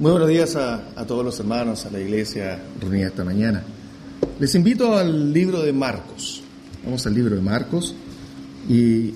Muy 0.00 0.12
buenos 0.12 0.28
días 0.28 0.54
a, 0.54 0.90
a, 0.94 1.04
todos 1.04 1.24
los 1.24 1.40
hermanos, 1.40 1.84
a 1.84 1.90
la 1.90 1.98
iglesia 1.98 2.56
reunida 2.80 3.08
esta 3.08 3.24
mañana. 3.24 3.64
Les 4.38 4.54
invito 4.54 4.96
al 4.96 5.32
libro 5.32 5.60
de 5.60 5.72
Marcos. 5.72 6.40
Vamos 6.84 7.04
al 7.08 7.14
libro 7.14 7.34
de 7.34 7.42
Marcos 7.42 7.96
y, 8.68 9.12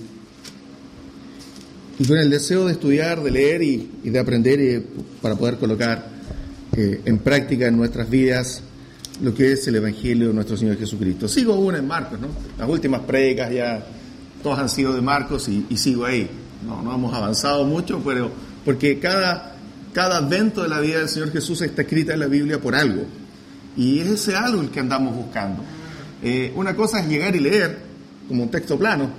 y 2.01 2.05
con 2.05 2.19
el 2.19 2.29
deseo 2.29 2.67
de 2.67 2.73
estudiar, 2.73 3.23
de 3.23 3.31
leer 3.31 3.63
y, 3.63 3.91
de 4.03 4.19
aprender 4.19 4.85
para 5.21 5.37
poder 5.37 5.57
colocar 5.59 6.05
eh, 6.77 7.01
en 7.05 7.19
práctica 7.19 7.69
en 7.69 7.77
nuestras 7.77 8.11
vidas 8.11 8.61
lo 9.23 9.33
que 9.33 9.53
es 9.53 9.65
el 9.69 9.77
Evangelio 9.77 10.27
de 10.29 10.35
nuestro 10.35 10.57
Señor 10.57 10.79
Jesucristo. 10.79 11.29
Sigo 11.29 11.55
una 11.55 11.79
en 11.79 11.87
Marcos, 11.87 12.19
¿no? 12.19 12.27
Las 12.59 12.69
últimas 12.69 13.03
predicas 13.03 13.53
ya 13.53 13.87
todas 14.43 14.59
han 14.59 14.69
sido 14.69 14.93
de 14.93 15.01
Marcos 15.01 15.49
y, 15.49 15.65
y 15.71 15.77
sigo 15.77 16.07
ahí. 16.07 16.29
No, 16.67 16.83
no 16.83 16.93
hemos 16.93 17.15
avanzado 17.15 17.65
mucho, 17.65 18.03
pero 18.05 18.33
porque 18.65 18.99
cada, 18.99 19.52
cada 19.93 20.27
evento 20.27 20.63
de 20.63 20.69
la 20.69 20.81
vida 20.81 20.99
del 20.99 21.09
Señor 21.09 21.33
Jesús 21.33 21.61
está 21.63 21.83
escrita 21.83 22.15
en 22.15 22.21
la 22.21 22.27
Biblia 22.27 22.61
por 22.61 22.75
algo. 22.75 23.05
Y 23.77 24.01
es 24.01 24.09
ese 24.09 24.37
algo 24.37 24.61
el 24.61 24.71
que 24.71 24.81
andamos 24.81 25.15
buscando. 25.15 25.63
Eh, 26.23 26.53
una 26.55 26.75
cosa 26.75 27.01
es 27.01 27.09
llegar 27.09 27.35
y 27.37 27.41
leer, 27.41 27.79
como 28.29 28.45
un 28.45 28.51
texto 28.51 28.79
plano, 28.79 29.11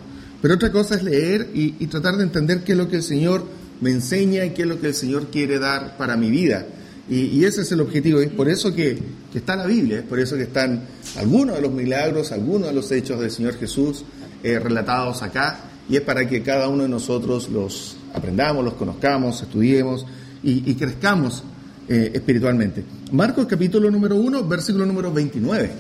pero 0.41 0.55
otra 0.55 0.71
cosa 0.71 0.95
es 0.95 1.03
leer 1.03 1.49
y, 1.53 1.71
tratar 1.87 2.17
de 2.17 2.23
entender 2.23 2.63
qué 2.63 2.73
es 2.73 2.77
lo 2.77 2.87
que 2.87 2.97
el 2.97 3.03
Señor 3.03 3.45
me 3.81 3.91
enseña 3.91 4.45
y 4.45 4.51
qué 4.51 4.63
es 4.63 4.67
lo 4.67 4.79
que 4.79 4.87
el 4.87 4.93
Señor 4.93 5.27
quiere 5.27 5.59
dar 5.59 5.97
para 5.97 6.17
mi 6.17 6.29
vida. 6.29 6.65
Y, 7.09 7.25
y 7.25 7.45
ese 7.45 7.61
es 7.61 7.71
el 7.71 7.81
objetivo, 7.81 8.19
es 8.21 8.29
por 8.29 8.49
eso 8.49 8.73
que, 8.73 8.97
que, 9.31 9.39
está 9.39 9.55
la 9.55 9.65
Biblia, 9.65 9.99
es 9.99 10.03
por 10.03 10.19
eso 10.19 10.37
que 10.37 10.43
están 10.43 10.83
algunos 11.17 11.57
de 11.57 11.61
los 11.61 11.71
milagros, 11.71 12.31
algunos 12.31 12.69
de 12.69 12.73
los 12.73 12.91
hechos 12.91 13.19
del 13.19 13.29
Señor 13.29 13.57
Jesús 13.57 14.05
eh, 14.41 14.59
relatados 14.59 15.21
acá, 15.21 15.59
y 15.89 15.97
es 15.97 16.01
para 16.01 16.27
que 16.27 16.41
cada 16.41 16.69
uno 16.69 16.83
de 16.83 16.89
nosotros 16.89 17.49
los 17.49 17.97
aprendamos, 18.13 18.63
los 18.63 18.75
conozcamos, 18.75 19.41
estudiemos 19.41 20.05
y, 20.43 20.73
crezcamos 20.75 21.43
eh, 21.87 22.11
espiritualmente. 22.13 22.83
Marcos 23.11 23.45
capítulo 23.45 23.89
número 23.89 24.15
1, 24.17 24.43
versículo 24.47 24.85
número 24.85 25.11
29. 25.11 25.71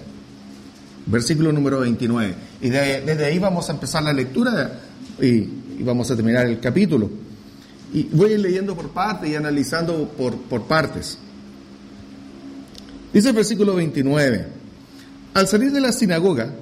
Versículo 1.05 1.51
número 1.51 1.81
29. 1.81 2.33
Y 2.61 2.69
de, 2.69 3.01
desde 3.01 3.25
ahí 3.25 3.39
vamos 3.39 3.69
a 3.69 3.73
empezar 3.73 4.03
la 4.03 4.13
lectura 4.13 4.79
y, 5.21 5.47
vamos 5.83 6.09
a 6.11 6.15
terminar 6.15 6.45
el 6.45 6.59
capítulo. 6.59 7.09
Y 7.93 8.03
voy 8.03 8.37
leyendo 8.37 8.75
por 8.75 8.89
partes 8.89 9.29
y 9.29 9.35
analizando 9.35 10.09
por, 10.17 10.35
por 10.37 10.63
partes. 10.63 11.17
Dice 13.13 13.29
el 13.29 13.35
versículo 13.35 13.75
29. 13.75 14.47
Al 15.33 15.47
salir 15.47 15.71
de 15.71 15.81
la 15.81 15.91
sinagoga, 15.91 16.53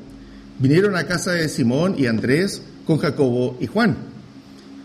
vinieron 0.60 0.96
a 0.96 1.06
casa 1.06 1.32
de 1.34 1.48
Simón 1.50 1.96
y 1.98 2.08
Andrés 2.08 2.62
con 2.86 2.98
Jacobo 2.98 3.58
y 3.60 3.68
Juan. 3.68 3.96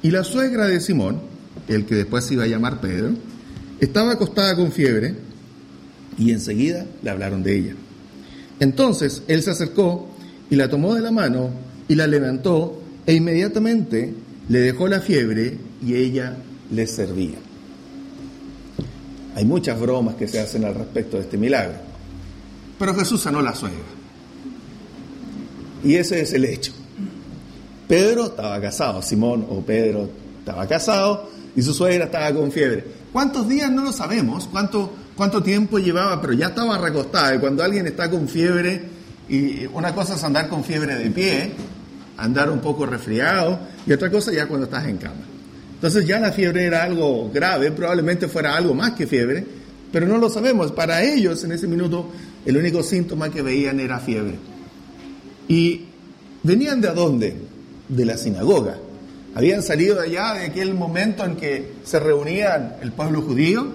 Y 0.03 0.11
la 0.11 0.23
suegra 0.23 0.67
de 0.67 0.81
Simón, 0.81 1.21
el 1.69 1.85
que 1.85 1.95
después 1.95 2.25
se 2.25 2.35
iba 2.35 2.45
a 2.45 2.49
llamar 2.49 2.81
Pedro, 2.81 3.11
estaba 3.81 4.13
acostada 4.13 4.57
con 4.57 4.73
fiebre 4.73 5.15
y 6.19 6.33
enseguida 6.33 6.87
le 7.03 7.11
hablaron 7.11 7.43
de 7.43 7.57
ella. 7.57 7.75
Entonces 8.61 9.23
él 9.29 9.43
se 9.43 9.51
acercó 9.51 10.09
y 10.49 10.57
la 10.57 10.71
tomó 10.71 10.95
de 10.95 11.03
la 11.03 11.11
mano 11.11 11.51
y 11.89 11.95
la 11.95 12.07
levantó 12.07 12.81
e 13.07 13.15
inmediatamente 13.15 14.15
le 14.49 14.61
dejó 14.61 14.89
la 14.89 15.01
fiebre 15.01 15.59
y 15.85 15.95
ella 15.95 16.37
le 16.71 16.87
servía. 16.87 17.39
Hay 19.35 19.45
muchas 19.45 19.79
bromas 19.79 20.15
que 20.15 20.29
se 20.29 20.41
hacen 20.41 20.65
al 20.65 20.75
respecto 20.75 21.19
de 21.19 21.25
este 21.25 21.37
milagro, 21.37 21.75
pero 22.79 22.95
Jesús 22.95 23.21
sanó 23.21 23.43
la 23.43 23.55
suegra. 23.55 23.79
Y 25.85 25.95
ese 25.95 26.23
es 26.23 26.33
el 26.33 26.47
hecho. 26.47 26.73
Pedro 27.87 28.27
estaba 28.27 28.61
casado, 28.61 29.03
Simón 29.03 29.47
o 29.49 29.61
Pedro 29.61 30.09
estaba 30.39 30.67
casado 30.67 31.29
y 31.57 31.63
su 31.63 31.73
suegra 31.73 32.05
estaba 32.05 32.33
con 32.33 32.53
fiebre. 32.53 32.85
¿Cuántos 33.13 33.49
días? 33.49 33.71
No 33.71 33.83
lo 33.83 33.93
sabemos, 33.93 34.47
cuánto, 34.53 34.93
cuánto 35.17 35.43
tiempo 35.43 35.79
llevaba, 35.79 36.21
pero 36.21 36.35
ya 36.35 36.49
estaba 36.49 36.77
recostada. 36.77 37.35
Y 37.35 37.39
cuando 37.39 37.65
alguien 37.65 37.87
está 37.87 38.11
con 38.11 38.29
fiebre, 38.29 38.83
una 39.73 39.95
cosa 39.95 40.15
es 40.15 40.23
andar 40.23 40.49
con 40.49 40.63
fiebre 40.63 40.97
de 40.97 41.11
pie, 41.11 41.53
andar 42.19 42.51
un 42.51 42.61
poco 42.61 42.85
resfriado, 42.85 43.59
y 43.87 43.93
otra 43.93 44.11
cosa 44.11 44.33
ya 44.33 44.47
cuando 44.47 44.67
estás 44.67 44.87
en 44.87 44.99
cama. 44.99 45.25
Entonces 45.75 46.07
ya 46.07 46.21
la 46.21 46.31
fiebre 46.33 46.65
era 46.65 46.83
algo 46.83 47.31
grave, 47.33 47.71
probablemente 47.71 48.29
fuera 48.29 48.57
algo 48.57 48.75
más 48.75 48.93
que 48.93 49.07
fiebre, 49.07 49.45
pero 49.91 50.07
no 50.07 50.19
lo 50.19 50.29
sabemos. 50.29 50.73
Para 50.73 51.03
ellos 51.03 51.43
en 51.45 51.53
ese 51.53 51.67
minuto 51.67 52.11
el 52.45 52.57
único 52.57 52.83
síntoma 52.83 53.31
que 53.31 53.43
veían 53.43 53.81
era 53.81 53.99
fiebre. 53.99 54.35
¿Y 55.49 55.85
venían 56.43 56.81
de 56.81 56.89
dónde? 56.93 57.37
De 57.89 58.05
la 58.05 58.17
sinagoga. 58.19 58.79
Habían 59.37 59.63
salido 59.63 59.97
de 59.97 60.07
allá 60.07 60.33
de 60.33 60.47
aquel 60.47 60.73
momento 60.73 61.23
en 61.23 61.37
que 61.37 61.75
se 61.85 62.01
reunían 62.01 62.77
el 62.81 62.93
pueblo 62.93 63.21
judío. 63.21 63.67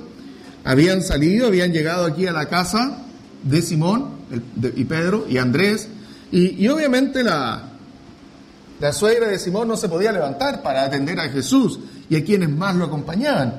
Habían 0.64 1.04
salido, 1.04 1.46
habían 1.46 1.72
llegado 1.72 2.06
aquí 2.06 2.26
a 2.26 2.32
la 2.32 2.48
casa 2.48 2.98
de 3.44 3.62
Simón 3.62 4.10
y 4.76 4.86
Pedro 4.86 5.28
y 5.30 5.38
Andrés. 5.38 5.88
Y, 6.32 6.66
y 6.66 6.68
obviamente 6.68 7.24
la, 7.24 7.74
la 8.80 8.92
suegra 8.92 9.28
de 9.28 9.38
Simón 9.38 9.68
no 9.68 9.78
se 9.78 9.88
podía 9.88 10.12
levantar 10.12 10.64
para 10.64 10.84
atender 10.84 11.20
a 11.20 11.30
Jesús 11.30 11.80
y 12.10 12.16
a 12.16 12.26
quienes 12.26 12.50
más 12.50 12.76
lo 12.76 12.86
acompañaban, 12.86 13.54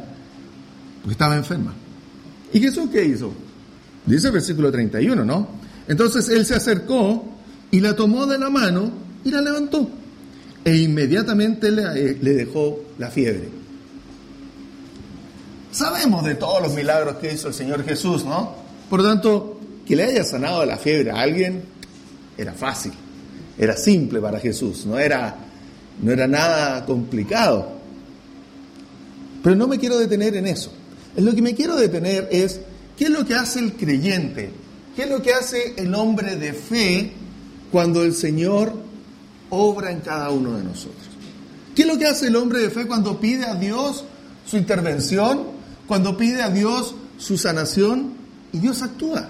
porque 1.02 1.12
estaba 1.12 1.36
enferma. 1.36 1.72
¿Y 2.52 2.58
Jesús 2.58 2.90
qué 2.92 3.04
hizo? 3.04 3.32
Dice 4.04 4.26
el 4.26 4.32
versículo 4.32 4.72
31, 4.72 5.24
¿no? 5.24 5.46
Entonces 5.86 6.28
él 6.30 6.44
se 6.44 6.56
acercó 6.56 7.24
y 7.70 7.78
la 7.78 7.94
tomó 7.94 8.26
de 8.26 8.40
la 8.40 8.50
mano 8.50 8.90
y 9.22 9.30
la 9.30 9.40
levantó. 9.40 9.88
E 10.64 10.76
inmediatamente 10.76 11.70
le, 11.70 12.14
le 12.14 12.34
dejó 12.34 12.80
la 12.98 13.10
fiebre. 13.10 13.48
Sabemos 15.72 16.24
de 16.24 16.34
todos 16.34 16.62
los 16.62 16.74
milagros 16.74 17.16
que 17.16 17.32
hizo 17.32 17.48
el 17.48 17.54
Señor 17.54 17.84
Jesús, 17.84 18.24
¿no? 18.24 18.54
Por 18.90 19.00
lo 19.00 19.08
tanto, 19.08 19.58
que 19.86 19.96
le 19.96 20.04
haya 20.04 20.22
sanado 20.24 20.64
la 20.64 20.76
fiebre 20.76 21.10
a 21.10 21.20
alguien 21.20 21.62
era 22.36 22.52
fácil, 22.52 22.92
era 23.58 23.76
simple 23.76 24.20
para 24.20 24.38
Jesús, 24.38 24.86
no 24.86 24.98
era, 24.98 25.34
no 26.00 26.12
era 26.12 26.26
nada 26.26 26.84
complicado. 26.84 27.72
Pero 29.42 29.56
no 29.56 29.66
me 29.66 29.78
quiero 29.78 29.98
detener 29.98 30.36
en 30.36 30.46
eso. 30.46 30.72
En 31.16 31.24
lo 31.24 31.34
que 31.34 31.42
me 31.42 31.54
quiero 31.54 31.76
detener 31.76 32.28
es 32.30 32.60
qué 32.96 33.04
es 33.04 33.10
lo 33.10 33.26
que 33.26 33.34
hace 33.34 33.58
el 33.58 33.72
creyente, 33.74 34.50
qué 34.94 35.02
es 35.02 35.10
lo 35.10 35.20
que 35.22 35.32
hace 35.32 35.74
el 35.76 35.94
hombre 35.94 36.36
de 36.36 36.52
fe 36.52 37.12
cuando 37.70 38.02
el 38.02 38.14
Señor 38.14 38.72
obra 39.52 39.92
en 39.92 40.00
cada 40.00 40.30
uno 40.30 40.56
de 40.56 40.64
nosotros. 40.64 41.08
¿Qué 41.74 41.82
es 41.82 41.88
lo 41.88 41.98
que 41.98 42.06
hace 42.06 42.28
el 42.28 42.36
hombre 42.36 42.60
de 42.60 42.70
fe 42.70 42.86
cuando 42.86 43.20
pide 43.20 43.44
a 43.44 43.54
Dios 43.54 44.04
su 44.46 44.56
intervención, 44.56 45.42
cuando 45.86 46.16
pide 46.16 46.42
a 46.42 46.50
Dios 46.50 46.94
su 47.18 47.36
sanación 47.36 48.14
y 48.52 48.58
Dios 48.58 48.82
actúa? 48.82 49.28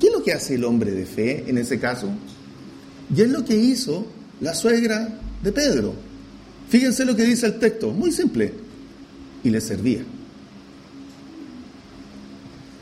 ¿Qué 0.00 0.08
es 0.08 0.12
lo 0.12 0.22
que 0.22 0.32
hace 0.32 0.56
el 0.56 0.64
hombre 0.64 0.90
de 0.90 1.06
fe 1.06 1.44
en 1.48 1.58
ese 1.58 1.78
caso? 1.78 2.08
Y 3.14 3.20
es 3.20 3.30
lo 3.30 3.44
que 3.44 3.56
hizo 3.56 4.04
la 4.40 4.52
suegra 4.54 5.08
de 5.42 5.52
Pedro. 5.52 5.94
Fíjense 6.68 7.04
lo 7.04 7.14
que 7.14 7.22
dice 7.22 7.46
el 7.46 7.58
texto, 7.60 7.90
muy 7.90 8.10
simple, 8.10 8.52
y 9.44 9.50
le 9.50 9.60
servía. 9.60 10.02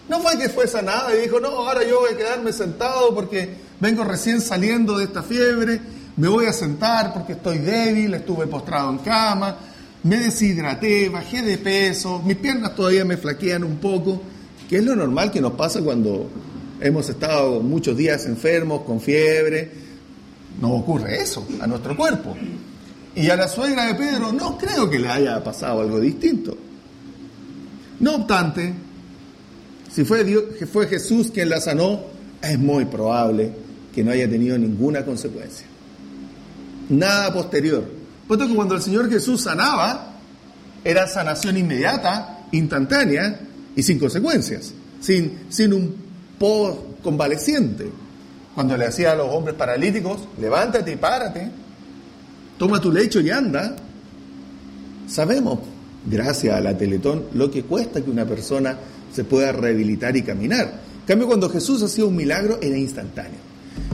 No 0.09 0.21
fue 0.21 0.39
que 0.39 0.49
fue 0.49 0.67
sanada 0.67 1.15
y 1.15 1.23
dijo, 1.23 1.41
no, 1.41 1.49
ahora 1.49 1.87
yo 1.87 2.01
voy 2.01 2.15
a 2.15 2.17
quedarme 2.17 2.53
sentado 2.53 3.15
porque 3.15 3.51
vengo 3.81 4.03
recién 4.03 4.41
saliendo 4.41 4.97
de 4.97 5.05
esta 5.05 5.23
fiebre, 5.23 5.81
me 6.17 6.29
voy 6.29 6.47
a 6.47 6.53
sentar 6.53 7.13
porque 7.13 7.33
estoy 7.33 7.59
débil, 7.59 8.15
estuve 8.15 8.47
postrado 8.47 8.91
en 8.91 8.99
cama, 8.99 9.57
me 10.03 10.17
deshidraté, 10.17 11.09
bajé 11.09 11.43
de 11.43 11.59
peso, 11.59 12.23
mis 12.25 12.37
piernas 12.37 12.75
todavía 12.75 13.05
me 13.05 13.17
flaquean 13.17 13.65
un 13.65 13.77
poco, 13.77 14.21
que 14.69 14.77
es 14.77 14.85
lo 14.85 14.97
normal 14.97 15.31
que 15.31 15.41
nos 15.41 15.53
pasa 15.53 15.81
cuando 15.83 16.31
hemos 16.81 17.09
estado 17.09 17.61
muchos 17.61 17.97
días 17.97 18.27
enfermos, 18.27 18.83
con 18.83 19.01
fiebre. 19.01 19.71
No 20.61 20.73
ocurre 20.73 21.21
eso 21.21 21.47
a 21.61 21.67
nuestro 21.67 21.97
cuerpo. 21.97 22.37
Y 23.15 23.29
a 23.29 23.37
la 23.37 23.49
suegra 23.49 23.87
de 23.87 23.95
Pedro 23.95 24.33
no 24.33 24.57
creo 24.57 24.89
que 24.89 24.99
le 24.99 25.09
haya 25.09 25.43
pasado 25.43 25.81
algo 25.81 26.01
distinto. 26.01 26.57
No 27.99 28.17
obstante, 28.17 28.73
si 29.93 30.05
fue, 30.05 30.25
fue 30.73 30.87
Jesús 30.87 31.31
quien 31.31 31.51
la 31.51 31.61
sanó, 31.61 32.01
es 32.41 32.59
muy 32.59 32.87
probable 32.87 33.53
que 33.95 34.03
no 34.03 34.13
haya 34.13 34.29
tenido 34.29 34.57
ninguna 34.57 35.05
consecuencia. 35.05 35.67
Nada 36.91 37.33
posterior. 37.33 37.85
Puesto 38.27 38.47
que 38.47 38.55
cuando 38.55 38.75
el 38.75 38.83
Señor 38.83 39.09
Jesús 39.09 39.43
sanaba, 39.43 40.15
era 40.85 41.07
sanación 41.07 41.57
inmediata, 41.57 42.47
instantánea 42.53 43.41
y 43.77 43.83
sin 43.83 43.99
consecuencias, 43.99 44.73
sin, 45.01 45.47
sin 45.49 45.73
un 45.73 45.95
post 46.39 47.03
convaleciente. 47.03 47.91
Cuando 48.55 48.77
le 48.77 48.87
hacía 48.87 49.13
a 49.13 49.15
los 49.15 49.29
hombres 49.33 49.55
paralíticos, 49.55 50.23
levántate 50.41 50.93
y 50.93 50.97
párate, 50.97 51.51
toma 52.59 52.81
tu 52.81 52.93
lecho 52.93 53.21
y 53.21 53.31
anda. 53.31 53.77
Sabemos, 55.07 55.61
gracias 56.07 56.57
a 56.57 56.61
la 56.61 56.77
Teletón, 56.77 57.27
lo 57.35 57.51
que 57.51 57.63
cuesta 57.63 58.03
que 58.03 58.11
una 58.11 58.27
persona 58.27 58.77
se 59.13 59.25
pueda 59.25 59.53
rehabilitar 59.53 60.17
y 60.17 60.23
caminar. 60.23 60.81
En 61.01 61.07
cambio, 61.07 61.29
cuando 61.29 61.49
Jesús 61.49 61.83
hacía 61.83 62.05
un 62.05 62.17
milagro, 62.17 62.59
era 62.61 62.77
instantáneo. 62.77 63.39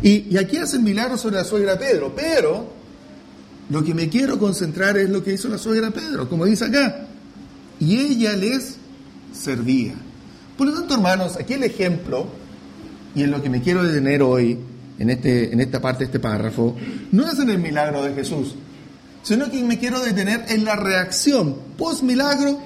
Y, 0.02 0.28
y 0.30 0.38
aquí 0.38 0.56
hace 0.56 0.76
el 0.76 0.82
milagro 0.82 1.16
sobre 1.18 1.36
la 1.36 1.44
suegra 1.44 1.78
Pedro, 1.78 2.12
pero 2.14 2.75
lo 3.68 3.82
que 3.82 3.94
me 3.94 4.08
quiero 4.08 4.38
concentrar 4.38 4.96
es 4.96 5.10
lo 5.10 5.22
que 5.22 5.32
hizo 5.32 5.48
la 5.48 5.58
suegra 5.58 5.90
Pedro, 5.90 6.28
como 6.28 6.44
dice 6.44 6.66
acá. 6.66 7.06
Y 7.80 7.98
ella 7.98 8.36
les 8.36 8.76
servía. 9.32 9.94
Por 10.56 10.68
lo 10.68 10.72
tanto, 10.72 10.94
hermanos, 10.94 11.36
aquí 11.36 11.54
el 11.54 11.64
ejemplo, 11.64 12.26
y 13.14 13.22
en 13.22 13.30
lo 13.30 13.42
que 13.42 13.50
me 13.50 13.60
quiero 13.60 13.82
detener 13.82 14.22
hoy, 14.22 14.58
en, 14.98 15.10
este, 15.10 15.52
en 15.52 15.60
esta 15.60 15.80
parte 15.80 16.00
de 16.00 16.04
este 16.06 16.20
párrafo, 16.20 16.76
no 17.12 17.26
es 17.28 17.38
en 17.38 17.50
el 17.50 17.58
milagro 17.58 18.02
de 18.02 18.14
Jesús, 18.14 18.54
sino 19.22 19.50
que 19.50 19.62
me 19.62 19.78
quiero 19.78 20.00
detener 20.00 20.44
en 20.48 20.64
la 20.64 20.76
reacción 20.76 21.56
post 21.76 22.02
milagro 22.02 22.58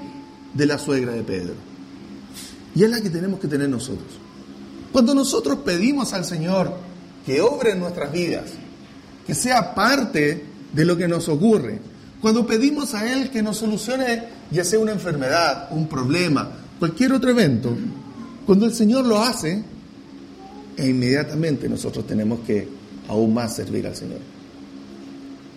de 0.54 0.66
la 0.66 0.78
suegra 0.78 1.12
de 1.12 1.22
Pedro. 1.22 1.54
Y 2.74 2.84
es 2.84 2.90
la 2.90 3.00
que 3.00 3.10
tenemos 3.10 3.40
que 3.40 3.48
tener 3.48 3.68
nosotros. 3.68 4.08
Cuando 4.92 5.14
nosotros 5.14 5.60
pedimos 5.64 6.12
al 6.12 6.24
Señor 6.24 6.76
que 7.24 7.40
obre 7.40 7.72
en 7.72 7.80
nuestras 7.80 8.12
vidas, 8.12 8.50
que 9.26 9.34
sea 9.34 9.74
parte 9.74 10.49
de 10.72 10.84
lo 10.84 10.96
que 10.96 11.08
nos 11.08 11.28
ocurre, 11.28 11.78
cuando 12.20 12.46
pedimos 12.46 12.94
a 12.94 13.10
Él 13.12 13.30
que 13.30 13.42
nos 13.42 13.58
solucione 13.58 14.24
ya 14.50 14.64
sea 14.64 14.78
una 14.78 14.92
enfermedad, 14.92 15.68
un 15.70 15.88
problema, 15.88 16.50
cualquier 16.78 17.12
otro 17.12 17.30
evento, 17.30 17.74
cuando 18.46 18.66
el 18.66 18.74
Señor 18.74 19.06
lo 19.06 19.20
hace, 19.20 19.62
e 20.76 20.88
inmediatamente 20.88 21.68
nosotros 21.68 22.06
tenemos 22.06 22.40
que 22.40 22.68
aún 23.08 23.34
más 23.34 23.56
servir 23.56 23.86
al 23.86 23.96
Señor. 23.96 24.18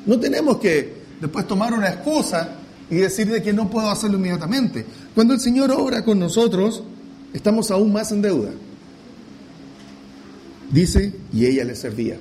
No 0.05 0.19
tenemos 0.19 0.57
que 0.57 1.03
después 1.19 1.47
tomar 1.47 1.73
una 1.73 1.89
excusa 1.89 2.55
y 2.89 2.95
decir 2.95 3.29
de 3.29 3.41
que 3.41 3.53
no 3.53 3.69
puedo 3.69 3.89
hacerlo 3.89 4.17
inmediatamente. 4.17 4.85
Cuando 5.15 5.33
el 5.33 5.39
Señor 5.39 5.71
obra 5.71 6.03
con 6.03 6.19
nosotros, 6.19 6.83
estamos 7.33 7.71
aún 7.71 7.91
más 7.93 8.11
en 8.11 8.21
deuda. 8.21 8.51
Dice, 10.71 11.13
y 11.31 11.45
ella 11.45 11.63
le 11.63 11.75
servía. 11.75 12.17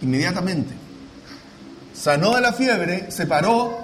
Inmediatamente. 0.00 0.81
Sanó 1.94 2.34
de 2.34 2.40
la 2.40 2.52
fiebre, 2.52 3.10
se 3.10 3.26
paró 3.26 3.78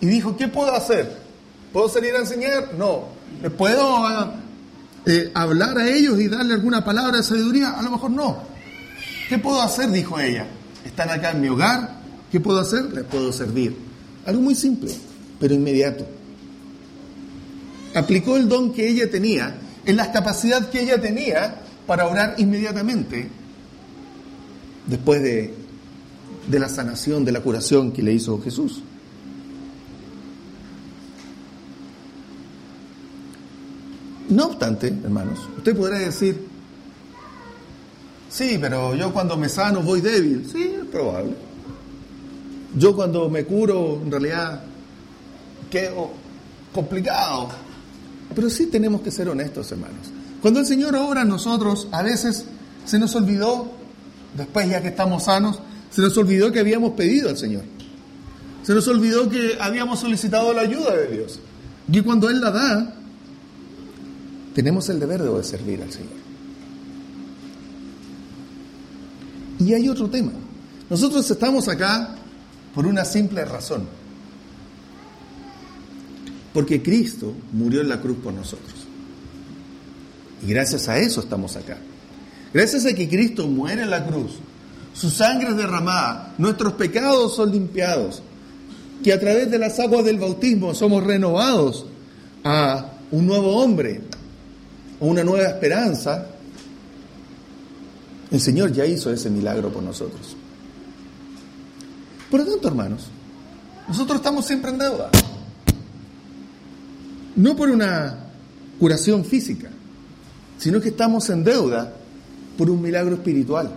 y 0.00 0.06
dijo, 0.06 0.36
¿qué 0.36 0.48
puedo 0.48 0.74
hacer? 0.74 1.16
¿Puedo 1.72 1.88
salir 1.88 2.14
a 2.14 2.18
enseñar? 2.18 2.74
No. 2.74 3.04
¿Puedo 3.56 4.32
eh, 5.06 5.30
hablar 5.34 5.78
a 5.78 5.88
ellos 5.88 6.18
y 6.20 6.28
darle 6.28 6.54
alguna 6.54 6.84
palabra 6.84 7.18
de 7.18 7.22
sabiduría? 7.22 7.70
A 7.70 7.82
lo 7.82 7.90
mejor 7.90 8.10
no. 8.10 8.42
¿Qué 9.28 9.38
puedo 9.38 9.60
hacer? 9.60 9.90
Dijo 9.90 10.18
ella. 10.18 10.46
Están 10.84 11.10
acá 11.10 11.32
en 11.32 11.40
mi 11.40 11.48
hogar. 11.48 11.98
¿Qué 12.32 12.40
puedo 12.40 12.60
hacer? 12.60 12.84
Les 12.92 13.04
puedo 13.04 13.32
servir. 13.32 13.76
Algo 14.26 14.42
muy 14.42 14.54
simple, 14.54 14.92
pero 15.38 15.54
inmediato. 15.54 16.06
Aplicó 17.94 18.36
el 18.36 18.48
don 18.48 18.72
que 18.72 18.88
ella 18.88 19.10
tenía, 19.10 19.54
en 19.84 19.96
la 19.96 20.12
capacidad 20.12 20.68
que 20.68 20.82
ella 20.82 21.00
tenía 21.00 21.62
para 21.86 22.06
orar 22.06 22.34
inmediatamente 22.36 23.30
después 24.86 25.22
de, 25.22 25.54
de 26.48 26.58
la 26.58 26.68
sanación, 26.68 27.24
de 27.24 27.32
la 27.32 27.40
curación 27.40 27.92
que 27.92 28.02
le 28.02 28.12
hizo 28.12 28.40
Jesús. 28.40 28.82
No 34.28 34.46
obstante, 34.46 34.88
hermanos, 34.88 35.48
usted 35.56 35.76
podrá 35.76 35.98
decir, 35.98 36.46
sí, 38.28 38.58
pero 38.60 38.94
yo 38.94 39.12
cuando 39.12 39.36
me 39.36 39.48
sano 39.48 39.80
voy 39.82 40.00
débil. 40.00 40.46
Sí, 40.50 40.74
es 40.80 40.86
probable. 40.86 41.34
Yo 42.76 42.94
cuando 42.94 43.30
me 43.30 43.44
curo, 43.44 44.00
en 44.02 44.10
realidad, 44.10 44.62
quedo 45.70 46.10
complicado. 46.74 47.48
Pero 48.34 48.50
sí 48.50 48.66
tenemos 48.66 49.00
que 49.00 49.10
ser 49.10 49.28
honestos, 49.30 49.72
hermanos. 49.72 50.12
Cuando 50.42 50.60
el 50.60 50.66
Señor 50.66 50.94
obra 50.94 51.22
en 51.22 51.28
nosotros, 51.28 51.88
a 51.90 52.02
veces 52.02 52.44
se 52.84 52.98
nos 52.98 53.14
olvidó, 53.14 53.70
después 54.36 54.68
ya 54.68 54.82
que 54.82 54.88
estamos 54.88 55.24
sanos, 55.24 55.60
se 55.90 56.00
nos 56.02 56.16
olvidó 56.16 56.52
que 56.52 56.60
habíamos 56.60 56.92
pedido 56.92 57.28
al 57.28 57.36
Señor. 57.36 57.62
Se 58.62 58.74
nos 58.74 58.86
olvidó 58.88 59.28
que 59.28 59.56
habíamos 59.60 60.00
solicitado 60.00 60.52
la 60.52 60.62
ayuda 60.62 60.94
de 60.94 61.16
Dios. 61.16 61.40
Y 61.90 62.00
cuando 62.02 62.28
Él 62.28 62.40
la 62.40 62.50
da, 62.50 62.94
tenemos 64.54 64.88
el 64.88 65.00
deber 65.00 65.22
de 65.22 65.44
servir 65.44 65.82
al 65.82 65.90
Señor. 65.90 66.18
Y 69.58 69.74
hay 69.74 69.88
otro 69.88 70.08
tema. 70.08 70.32
Nosotros 70.90 71.30
estamos 71.30 71.68
acá 71.68 72.14
por 72.74 72.86
una 72.86 73.04
simple 73.04 73.44
razón. 73.44 73.86
Porque 76.52 76.82
Cristo 76.82 77.34
murió 77.52 77.80
en 77.80 77.88
la 77.88 78.00
cruz 78.00 78.18
por 78.22 78.32
nosotros. 78.32 78.86
Y 80.46 80.50
gracias 80.50 80.88
a 80.88 80.98
eso 80.98 81.20
estamos 81.20 81.56
acá. 81.56 81.78
Gracias 82.52 82.86
a 82.86 82.94
que 82.94 83.08
Cristo 83.08 83.46
muere 83.46 83.82
en 83.82 83.90
la 83.90 84.06
cruz, 84.06 84.32
su 84.98 85.10
sangre 85.10 85.50
es 85.50 85.56
derramada, 85.56 86.34
nuestros 86.38 86.72
pecados 86.72 87.36
son 87.36 87.52
limpiados, 87.52 88.20
que 89.04 89.12
a 89.12 89.20
través 89.20 89.48
de 89.48 89.56
las 89.56 89.78
aguas 89.78 90.04
del 90.04 90.18
bautismo 90.18 90.74
somos 90.74 91.04
renovados 91.04 91.86
a 92.42 92.94
un 93.12 93.24
nuevo 93.24 93.58
hombre, 93.58 94.00
o 94.98 95.06
una 95.06 95.22
nueva 95.22 95.46
esperanza, 95.46 96.26
el 98.32 98.40
Señor 98.40 98.72
ya 98.72 98.84
hizo 98.86 99.12
ese 99.12 99.30
milagro 99.30 99.72
por 99.72 99.84
nosotros. 99.84 100.36
Por 102.28 102.40
lo 102.40 102.46
tanto, 102.46 102.66
hermanos, 102.66 103.06
nosotros 103.86 104.16
estamos 104.16 104.44
siempre 104.46 104.72
en 104.72 104.78
deuda. 104.78 105.10
No 107.36 107.54
por 107.54 107.70
una 107.70 108.18
curación 108.80 109.24
física, 109.24 109.70
sino 110.58 110.80
que 110.80 110.88
estamos 110.88 111.30
en 111.30 111.44
deuda 111.44 111.92
por 112.56 112.68
un 112.68 112.82
milagro 112.82 113.14
espiritual. 113.14 113.70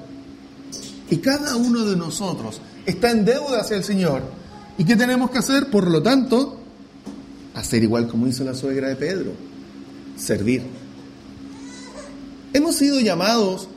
Y 1.11 1.17
cada 1.17 1.57
uno 1.57 1.85
de 1.85 1.97
nosotros 1.97 2.61
está 2.85 3.11
en 3.11 3.25
deuda 3.25 3.59
hacia 3.59 3.75
el 3.75 3.83
Señor. 3.83 4.23
¿Y 4.77 4.85
qué 4.85 4.95
tenemos 4.95 5.29
que 5.29 5.39
hacer? 5.39 5.69
Por 5.69 5.91
lo 5.91 6.01
tanto, 6.01 6.57
hacer 7.53 7.83
igual 7.83 8.07
como 8.07 8.27
hizo 8.27 8.45
la 8.45 8.55
suegra 8.55 8.87
de 8.87 8.95
Pedro, 8.95 9.33
servir. 10.15 10.63
Hemos 12.53 12.75
sido 12.77 13.01
llamados, 13.01 13.67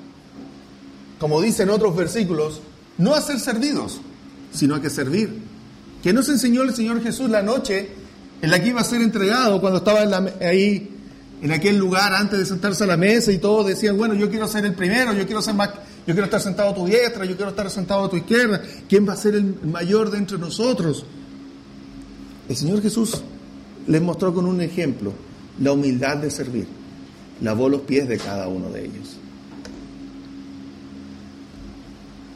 como 1.19 1.43
dicen 1.43 1.71
otros 1.71 1.97
versículos, 1.97 2.61
no 2.99 3.15
a 3.15 3.21
ser 3.21 3.41
servidos, 3.41 4.01
sino 4.53 4.77
a 4.77 4.81
que 4.81 4.89
servir. 4.89 5.43
Que 6.05 6.13
nos 6.13 6.29
enseñó 6.29 6.63
el 6.63 6.73
Señor 6.73 7.03
Jesús 7.03 7.29
la 7.29 7.43
noche 7.43 7.89
en 8.43 8.51
la 8.51 8.63
que 8.63 8.69
iba 8.69 8.81
a 8.81 8.85
ser 8.85 9.03
entregado 9.03 9.61
cuando 9.61 9.79
estaba 9.79 10.01
ahí 10.41 10.89
en 11.43 11.51
aquel 11.51 11.79
lugar 11.79 12.15
antes 12.15 12.39
de 12.39 12.47
sentarse 12.47 12.85
a 12.85 12.87
la 12.87 12.97
mesa 12.97 13.33
y 13.33 13.39
todos 13.39 13.67
decían, 13.67 13.97
bueno, 13.97 14.15
yo 14.15 14.31
quiero 14.31 14.47
ser 14.47 14.65
el 14.65 14.75
primero, 14.75 15.13
yo 15.13 15.27
quiero 15.27 15.43
ser 15.43 15.55
más, 15.55 15.71
yo 16.07 16.15
quiero 16.15 16.25
estar 16.25 16.41
sentado 16.41 16.71
a 16.71 16.75
tu 16.75 16.87
diestra, 16.87 17.25
yo 17.25 17.37
quiero 17.37 17.51
estar 17.51 17.71
sentado 17.71 18.05
a 18.05 18.11
tu 18.11 18.17
izquierda, 18.17 18.63
¿quién 18.89 19.09
va 19.09 19.15
a 19.15 19.17
ser 19.17 19.35
el 19.35 19.57
mayor 19.63 20.11
de 20.11 20.19
entre 20.19 20.39
nosotros? 20.39 21.05
El 22.49 22.57
Señor 22.57 22.83
Jesús 22.83 23.23
les 23.87 24.03
mostró 24.03 24.35
con 24.35 24.47
un 24.47 24.61
ejemplo 24.61 25.13
la 25.61 25.73
humildad 25.73 26.19
de 26.19 26.31
servir 26.31 26.67
lavó 27.41 27.69
los 27.69 27.83
pies 27.83 28.09
de 28.09 28.19
cada 28.19 28.49
uno 28.49 28.71
de 28.71 28.85
ellos. 28.85 29.17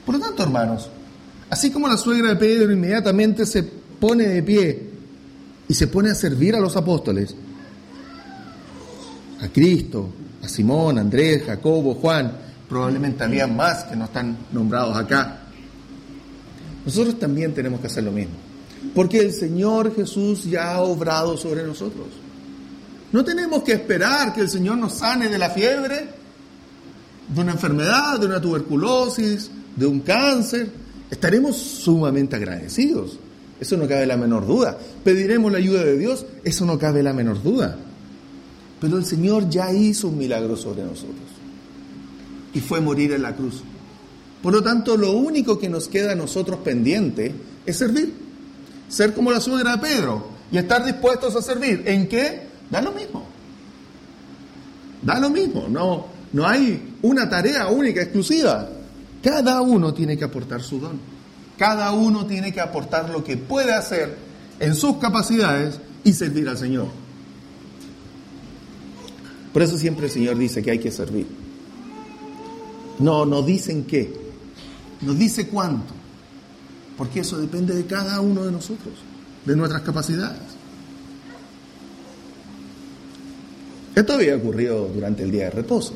Por 0.05 0.17
lo 0.17 0.21
tanto, 0.21 0.43
hermanos, 0.43 0.89
así 1.51 1.71
como 1.71 1.89
la 1.89 1.97
suegra 1.97 2.31
de 2.31 2.37
Pedro 2.37 2.73
inmediatamente 2.73 3.45
se 3.47 3.63
pone 3.63 4.27
de 4.27 4.43
pie 4.43 4.91
y 5.69 5.75
se 5.75 5.89
pone 5.89 6.11
a 6.11 6.15
servir 6.15 6.55
a 6.55 6.61
los 6.61 6.77
apóstoles, 6.77 7.35
a 9.41 9.49
Cristo, 9.49 10.09
a 10.43 10.49
Simón, 10.49 10.99
Andrés, 10.99 11.45
Jacobo, 11.45 11.95
Juan, 11.95 12.33
probablemente 12.69 13.25
había 13.25 13.47
más 13.47 13.85
que 13.85 13.97
no 13.97 14.05
están 14.05 14.37
nombrados 14.53 14.97
acá. 14.97 15.41
Nosotros 16.85 17.19
también 17.19 17.55
tenemos 17.55 17.81
que 17.81 17.87
hacer 17.87 18.05
lo 18.05 18.13
mismo, 18.13 18.35
porque 18.95 19.19
el 19.21 19.33
Señor 19.33 19.95
Jesús 19.95 20.45
ya 20.45 20.73
ha 20.73 20.81
obrado 20.81 21.37
sobre 21.37 21.65
nosotros. 21.65 22.07
No 23.11 23.25
tenemos 23.25 23.63
que 23.63 23.73
esperar 23.73 24.35
que 24.35 24.43
el 24.43 24.49
Señor 24.49 24.77
nos 24.77 24.95
sane 24.95 25.29
de 25.29 25.39
la 25.39 25.51
fiebre, 25.51 26.09
de 27.29 27.41
una 27.41 27.53
enfermedad, 27.53 28.21
de 28.21 28.27
una 28.27 28.41
tuberculosis, 28.41 29.51
de 29.77 29.87
un 29.87 30.01
cáncer. 30.01 30.71
Estaremos 31.11 31.57
sumamente 31.57 32.37
agradecidos. 32.37 33.19
Eso 33.61 33.77
no 33.77 33.89
cabe 33.89 34.07
la 34.07 34.17
menor 34.17 34.47
duda. 34.47 34.79
Pediremos 35.03 35.51
la 35.51 35.59
ayuda 35.59 35.85
de 35.85 35.97
Dios. 35.97 36.27
Eso 36.45 36.65
no 36.65 36.79
cabe 36.79 37.03
la 37.03 37.13
menor 37.13 37.43
duda. 37.43 37.77
Pero 38.81 38.99
el 38.99 39.05
Señor 39.05 39.49
ya 39.49 39.73
hizo 39.73 40.09
un 40.09 40.19
milagro 40.19 40.57
sobre 40.57 40.85
nosotros. 40.85 41.28
Y 42.55 42.61
fue 42.61 42.81
morir 42.81 43.13
en 43.13 43.23
la 43.23 43.35
cruz. 43.35 43.63
Por 44.43 44.53
lo 44.53 44.63
tanto, 44.63 44.97
lo 44.97 45.13
único 45.13 45.59
que 45.59 45.69
nos 45.69 45.89
queda 45.89 46.13
a 46.13 46.15
nosotros 46.15 46.61
pendiente 46.61 47.35
es 47.67 47.77
servir. 47.77 48.15
Ser 48.89 49.13
como 49.13 49.31
la 49.31 49.41
suegra 49.41 49.77
de 49.77 49.79
Pedro 49.79 50.29
y 50.51 50.59
estar 50.59 50.85
dispuestos 50.85 51.35
a 51.37 51.43
servir. 51.43 51.83
¿En 51.87 52.09
qué? 52.09 52.43
Da 52.71 52.81
lo 52.81 52.93
mismo. 52.93 53.27
Da 55.03 55.19
lo 55.19 55.31
mismo. 55.31 55.67
No, 55.69 56.07
no 56.33 56.47
hay 56.47 56.95
una 57.03 57.29
tarea 57.29 57.69
única, 57.69 58.01
exclusiva. 58.01 58.69
Cada 59.23 59.61
uno 59.61 59.93
tiene 59.93 60.17
que 60.17 60.25
aportar 60.25 60.63
su 60.63 60.79
don. 60.79 60.99
Cada 61.59 61.93
uno 61.93 62.25
tiene 62.27 62.53
que 62.53 62.61
aportar 62.61 63.11
lo 63.11 63.25
que 63.25 63.37
puede 63.37 63.73
hacer 63.73 64.17
en 64.61 64.75
sus 64.75 64.99
capacidades 64.99 65.81
y 66.05 66.13
servir 66.13 66.49
al 66.49 66.57
Señor. 66.57 66.87
Por 69.53 69.63
eso 69.63 69.77
siempre 69.77 70.07
el 70.07 70.13
Señor 70.13 70.39
dice 70.39 70.63
que 70.63 70.71
hay 70.71 70.79
que 70.79 70.93
servir. 70.93 71.27
No, 72.99 73.25
no 73.25 73.43
dicen 73.43 73.85
qué, 73.85 74.13
no 75.03 75.15
dice 75.15 75.47
cuánto, 75.49 75.95
porque 76.97 77.21
eso 77.21 77.39
depende 77.39 77.75
de 77.75 77.87
cada 77.87 78.21
uno 78.21 78.45
de 78.45 78.53
nosotros, 78.53 78.95
de 79.45 79.57
nuestras 79.57 79.83
capacidades. 79.83 80.41
Esto 83.95 84.13
había 84.13 84.37
ocurrido 84.37 84.89
durante 84.89 85.23
el 85.23 85.31
día 85.31 85.45
de 85.45 85.51
reposo. 85.51 85.95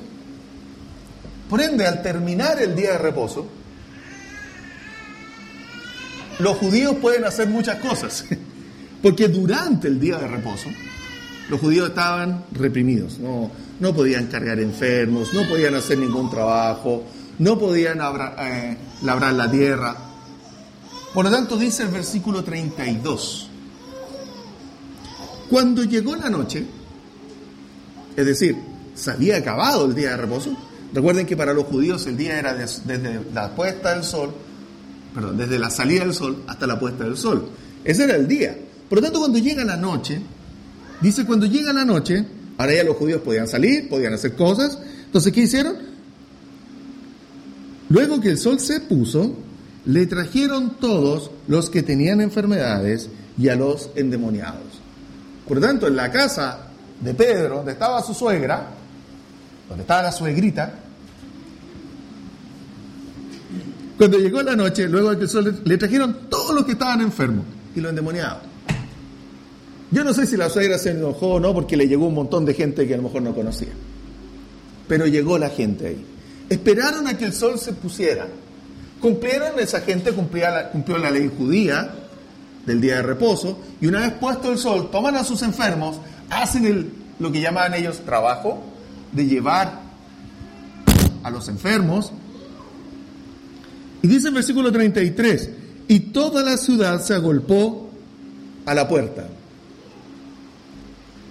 Por 1.49 1.61
ende, 1.61 1.87
al 1.87 2.02
terminar 2.02 2.61
el 2.62 2.75
día 2.75 2.92
de 2.92 2.99
reposo, 2.99 3.47
los 6.38 6.56
judíos 6.56 6.97
pueden 6.97 7.25
hacer 7.25 7.49
muchas 7.49 7.76
cosas, 7.78 8.25
porque 9.02 9.28
durante 9.28 9.88
el 9.88 10.00
día 10.00 10.18
de 10.18 10.28
reposo 10.28 10.68
los 11.49 11.61
judíos 11.61 11.88
estaban 11.88 12.44
reprimidos, 12.52 13.18
no, 13.18 13.50
no 13.80 13.94
podían 13.94 14.26
cargar 14.26 14.61
enfermos, 14.61 15.32
no 15.34 15.46
podían 15.49 15.75
hacer 15.75 15.99
ningún 15.99 16.30
trabajo, 16.30 17.04
no 17.38 17.58
podían 17.58 17.99
eh, 18.38 18.76
labrar 19.02 19.34
la 19.34 19.50
tierra. 19.50 19.96
Por 21.12 21.25
lo 21.25 21.30
tanto, 21.30 21.56
dice 21.56 21.82
el 21.82 21.90
versículo 21.90 22.42
32, 22.42 23.49
cuando 25.50 25.84
llegó 25.84 26.16
la 26.16 26.30
noche, 26.30 26.64
es 28.16 28.26
decir, 28.26 28.56
se 28.94 29.11
había 29.11 29.37
acabado 29.37 29.87
el 29.87 29.94
día 29.94 30.11
de 30.11 30.16
reposo, 30.16 30.56
recuerden 30.92 31.26
que 31.26 31.37
para 31.37 31.52
los 31.52 31.64
judíos 31.64 32.06
el 32.06 32.16
día 32.16 32.38
era 32.38 32.54
desde 32.54 33.20
la 33.34 33.54
puesta 33.54 33.94
del 33.94 34.04
sol, 34.04 34.32
perdón, 35.14 35.37
desde 35.37 35.58
la 35.58 35.70
salida 35.70 36.04
del 36.04 36.14
sol 36.14 36.42
hasta 36.46 36.66
la 36.66 36.78
puesta 36.78 37.04
del 37.04 37.16
sol. 37.16 37.49
Ese 37.84 38.04
era 38.04 38.16
el 38.16 38.28
día. 38.28 38.56
Por 38.88 38.99
lo 38.99 39.04
tanto, 39.04 39.18
cuando 39.20 39.38
llega 39.38 39.64
la 39.64 39.76
noche, 39.76 40.22
dice, 41.02 41.26
cuando 41.26 41.47
llega 41.47 41.73
la 41.73 41.85
noche, 41.85 42.25
ahora 42.56 42.75
ya 42.75 42.85
los 42.85 42.97
judíos 42.97 43.21
podían 43.23 43.49
salir, 43.49 43.88
podían 43.88 44.14
hacer 44.14 44.35
cosas. 44.35 44.78
Entonces, 45.04 45.32
¿qué 45.32 45.40
hicieron? 45.40 45.76
Luego 47.88 48.21
que 48.21 48.30
el 48.30 48.38
sol 48.38 48.59
se 48.61 48.80
puso, 48.80 49.35
le 49.85 50.06
trajeron 50.06 50.76
todos 50.78 51.30
los 51.49 51.68
que 51.68 51.82
tenían 51.82 52.21
enfermedades 52.21 53.11
y 53.37 53.49
a 53.49 53.56
los 53.56 53.90
endemoniados. 53.97 54.80
Por 55.47 55.61
tanto, 55.61 55.88
en 55.88 55.97
la 55.97 56.11
casa 56.11 56.68
de 57.00 57.12
Pedro, 57.12 57.56
donde 57.56 57.73
estaba 57.73 58.02
su 58.02 58.14
suegra, 58.14 58.68
donde 59.68 59.82
estaba 59.82 60.02
la 60.02 60.12
suegrita, 60.12 60.82
Cuando 64.02 64.18
llegó 64.18 64.42
la 64.42 64.56
noche, 64.56 64.88
luego 64.88 65.11
de 65.11 65.16
que 65.16 65.23
el 65.23 65.28
sol 65.28 65.61
le 65.64 65.78
trajeron 65.78 66.28
todos 66.28 66.52
los 66.56 66.64
que 66.64 66.73
estaban 66.73 67.00
enfermos 67.02 67.44
y 67.76 67.80
los 67.80 67.90
endemoniados. 67.90 68.51
Yo 69.92 70.02
no 70.02 70.12
sé 70.12 70.26
si 70.26 70.37
la 70.37 70.49
suegra 70.49 70.78
se 70.78 70.90
enojó 70.90 71.34
o 71.34 71.40
no 71.40 71.54
porque 71.54 71.76
le 71.76 71.87
llegó 71.87 72.06
un 72.06 72.14
montón 72.14 72.44
de 72.44 72.54
gente 72.54 72.87
que 72.87 72.94
a 72.94 72.96
lo 72.96 73.04
mejor 73.04 73.22
no 73.22 73.34
conocía. 73.34 73.68
Pero 74.88 75.06
llegó 75.06 75.38
la 75.38 75.50
gente 75.50 75.87
ahí. 75.88 76.06
Esperaron 76.49 77.06
a 77.06 77.16
que 77.16 77.26
el 77.26 77.32
sol 77.32 77.58
se 77.58 77.72
pusiera. 77.72 78.26
Cumplieron, 79.00 79.58
esa 79.61 79.80
gente 79.80 80.12
cumplió 80.12 80.99
la 80.99 81.11
ley 81.11 81.30
judía 81.37 81.94
del 82.66 82.80
día 82.80 82.96
de 82.96 83.02
reposo 83.02 83.58
y 83.80 83.87
una 83.87 84.00
vez 84.00 84.12
puesto 84.12 84.50
el 84.50 84.58
sol, 84.58 84.90
toman 84.90 85.16
a 85.16 85.25
sus 85.25 85.42
enfermos, 85.42 85.96
hacen 86.30 86.64
el, 86.64 86.90
lo 87.18 87.32
que 87.32 87.40
llamaban 87.40 87.75
ellos 87.75 88.00
trabajo 88.04 88.62
de 89.11 89.26
llevar 89.26 89.80
a 91.22 91.30
los 91.30 91.49
enfermos 91.49 92.12
y 94.02 94.08
dice 94.08 94.28
el 94.28 94.34
versículo 94.34 94.72
33, 94.72 95.50
y 95.87 96.00
toda 96.00 96.42
la 96.42 96.56
ciudad 96.56 97.00
se 97.00 97.14
agolpó 97.14 97.88
a 98.66 98.75
la 98.75 98.88
puerta. 98.88 99.28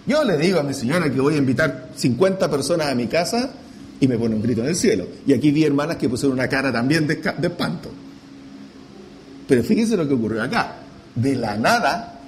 Yo 0.08 0.24
le 0.24 0.38
digo 0.38 0.60
a 0.60 0.64
mi 0.64 0.74
señora 0.74 1.12
que 1.12 1.20
voy 1.20 1.36
a 1.36 1.38
invitar 1.38 1.90
50 1.96 2.50
personas 2.50 2.88
a 2.88 2.96
mi 2.96 3.08
casa 3.08 3.52
y 4.00 4.08
me 4.08 4.18
pone 4.18 4.36
un 4.36 4.42
grito 4.42 4.62
en 4.62 4.68
el 4.68 4.76
cielo. 4.76 5.08
Y 5.28 5.34
aquí 5.34 5.52
vi 5.52 5.64
hermanas 5.64 5.98
que 5.98 6.10
pusieron 6.10 6.38
una 6.38 6.48
cara 6.48 6.72
también 6.72 7.08
de, 7.08 7.16
de 7.16 7.48
espanto. 7.48 7.92
Pero 9.48 9.64
fíjense 9.64 9.96
lo 9.96 10.08
que 10.08 10.14
ocurrió 10.14 10.42
acá. 10.42 10.78
De 11.14 11.36
la 11.36 11.58
nada, 11.58 12.20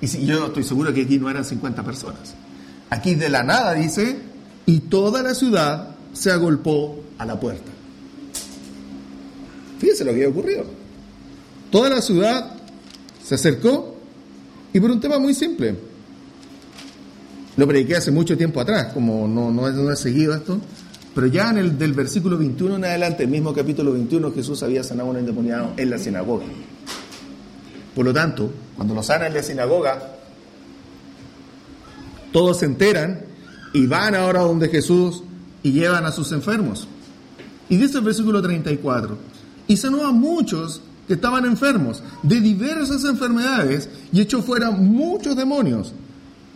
y 0.00 0.06
si, 0.06 0.24
yo 0.24 0.46
estoy 0.46 0.62
seguro 0.62 0.92
que 0.94 1.02
aquí 1.02 1.18
no 1.18 1.28
eran 1.28 1.44
50 1.44 1.82
personas. 1.82 2.34
Aquí 2.90 3.14
de 3.14 3.28
la 3.28 3.42
nada 3.42 3.74
dice, 3.74 4.18
y 4.66 4.80
toda 4.80 5.22
la 5.22 5.34
ciudad 5.34 5.88
se 6.12 6.30
agolpó 6.30 7.02
a 7.18 7.26
la 7.26 7.38
puerta. 7.38 7.70
Fíjense 9.78 10.04
lo 10.04 10.12
que 10.12 10.26
ocurrido. 10.26 10.64
Toda 11.70 11.88
la 11.88 12.02
ciudad 12.02 12.52
se 13.24 13.34
acercó 13.34 13.96
y 14.72 14.80
por 14.80 14.90
un 14.90 15.00
tema 15.00 15.18
muy 15.18 15.34
simple. 15.34 15.89
Lo 17.60 17.68
prediqué 17.68 17.96
hace 17.96 18.10
mucho 18.10 18.38
tiempo 18.38 18.58
atrás, 18.58 18.90
como 18.94 19.28
no, 19.28 19.50
no, 19.50 19.70
no 19.70 19.92
he 19.92 19.96
seguido 19.96 20.34
esto, 20.34 20.58
pero 21.14 21.26
ya 21.26 21.50
en 21.50 21.58
el 21.58 21.76
del 21.76 21.92
versículo 21.92 22.38
21 22.38 22.76
en 22.76 22.84
adelante, 22.86 23.24
el 23.24 23.28
mismo 23.28 23.52
capítulo 23.52 23.92
21, 23.92 24.32
Jesús 24.32 24.62
había 24.62 24.82
sanado 24.82 25.08
a 25.08 25.10
un 25.10 25.18
endemoniado 25.18 25.74
en 25.76 25.90
la 25.90 25.98
sinagoga. 25.98 26.46
Por 27.94 28.06
lo 28.06 28.14
tanto, 28.14 28.50
cuando 28.76 28.94
lo 28.94 29.02
sana 29.02 29.26
en 29.26 29.34
la 29.34 29.42
sinagoga, 29.42 30.00
todos 32.32 32.60
se 32.60 32.64
enteran 32.64 33.26
y 33.74 33.86
van 33.86 34.14
ahora 34.14 34.40
donde 34.40 34.70
Jesús 34.70 35.22
y 35.62 35.72
llevan 35.72 36.06
a 36.06 36.12
sus 36.12 36.32
enfermos. 36.32 36.88
Y 37.68 37.76
dice 37.76 37.98
el 37.98 38.04
versículo 38.04 38.40
34, 38.40 39.18
y 39.66 39.76
sanó 39.76 40.06
a 40.06 40.12
muchos 40.12 40.80
que 41.06 41.12
estaban 41.12 41.44
enfermos 41.44 42.02
de 42.22 42.40
diversas 42.40 43.04
enfermedades 43.04 43.90
y 44.14 44.22
echó 44.22 44.42
fuera 44.42 44.70
muchos 44.70 45.36
demonios 45.36 45.92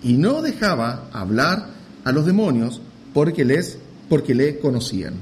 y 0.05 0.13
no 0.13 0.43
dejaba 0.43 1.09
hablar 1.13 1.67
a 2.05 2.13
los 2.13 2.27
demonios 2.27 2.81
porque 3.13 3.45
les 3.45 3.79
porque 4.09 4.35
le 4.35 4.59
conocían. 4.59 5.15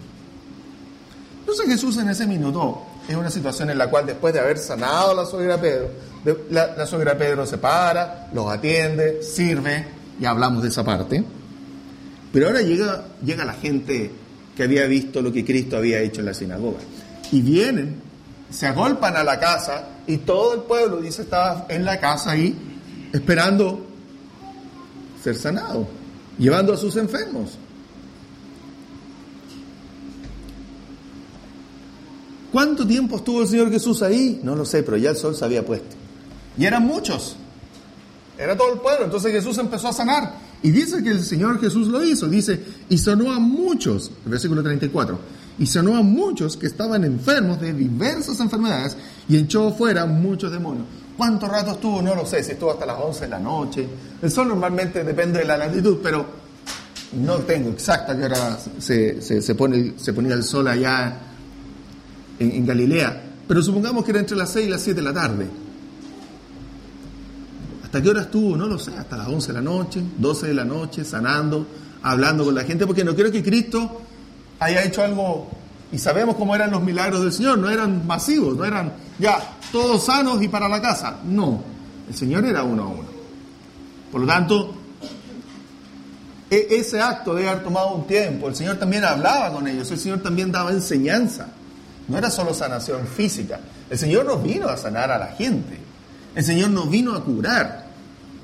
Entonces 1.41 1.67
Jesús 1.67 1.97
en 1.99 2.11
ese 2.11 2.27
minuto 2.27 2.83
es 3.09 3.17
una 3.17 3.31
situación 3.31 3.71
en 3.71 3.79
la 3.79 3.89
cual 3.89 4.07
después 4.07 4.35
de 4.35 4.41
haber 4.41 4.59
sanado 4.59 5.15
la 5.15 5.25
suegra 5.25 5.61
Pedro, 5.61 5.89
la, 6.51 6.77
la 6.77 6.87
suegra 6.87 7.17
Pedro 7.17 7.47
se 7.47 7.59
para, 7.59 8.29
los 8.35 8.51
atiende, 8.51 9.23
sirve, 9.23 9.87
y 10.21 10.25
hablamos 10.25 10.63
de 10.63 10.69
esa 10.69 10.85
parte. 10.85 11.25
Pero 12.33 12.49
ahora 12.49 12.63
llega, 12.63 13.05
llega 13.25 13.45
la 13.45 13.55
gente 13.55 14.11
que 14.57 14.63
había 14.63 14.87
visto 14.87 15.23
lo 15.23 15.33
que 15.33 15.45
Cristo 15.45 15.77
había 15.77 16.01
hecho 16.01 16.21
en 16.21 16.27
la 16.27 16.35
sinagoga 16.35 16.79
y 17.31 17.41
vienen, 17.41 17.97
se 18.51 18.67
agolpan 18.67 19.17
a 19.17 19.25
la 19.25 19.39
casa 19.39 19.89
y 20.07 20.19
todo 20.19 20.55
el 20.55 20.61
pueblo, 20.63 21.01
dice, 21.01 21.23
estaba 21.23 21.67
en 21.69 21.85
la 21.85 21.99
casa 22.01 22.33
ahí 22.33 22.57
esperando 23.13 23.92
ser 25.23 25.37
sanado, 25.37 25.87
llevando 26.39 26.73
a 26.73 26.77
sus 26.77 26.97
enfermos. 26.97 27.59
¿Cuánto 32.51 32.87
tiempo 32.87 33.17
estuvo 33.17 33.43
el 33.43 33.49
Señor 33.49 33.71
Jesús 33.71 34.03
ahí? 34.03 34.41
No 34.43 34.55
lo 34.55 34.65
sé, 34.65 34.83
pero 34.83 34.97
ya 34.99 35.11
el 35.11 35.17
sol 35.17 35.35
se 35.35 35.45
había 35.45 35.65
puesto. 35.65 35.97
Y 36.59 36.67
eran 36.67 36.87
muchos. 36.87 37.37
Era 38.37 38.57
todo 38.57 38.75
el 38.75 38.81
pueblo. 38.81 39.07
Entonces 39.07 39.33
Jesús 39.33 39.57
empezó 39.57 39.89
a 39.89 39.93
sanar. 39.93 40.35
Y 40.63 40.71
dice 40.71 41.03
que 41.03 41.11
el 41.11 41.25
Señor 41.25 41.59
Jesús 41.61 41.89
lo 41.89 42.05
hizo. 42.05 42.29
Dice, 42.29 42.63
y 42.91 42.99
sanó 42.99 43.33
a 43.33 43.39
muchos. 43.39 44.11
Versículo 44.27 44.63
34 44.63 45.19
y 45.59 45.67
sanó 45.67 45.97
a 45.97 46.03
muchos 46.03 46.57
que 46.57 46.67
estaban 46.67 47.05
enfermos 47.05 47.61
de 47.61 47.73
diversas 47.73 48.41
enfermedades 48.41 48.97
y 49.29 49.37
echó 49.37 49.73
fuera 49.73 50.07
muchos 50.07 50.51
demonios. 50.51 50.87
¿Cuánto 51.17 51.47
rato 51.47 51.73
estuvo? 51.73 52.01
No 52.01 52.15
lo 52.15 52.25
sé, 52.25 52.43
si 52.43 52.53
estuvo 52.53 52.71
hasta 52.71 52.87
las 52.87 52.99
11 52.99 53.21
de 53.21 53.29
la 53.29 53.39
noche. 53.39 53.87
El 54.21 54.31
sol 54.31 54.49
normalmente 54.49 55.05
depende 55.05 55.41
de 55.41 55.45
la 55.45 55.57
latitud, 55.57 55.99
pero 56.03 56.27
no 57.13 57.37
tengo 57.39 57.71
exacta 57.71 58.17
que 58.17 58.25
hora 58.25 58.59
se, 58.79 59.21
se, 59.21 59.55
pone, 59.55 59.95
se 59.97 60.13
ponía 60.13 60.35
el 60.35 60.43
sol 60.43 60.67
allá 60.69 61.19
en, 62.39 62.51
en, 62.53 62.67
Galilea, 62.67 63.23
pero 63.47 63.63
supongamos 63.63 64.05
que 64.05 64.13
era 64.13 64.21
entre 64.21 64.37
las 64.37 64.51
6 64.51 64.67
y 64.67 64.71
las 64.71 64.81
7 64.81 65.01
de 65.01 65.03
la 65.03 65.13
tarde. 65.13 65.47
¿Hasta 67.85 68.03
qué 68.03 68.09
hora 68.09 68.23
estuvo? 68.23 68.57
No 68.57 68.67
lo 68.67 68.79
sé, 68.79 68.93
hasta 68.97 69.19
las 69.19 69.29
11 69.29 69.49
de 69.49 69.53
la 69.53 69.61
noche, 69.61 70.03
12 70.17 70.47
de 70.47 70.55
la 70.55 70.65
noche, 70.65 71.05
sanando, 71.05 71.67
hablando 72.03 72.45
con 72.47 72.55
la 72.55 72.65
gente, 72.65 72.87
porque 72.87 73.05
no 73.05 73.15
quiero 73.15 73.31
que 73.31 73.43
Cristo 73.43 74.01
haya 74.59 74.83
hecho 74.83 75.03
algo, 75.03 75.51
y 75.93 75.99
sabemos 75.99 76.37
cómo 76.37 76.55
eran 76.55 76.71
los 76.71 76.83
milagros 76.83 77.23
del 77.23 77.33
Señor, 77.33 77.59
no 77.59 77.69
eran 77.69 78.07
masivos, 78.07 78.57
no 78.57 78.65
eran 78.65 78.95
ya 79.19 79.39
todos 79.73 80.05
sanos 80.05 80.43
y 80.43 80.49
para 80.49 80.69
la 80.69 80.81
casa, 80.81 81.21
no, 81.25 81.63
el 82.09 82.15
Señor 82.15 82.45
era 82.45 82.63
uno 82.63 82.83
a 82.83 82.89
uno. 82.89 83.09
Por 84.13 84.21
lo 84.21 84.27
tanto, 84.27 84.75
e, 86.51 86.67
ese 86.71 87.01
acto 87.01 87.35
de 87.35 87.49
haber 87.49 87.65
tomado 87.65 87.95
un 87.95 88.07
tiempo, 88.07 88.49
el 88.49 88.55
Señor 88.55 88.77
también 88.77 89.05
hablaba 89.05 89.51
con 89.51 89.67
ellos, 89.67 89.91
el 89.91 89.99
Señor 89.99 90.23
también 90.23 90.53
daba 90.53 90.71
enseñanza, 90.71 91.49
no 92.07 92.19
era 92.19 92.31
solo 92.31 92.53
sanación 92.53 93.07
física, 93.07 93.61
el 93.89 93.99
Señor 93.99 94.27
nos 94.27 94.43
vino 94.43 94.69
a 94.69 94.77
sanar 94.77 95.11
a 95.11 95.19
la 95.19 95.29
gente, 95.29 95.79
el 96.35 96.45
Señor 96.45 96.71
nos 96.71 96.91
vino 96.91 97.15
a 97.15 97.25
curar, 97.25 97.87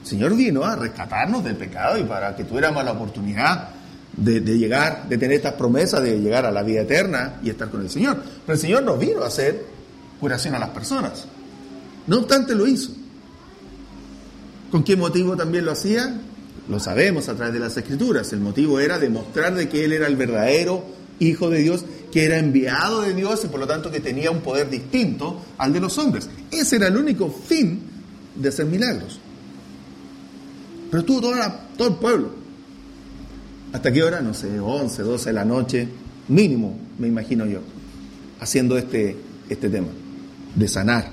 el 0.01 0.07
Señor 0.07 0.35
vino 0.35 0.65
a 0.65 0.77
rescatarnos 0.77 1.45
del 1.45 1.57
pecado 1.57 1.99
y 1.99 2.05
para 2.05 2.35
que 2.35 2.45
tuviéramos 2.45 2.83
la 2.83 2.93
oportunidad 2.93 3.69
de, 4.17 4.41
llegar, 4.41 5.07
de 5.09 5.19
tener 5.19 5.37
estas 5.37 5.53
promesas 5.53 6.03
de 6.03 6.19
llegar 6.19 6.47
a 6.47 6.51
la 6.51 6.63
vida 6.63 6.81
eterna 6.81 7.35
y 7.43 7.51
estar 7.51 7.69
con 7.69 7.83
el 7.83 7.91
Señor. 7.91 8.17
Pero 8.45 8.55
el 8.55 8.59
Señor 8.59 8.83
no 8.83 8.97
vino 8.97 9.23
a 9.23 9.29
hacer 9.29 9.78
curación 10.21 10.55
a 10.55 10.59
las 10.59 10.71
personas. 10.71 11.27
No 12.07 12.19
obstante 12.19 12.55
lo 12.55 12.67
hizo. 12.67 12.93
¿Con 14.71 14.85
qué 14.85 14.97
motivo 14.97 15.37
también 15.37 15.65
lo 15.65 15.73
hacía? 15.73 16.21
Lo 16.69 16.81
sabemos 16.81 17.29
a 17.29 17.35
través 17.35 17.55
de 17.55 17.61
las 17.61 17.77
Escrituras. 17.77 18.33
El 18.33 18.41
motivo 18.41 18.81
era 18.81 18.99
demostrar 18.99 19.55
de 19.55 19.69
que 19.69 19.85
Él 19.85 19.93
era 19.93 20.07
el 20.07 20.17
verdadero 20.17 20.85
Hijo 21.21 21.51
de 21.51 21.59
Dios, 21.61 21.85
que 22.13 22.25
era 22.25 22.39
enviado 22.39 23.01
de 23.01 23.13
Dios 23.13 23.45
y 23.45 23.49
por 23.49 23.59
lo 23.59 23.67
tanto 23.67 23.91
que 23.91 23.99
tenía 23.99 24.31
un 24.31 24.41
poder 24.41 24.71
distinto 24.71 25.43
al 25.59 25.73
de 25.73 25.81
los 25.81 25.99
hombres. 25.99 26.29
Ese 26.51 26.77
era 26.77 26.89
el 26.89 26.97
único 26.97 27.29
fin 27.29 27.81
de 28.37 28.49
hacer 28.49 28.67
milagros. 28.67 29.19
Pero 30.91 31.01
estuvo 31.01 31.21
todo 31.77 31.89
el 31.89 31.95
pueblo 31.97 32.39
¿Hasta 33.73 33.93
qué 33.93 34.03
hora? 34.03 34.21
No 34.21 34.33
sé, 34.33 34.59
11, 34.59 35.03
12 35.03 35.29
de 35.29 35.33
la 35.33 35.45
noche, 35.45 35.89
mínimo, 36.29 36.79
me 36.99 37.09
imagino 37.09 37.45
yo, 37.47 37.61
haciendo 38.41 38.79
este, 38.79 39.17
este 39.49 39.69
tema, 39.69 39.89
de 40.59 40.69
sanar. 40.69 41.11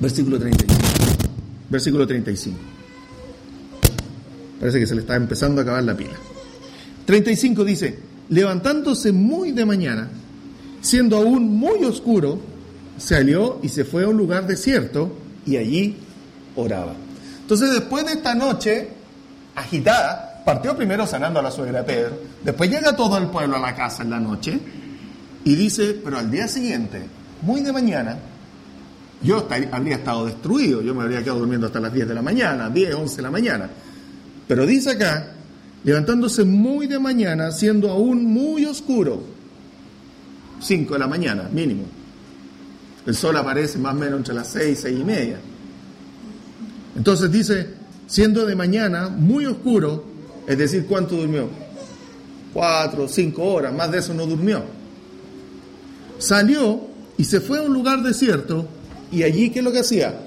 Versículo 0.00 0.38
35. 0.38 0.74
Versículo 1.70 2.06
35. 2.06 2.58
Parece 4.58 4.80
que 4.80 4.86
se 4.86 4.94
le 4.94 5.02
está 5.02 5.16
empezando 5.16 5.60
a 5.60 5.62
acabar 5.62 5.84
la 5.84 5.96
pila. 5.96 6.14
35 7.06 7.64
dice, 7.64 7.98
levantándose 8.28 9.12
muy 9.12 9.52
de 9.52 9.64
mañana, 9.64 10.08
siendo 10.80 11.16
aún 11.16 11.56
muy 11.56 11.84
oscuro, 11.84 12.40
salió 12.98 13.60
y 13.62 13.68
se 13.68 13.84
fue 13.84 14.04
a 14.04 14.08
un 14.08 14.16
lugar 14.16 14.46
desierto 14.46 15.16
y 15.46 15.56
allí 15.56 15.96
oraba. 16.56 16.94
Entonces 17.40 17.70
después 17.72 18.04
de 18.06 18.12
esta 18.12 18.34
noche 18.34 18.88
agitada, 19.54 20.31
partió 20.44 20.76
primero 20.76 21.06
sanando 21.06 21.40
a 21.40 21.42
la 21.42 21.50
suegra 21.50 21.84
Pedro, 21.84 22.18
después 22.44 22.70
llega 22.70 22.94
todo 22.96 23.18
el 23.18 23.28
pueblo 23.28 23.56
a 23.56 23.60
la 23.60 23.74
casa 23.74 24.02
en 24.02 24.10
la 24.10 24.20
noche 24.20 24.58
y 25.44 25.54
dice, 25.54 26.00
pero 26.02 26.18
al 26.18 26.30
día 26.30 26.48
siguiente, 26.48 27.02
muy 27.42 27.60
de 27.62 27.72
mañana, 27.72 28.16
yo 29.22 29.48
habría 29.70 29.96
estado 29.96 30.26
destruido, 30.26 30.82
yo 30.82 30.94
me 30.94 31.02
habría 31.02 31.22
quedado 31.22 31.40
durmiendo 31.40 31.66
hasta 31.66 31.80
las 31.80 31.92
10 31.92 32.08
de 32.08 32.14
la 32.14 32.22
mañana, 32.22 32.68
10, 32.68 32.94
11 32.94 33.16
de 33.16 33.22
la 33.22 33.30
mañana. 33.30 33.70
Pero 34.48 34.66
dice 34.66 34.90
acá, 34.90 35.28
levantándose 35.84 36.44
muy 36.44 36.86
de 36.86 36.98
mañana, 36.98 37.52
siendo 37.52 37.90
aún 37.90 38.24
muy 38.24 38.64
oscuro, 38.64 39.22
5 40.60 40.92
de 40.94 40.98
la 40.98 41.06
mañana 41.06 41.48
mínimo. 41.52 41.84
El 43.06 43.14
sol 43.14 43.36
aparece 43.36 43.78
más 43.78 43.94
o 43.94 43.98
menos 43.98 44.18
entre 44.18 44.34
las 44.34 44.48
6, 44.48 44.78
6 44.82 44.98
y 44.98 45.04
media. 45.04 45.38
Entonces 46.96 47.30
dice, 47.30 47.68
siendo 48.06 48.44
de 48.46 48.54
mañana 48.54 49.08
muy 49.08 49.46
oscuro, 49.46 50.11
es 50.46 50.58
decir, 50.58 50.86
¿cuánto 50.86 51.16
durmió? 51.16 51.48
Cuatro, 52.52 53.08
cinco 53.08 53.44
horas, 53.44 53.72
más 53.72 53.90
de 53.90 53.98
eso 53.98 54.12
no 54.14 54.26
durmió. 54.26 54.62
Salió 56.18 56.80
y 57.16 57.24
se 57.24 57.40
fue 57.40 57.58
a 57.58 57.62
un 57.62 57.72
lugar 57.72 58.02
desierto 58.02 58.66
y 59.10 59.22
allí, 59.22 59.50
¿qué 59.50 59.60
es 59.60 59.64
lo 59.64 59.72
que 59.72 59.80
hacía? 59.80 60.18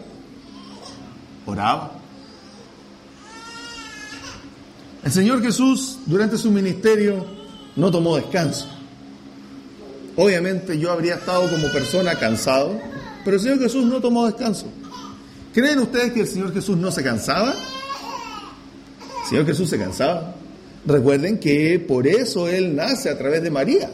Oraba. 1.45 1.93
El 5.03 5.11
Señor 5.11 5.41
Jesús 5.43 5.99
durante 6.05 6.37
su 6.37 6.49
ministerio 6.49 7.25
no 7.75 7.91
tomó 7.91 8.15
descanso. 8.15 8.67
Obviamente 10.15 10.79
yo 10.79 10.91
habría 10.91 11.15
estado 11.15 11.49
como 11.49 11.71
persona 11.71 12.15
cansado, 12.15 12.79
pero 13.23 13.37
el 13.37 13.43
Señor 13.43 13.59
Jesús 13.59 13.85
no 13.85 13.99
tomó 13.99 14.25
descanso. 14.25 14.67
¿Creen 15.53 15.79
ustedes 15.79 16.13
que 16.13 16.21
el 16.21 16.27
Señor 16.27 16.53
Jesús 16.53 16.77
no 16.77 16.91
se 16.91 17.03
cansaba? 17.03 17.53
Señor 19.27 19.45
Jesús 19.45 19.69
se 19.69 19.79
cansaba. 19.79 20.35
Recuerden 20.85 21.39
que 21.39 21.79
por 21.79 22.07
eso 22.07 22.47
Él 22.47 22.75
nace 22.75 23.09
a 23.09 23.17
través 23.17 23.41
de 23.41 23.49
María, 23.49 23.89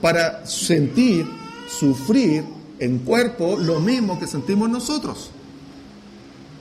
para 0.00 0.46
sentir, 0.46 1.26
sufrir 1.68 2.42
en 2.78 2.98
cuerpo 3.00 3.58
lo 3.60 3.80
mismo 3.80 4.18
que 4.18 4.26
sentimos 4.26 4.68
nosotros. 4.70 5.30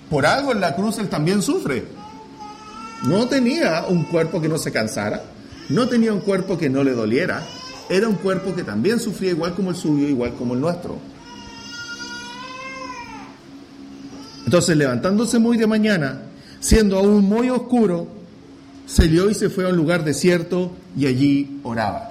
Por 0.10 0.26
algo 0.26 0.52
en 0.52 0.60
la 0.60 0.76
cruz 0.76 0.98
Él 0.98 1.08
también 1.08 1.42
sufre. 1.42 1.86
No 3.08 3.28
tenía 3.28 3.86
un 3.88 4.04
cuerpo 4.04 4.42
que 4.42 4.50
no 4.50 4.58
se 4.58 4.72
cansara, 4.72 5.24
no 5.70 5.88
tenía 5.88 6.14
un 6.14 6.20
cuerpo 6.20 6.58
que 6.58 6.70
no 6.70 6.84
le 6.84 6.92
doliera, 6.92 7.44
era 7.90 8.08
un 8.08 8.16
cuerpo 8.16 8.54
que 8.54 8.64
también 8.64 9.00
sufría 9.00 9.32
igual 9.32 9.56
como 9.56 9.72
el 9.72 9.76
suyo, 9.76 10.08
igual 10.08 10.34
como 10.36 10.54
el 10.54 10.62
nuestro. 10.62 10.98
Entonces, 14.46 14.76
levantándose 14.76 15.40
muy 15.40 15.58
de 15.58 15.66
mañana, 15.66 16.22
siendo 16.62 16.98
aún 16.98 17.26
muy 17.26 17.50
oscuro, 17.50 18.08
salió 18.86 19.30
y 19.30 19.34
se 19.34 19.50
fue 19.50 19.66
a 19.66 19.70
un 19.70 19.76
lugar 19.76 20.06
desierto 20.06 20.72
y 20.98 21.08
allí 21.08 21.60
oraba. 21.64 22.10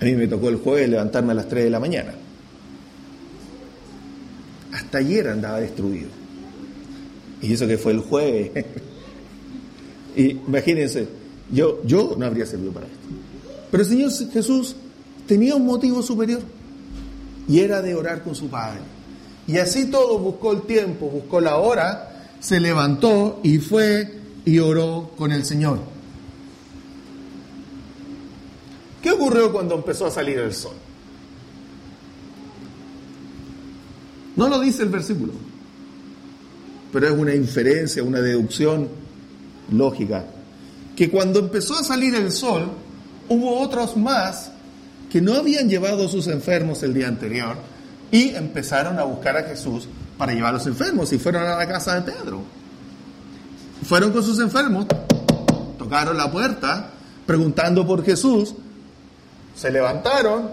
A 0.00 0.04
mí 0.04 0.14
me 0.14 0.26
tocó 0.26 0.48
el 0.48 0.56
jueves 0.56 0.88
levantarme 0.88 1.32
a 1.32 1.34
las 1.34 1.48
3 1.48 1.64
de 1.64 1.70
la 1.70 1.78
mañana. 1.78 2.14
Hasta 4.72 4.98
ayer 4.98 5.28
andaba 5.28 5.60
destruido. 5.60 6.08
Y 7.42 7.52
eso 7.52 7.66
que 7.66 7.76
fue 7.76 7.92
el 7.92 8.00
jueves. 8.00 8.50
y 10.16 10.30
imagínense, 10.48 11.06
yo, 11.52 11.82
yo 11.84 12.16
no 12.18 12.24
habría 12.24 12.46
servido 12.46 12.72
para 12.72 12.86
esto. 12.86 12.98
Pero 13.70 13.82
el 13.82 13.88
Señor 13.88 14.10
Jesús 14.32 14.74
tenía 15.26 15.54
un 15.54 15.66
motivo 15.66 16.02
superior 16.02 16.40
y 17.46 17.60
era 17.60 17.82
de 17.82 17.94
orar 17.94 18.22
con 18.22 18.34
su 18.34 18.48
Padre. 18.48 18.80
Y 19.50 19.58
así 19.58 19.86
todo 19.86 20.16
buscó 20.20 20.52
el 20.52 20.62
tiempo, 20.62 21.08
buscó 21.08 21.40
la 21.40 21.56
hora, 21.56 22.28
se 22.38 22.60
levantó 22.60 23.40
y 23.42 23.58
fue 23.58 24.20
y 24.44 24.60
oró 24.60 25.10
con 25.18 25.32
el 25.32 25.44
Señor. 25.44 25.80
¿Qué 29.02 29.10
ocurrió 29.10 29.50
cuando 29.50 29.74
empezó 29.74 30.06
a 30.06 30.10
salir 30.12 30.38
el 30.38 30.54
sol? 30.54 30.74
No 34.36 34.46
lo 34.46 34.60
dice 34.60 34.84
el 34.84 34.88
versículo, 34.88 35.32
pero 36.92 37.08
es 37.08 37.12
una 37.12 37.34
inferencia, 37.34 38.04
una 38.04 38.20
deducción 38.20 38.88
lógica 39.72 40.26
que 40.94 41.10
cuando 41.10 41.40
empezó 41.40 41.76
a 41.76 41.82
salir 41.82 42.14
el 42.14 42.30
sol, 42.30 42.70
hubo 43.28 43.58
otros 43.58 43.96
más 43.96 44.52
que 45.10 45.20
no 45.20 45.34
habían 45.34 45.68
llevado 45.68 46.06
a 46.06 46.08
sus 46.08 46.28
enfermos 46.28 46.84
el 46.84 46.94
día 46.94 47.08
anterior 47.08 47.56
y 48.10 48.30
empezaron 48.34 48.98
a 48.98 49.04
buscar 49.04 49.36
a 49.36 49.42
Jesús 49.44 49.88
para 50.18 50.32
llevar 50.32 50.50
a 50.50 50.58
los 50.58 50.66
enfermos 50.66 51.12
y 51.12 51.18
fueron 51.18 51.44
a 51.44 51.56
la 51.56 51.68
casa 51.68 52.00
de 52.00 52.12
Pedro. 52.12 52.42
Fueron 53.84 54.12
con 54.12 54.22
sus 54.22 54.38
enfermos, 54.40 54.86
tocaron 55.78 56.16
la 56.16 56.30
puerta 56.30 56.90
preguntando 57.26 57.86
por 57.86 58.04
Jesús, 58.04 58.54
se 59.54 59.70
levantaron, 59.70 60.50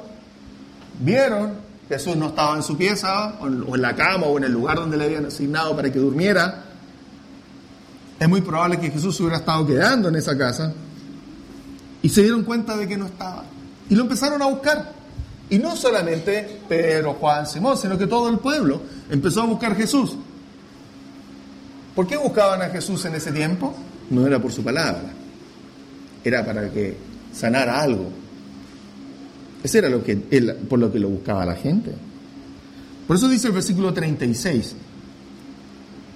vieron, 0.99 1.53
Jesús 1.89 2.15
no 2.15 2.27
estaba 2.27 2.55
en 2.55 2.63
su 2.63 2.77
pieza 2.77 3.35
o 3.39 3.75
en 3.75 3.81
la 3.81 3.95
cama 3.95 4.27
o 4.27 4.37
en 4.37 4.43
el 4.43 4.51
lugar 4.51 4.77
donde 4.77 4.97
le 4.97 5.05
habían 5.05 5.25
asignado 5.25 5.75
para 5.75 5.91
que 5.91 5.99
durmiera, 5.99 6.63
es 8.19 8.27
muy 8.27 8.41
probable 8.41 8.79
que 8.79 8.89
Jesús 8.89 9.19
hubiera 9.19 9.37
estado 9.37 9.65
quedando 9.65 10.09
en 10.09 10.15
esa 10.15 10.37
casa 10.37 10.73
y 12.01 12.09
se 12.09 12.21
dieron 12.21 12.43
cuenta 12.43 12.75
de 12.75 12.87
que 12.87 12.97
no 12.97 13.05
estaba. 13.05 13.43
Y 13.89 13.95
lo 13.95 14.03
empezaron 14.03 14.41
a 14.41 14.47
buscar. 14.47 14.96
Y 15.49 15.59
no 15.59 15.75
solamente 15.75 16.61
Pedro, 16.67 17.13
Juan, 17.13 17.47
Simón, 17.47 17.77
sino 17.77 17.97
que 17.97 18.07
todo 18.07 18.29
el 18.29 18.39
pueblo 18.39 18.81
empezó 19.09 19.43
a 19.43 19.45
buscar 19.45 19.75
Jesús. 19.75 20.15
¿Por 21.95 22.05
qué 22.05 22.17
buscaban 22.17 22.61
a 22.61 22.69
Jesús 22.69 23.05
en 23.05 23.15
ese 23.15 23.31
tiempo? 23.31 23.73
No 24.09 24.27
era 24.27 24.39
por 24.39 24.51
su 24.51 24.63
palabra, 24.63 25.03
era 26.23 26.45
para 26.45 26.69
que 26.69 26.97
sanara 27.33 27.81
algo. 27.81 28.09
Ese 29.63 29.79
era 29.79 29.89
lo 29.89 30.03
que, 30.03 30.15
por 30.69 30.79
lo 30.79 30.91
que 30.91 30.99
lo 30.99 31.09
buscaba 31.09 31.45
la 31.45 31.55
gente. 31.55 31.93
Por 33.07 33.15
eso 33.15 33.27
dice 33.29 33.47
el 33.47 33.53
versículo 33.53 33.93
36. 33.93 34.75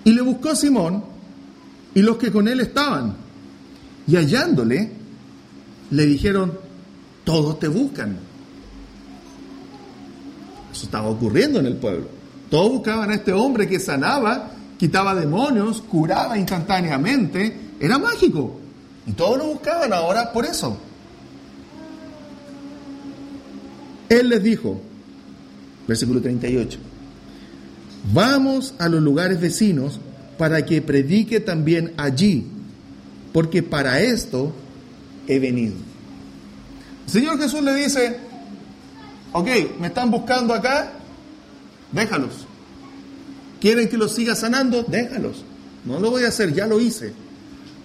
Y 0.03 0.11
le 0.11 0.21
buscó 0.21 0.55
Simón 0.55 1.03
y 1.95 2.01
los 2.01 2.17
que 2.17 2.31
con 2.31 2.47
él 2.47 2.59
estaban. 2.59 3.15
Y 4.07 4.15
hallándole, 4.17 4.91
le 5.89 6.05
dijeron, 6.05 6.57
todos 7.23 7.59
te 7.59 7.67
buscan. 7.67 8.17
Eso 10.81 10.87
estaba 10.87 11.09
ocurriendo 11.09 11.59
en 11.59 11.67
el 11.67 11.75
pueblo. 11.75 12.07
Todos 12.49 12.71
buscaban 12.71 13.11
a 13.11 13.13
este 13.13 13.31
hombre 13.31 13.67
que 13.67 13.79
sanaba, 13.79 14.49
quitaba 14.79 15.13
demonios, 15.13 15.79
curaba 15.79 16.39
instantáneamente, 16.39 17.55
era 17.79 17.99
mágico. 17.99 18.59
Y 19.05 19.11
todos 19.11 19.37
lo 19.37 19.45
buscaban 19.45 19.93
ahora 19.93 20.33
por 20.33 20.43
eso. 20.43 20.75
Él 24.09 24.29
les 24.29 24.41
dijo, 24.41 24.81
versículo 25.87 26.19
38, 26.19 26.79
vamos 28.11 28.73
a 28.79 28.89
los 28.89 29.03
lugares 29.03 29.39
vecinos 29.39 29.99
para 30.39 30.65
que 30.65 30.81
predique 30.81 31.41
también 31.41 31.93
allí, 31.95 32.47
porque 33.31 33.61
para 33.61 34.01
esto 34.01 34.51
he 35.27 35.37
venido. 35.37 35.75
El 37.05 37.11
Señor 37.11 37.39
Jesús 37.39 37.61
le 37.61 37.75
dice, 37.75 38.30
ok, 39.31 39.47
me 39.79 39.87
están 39.87 40.11
buscando 40.11 40.53
acá, 40.53 40.93
déjalos. 41.91 42.47
¿Quieren 43.59 43.89
que 43.89 43.97
los 43.97 44.13
siga 44.13 44.35
sanando? 44.35 44.83
Déjalos. 44.83 45.43
No 45.85 45.99
lo 45.99 46.11
voy 46.11 46.23
a 46.23 46.29
hacer, 46.29 46.53
ya 46.53 46.67
lo 46.67 46.79
hice. 46.79 47.13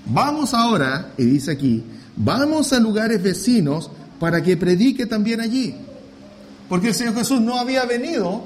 Vamos 0.07 0.55
ahora, 0.55 1.13
y 1.19 1.25
dice 1.25 1.53
aquí, 1.53 1.83
vamos 2.17 2.73
a 2.73 2.81
lugares 2.81 3.23
vecinos 3.23 3.91
para 4.19 4.43
que 4.43 4.57
predique 4.57 5.07
también 5.07 5.41
allí. 5.41 5.75
Porque 6.69 6.89
el 6.89 6.95
Señor 6.95 7.15
Jesús 7.15 7.41
no 7.41 7.59
había 7.59 7.85
venido 7.85 8.45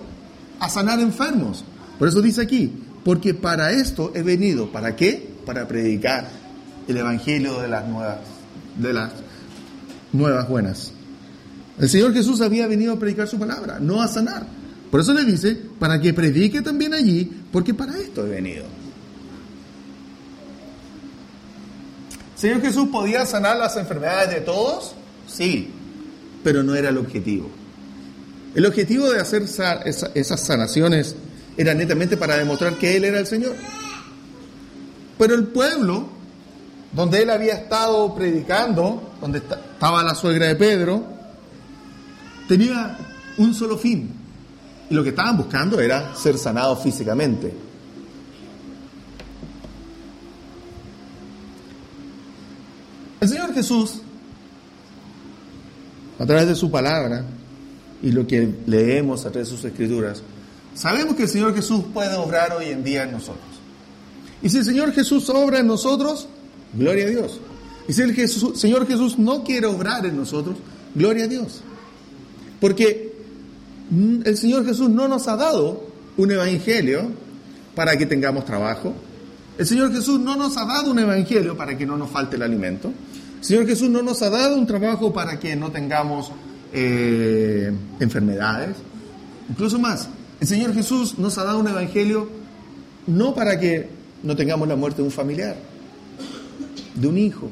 a 0.59 0.69
sanar 0.69 1.01
enfermos. 1.01 1.65
Por 1.99 2.09
eso 2.09 2.21
dice 2.21 2.43
aquí, 2.43 2.73
porque 3.05 3.35
para 3.35 3.73
esto 3.73 4.13
he 4.15 4.23
venido. 4.23 4.71
¿Para 4.73 4.97
qué? 4.97 5.31
Para 5.47 5.67
predicar 5.67 6.29
el 6.89 6.97
evangelio 6.97 7.61
de 7.61 7.69
las 7.69 7.87
nuevas, 7.87 8.19
de 8.77 8.93
las 8.93 9.13
nuevas 10.13 10.49
buenas. 10.49 10.93
El 11.81 11.89
Señor 11.89 12.13
Jesús 12.13 12.43
había 12.43 12.67
venido 12.67 12.93
a 12.93 12.99
predicar 12.99 13.27
su 13.27 13.39
palabra, 13.39 13.79
no 13.81 14.03
a 14.03 14.09
sanar. 14.09 14.47
Por 14.91 15.01
eso 15.01 15.15
le 15.15 15.25
dice, 15.25 15.57
para 15.79 15.99
que 15.99 16.13
predique 16.13 16.61
también 16.61 16.93
allí, 16.93 17.31
porque 17.51 17.73
para 17.73 17.97
esto 17.97 18.27
he 18.27 18.29
venido. 18.29 18.65
¿Señor 22.37 22.61
Jesús 22.61 22.89
podía 22.91 23.25
sanar 23.25 23.57
las 23.57 23.77
enfermedades 23.77 24.31
de 24.31 24.41
todos? 24.43 24.93
Sí, 25.27 25.71
pero 26.45 26.63
no 26.63 26.75
era 26.75 26.91
el 26.91 26.99
objetivo. 26.99 27.49
El 28.55 28.67
objetivo 28.67 29.09
de 29.11 29.21
hacer 29.21 29.43
esas 29.43 30.41
sanaciones 30.41 31.15
era 31.57 31.73
netamente 31.73 32.17
para 32.17 32.37
demostrar 32.37 32.77
que 32.77 32.97
Él 32.97 33.05
era 33.05 33.21
el 33.21 33.27
Señor. 33.27 33.55
Pero 35.19 35.35
el 35.35 35.45
pueblo, 35.45 36.09
donde 36.93 37.23
Él 37.23 37.31
había 37.31 37.55
estado 37.55 38.15
predicando, 38.15 39.15
donde 39.21 39.39
estaba 39.39 40.03
la 40.03 40.15
suegra 40.15 40.49
de 40.49 40.57
Pedro, 40.57 41.20
tenía 42.51 42.99
un 43.37 43.55
solo 43.55 43.79
fin. 43.79 44.11
Y 44.91 44.95
lo 44.95 45.05
que 45.05 45.11
estaban 45.11 45.37
buscando 45.37 45.79
era 45.79 46.17
ser 46.17 46.37
sanados 46.37 46.83
físicamente. 46.83 47.55
El 53.21 53.29
Señor 53.29 53.55
Jesús, 53.55 54.03
a 56.19 56.27
través 56.27 56.49
de 56.49 56.57
su 56.57 56.73
palabra 56.73 57.25
y 58.03 58.11
lo 58.11 58.27
que 58.27 58.53
leemos 58.67 59.25
a 59.27 59.31
través 59.31 59.49
de 59.49 59.57
sus 59.57 59.65
escrituras, 59.65 60.21
sabemos 60.75 61.15
que 61.15 61.23
el 61.23 61.29
Señor 61.29 61.55
Jesús 61.55 61.85
puede 61.95 62.17
obrar 62.17 62.53
hoy 62.55 62.65
en 62.65 62.83
día 62.83 63.05
en 63.05 63.13
nosotros. 63.13 63.47
Y 64.43 64.49
si 64.49 64.59
el 64.59 64.65
Señor 64.65 64.93
Jesús 64.93 65.31
obra 65.31 65.61
en 65.61 65.69
nosotros, 65.69 66.27
gloria 66.75 67.05
a 67.07 67.11
Dios. 67.11 67.41
Y 67.87 67.93
si 67.93 68.03
el 68.03 68.29
Señor 68.57 68.89
Jesús 68.89 69.21
no 69.21 69.45
quiere 69.45 69.69
obrar 69.69 70.05
en 70.05 70.17
nosotros, 70.17 70.57
gloria 70.97 71.27
a 71.27 71.29
Dios. 71.29 71.63
Porque 72.61 73.13
el 74.25 74.37
Señor 74.37 74.65
Jesús 74.65 74.89
no 74.89 75.09
nos 75.09 75.27
ha 75.29 75.37
dado 75.37 75.87
un 76.17 76.31
evangelio 76.31 77.11
para 77.75 77.97
que 77.97 78.07
tengamos 78.07 78.45
trabajo. 78.45 78.95
El 79.59 79.67
Señor 79.67 79.93
Jesús 79.93 80.21
no 80.21 80.37
nos 80.37 80.57
ha 80.57 80.65
dado 80.65 80.91
un 80.91 80.99
evangelio 80.99 81.57
para 81.57 81.77
que 81.77 81.87
no 81.87 81.97
nos 81.97 82.11
falte 82.11 82.37
el 82.37 82.43
alimento. 82.43 82.93
El 83.39 83.45
Señor 83.45 83.67
Jesús 83.67 83.89
no 83.89 84.03
nos 84.03 84.23
ha 84.23 84.31
dado 84.31 84.57
un 84.57 84.67
trabajo 84.67 85.13
para 85.13 85.41
que 85.41 85.57
no 85.57 85.71
tengamos 85.71 86.31
eh, 86.73 87.73
enfermedades. 87.99 88.77
Incluso 89.49 89.79
más, 89.79 90.09
el 90.41 90.47
Señor 90.47 90.75
Jesús 90.75 91.19
nos 91.19 91.37
ha 91.39 91.45
dado 91.45 91.59
un 91.59 91.69
evangelio 91.69 92.29
no 93.07 93.35
para 93.35 93.59
que 93.59 93.89
no 94.23 94.37
tengamos 94.37 94.69
la 94.69 94.77
muerte 94.77 94.99
de 94.99 95.05
un 95.05 95.11
familiar, 95.11 95.57
de 96.95 97.09
un 97.09 97.19
hijo, 97.19 97.49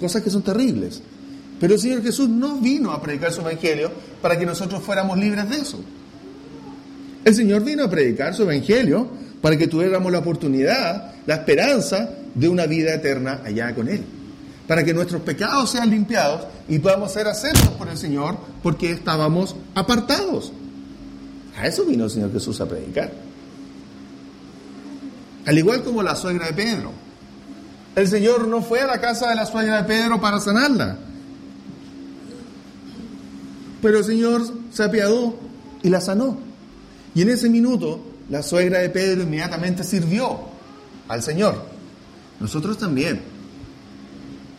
cosas 0.00 0.22
que 0.22 0.30
son 0.30 0.42
terribles. 0.42 1.02
Pero 1.62 1.74
el 1.74 1.80
Señor 1.80 2.02
Jesús 2.02 2.28
no 2.28 2.56
vino 2.56 2.90
a 2.90 3.00
predicar 3.00 3.32
su 3.32 3.40
evangelio 3.40 3.92
para 4.20 4.36
que 4.36 4.44
nosotros 4.44 4.82
fuéramos 4.82 5.16
libres 5.16 5.48
de 5.48 5.56
eso. 5.58 5.78
El 7.24 7.36
Señor 7.36 7.62
vino 7.62 7.84
a 7.84 7.88
predicar 7.88 8.34
su 8.34 8.42
evangelio 8.42 9.06
para 9.40 9.56
que 9.56 9.68
tuviéramos 9.68 10.10
la 10.10 10.18
oportunidad, 10.18 11.12
la 11.24 11.36
esperanza 11.36 12.10
de 12.34 12.48
una 12.48 12.66
vida 12.66 12.92
eterna 12.92 13.42
allá 13.44 13.72
con 13.76 13.88
Él 13.88 14.02
para 14.66 14.84
que 14.84 14.94
nuestros 14.94 15.22
pecados 15.22 15.70
sean 15.70 15.90
limpiados 15.90 16.46
y 16.68 16.78
podamos 16.78 17.12
ser 17.12 17.28
aceptos 17.28 17.68
por 17.70 17.88
el 17.88 17.98
Señor 17.98 18.38
porque 18.62 18.90
estábamos 18.90 19.54
apartados. 19.74 20.52
A 21.56 21.66
eso 21.66 21.84
vino 21.84 22.04
el 22.04 22.10
Señor 22.10 22.32
Jesús 22.32 22.60
a 22.60 22.66
predicar. 22.66 23.12
Al 25.46 25.58
igual 25.58 25.84
como 25.84 26.02
la 26.02 26.16
suegra 26.16 26.46
de 26.46 26.54
Pedro. 26.54 26.90
El 27.94 28.08
Señor 28.08 28.48
no 28.48 28.62
fue 28.62 28.80
a 28.80 28.86
la 28.86 29.00
casa 29.00 29.28
de 29.28 29.34
la 29.34 29.44
suegra 29.44 29.82
de 29.82 29.84
Pedro 29.84 30.20
para 30.20 30.40
sanarla. 30.40 30.96
Pero 33.82 33.98
el 33.98 34.04
Señor 34.04 34.42
se 34.72 34.84
apiadó 34.84 35.34
y 35.82 35.90
la 35.90 36.00
sanó. 36.00 36.38
Y 37.14 37.22
en 37.22 37.30
ese 37.30 37.50
minuto 37.50 38.00
la 38.30 38.42
suegra 38.42 38.78
de 38.78 38.88
Pedro 38.88 39.24
inmediatamente 39.24 39.84
sirvió 39.84 40.38
al 41.08 41.22
Señor. 41.22 41.66
Nosotros 42.40 42.78
también. 42.78 43.20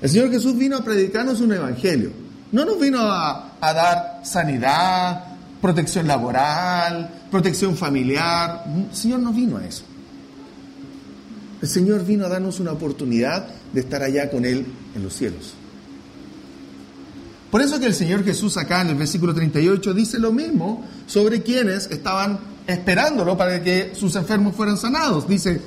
El 0.02 0.10
Señor 0.10 0.30
Jesús 0.30 0.58
vino 0.58 0.78
a 0.78 0.84
predicarnos 0.84 1.40
un 1.40 1.54
evangelio. 1.54 2.12
No 2.52 2.66
nos 2.66 2.80
vino 2.80 3.00
a, 3.02 3.52
dar 3.62 4.22
sanidad, 4.24 5.24
protección 5.62 6.08
laboral, 6.08 7.10
protección 7.32 7.76
familiar. 7.76 8.66
El 8.68 8.96
Señor 8.96 9.22
no 9.22 9.32
vino 9.32 9.58
a 9.58 9.66
eso. 9.66 9.84
El 11.62 11.68
Señor 11.70 12.06
vino 12.06 12.26
a 12.26 12.30
darnos 12.30 12.60
una 12.60 12.74
oportunidad 12.74 13.48
de 13.72 13.80
estar 13.80 14.04
allá 14.04 14.30
con 14.30 14.44
Él 14.44 14.66
en 14.94 15.02
los 15.04 15.14
cielos. 15.14 15.56
Por 17.54 17.62
eso 17.62 17.80
que 17.80 17.86
el 17.86 17.94
Señor 17.94 18.24
Jesús 18.24 18.58
acá 18.58 18.82
en 18.82 18.88
el 18.88 18.96
versículo 18.96 19.32
38 19.32 19.94
dice 19.94 20.18
lo 20.18 20.32
mismo 20.32 20.84
sobre 21.06 21.44
quienes 21.44 21.86
estaban 21.92 22.39
esperándolo 22.66 23.38
para 23.38 23.62
que 23.62 23.92
sus 23.94 24.16
enfermos 24.16 24.56
fueran 24.56 24.76
sanados. 24.76 25.28
Dice, 25.28 25.62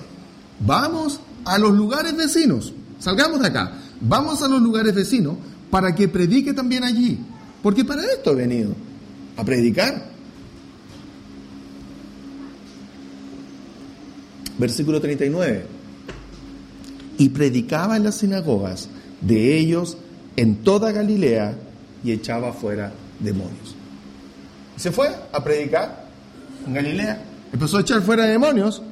vamos 0.58 1.20
a 1.44 1.56
los 1.58 1.70
lugares 1.70 2.16
vecinos, 2.16 2.74
salgamos 2.98 3.40
de 3.40 3.46
acá, 3.46 3.78
vamos 4.00 4.42
a 4.42 4.48
los 4.48 4.60
lugares 4.60 4.96
vecinos 4.96 5.36
para 5.70 5.94
que 5.94 6.08
predique 6.08 6.52
también 6.52 6.82
allí. 6.82 7.20
Porque 7.62 7.84
para 7.84 8.02
esto 8.02 8.32
he 8.32 8.34
venido, 8.34 8.74
a 9.36 9.44
predicar. 9.44 10.10
Versículo 14.58 15.00
39. 15.00 15.66
Y 17.18 17.28
predicaba 17.28 17.96
en 17.96 18.02
las 18.02 18.16
sinagogas 18.16 18.88
de 19.20 19.56
ellos 19.56 19.98
en 20.34 20.56
toda 20.56 20.90
Galilea 20.90 21.60
y 22.04 22.12
echaba 22.12 22.52
fuera 22.52 22.92
demonios. 23.20 23.74
Se 24.76 24.90
fue 24.90 25.08
a 25.32 25.42
predicar 25.42 26.06
en 26.66 26.74
Galilea. 26.74 27.22
Empezó 27.52 27.78
a 27.78 27.80
echar 27.80 28.02
fuera 28.02 28.24
demonios 28.24 28.82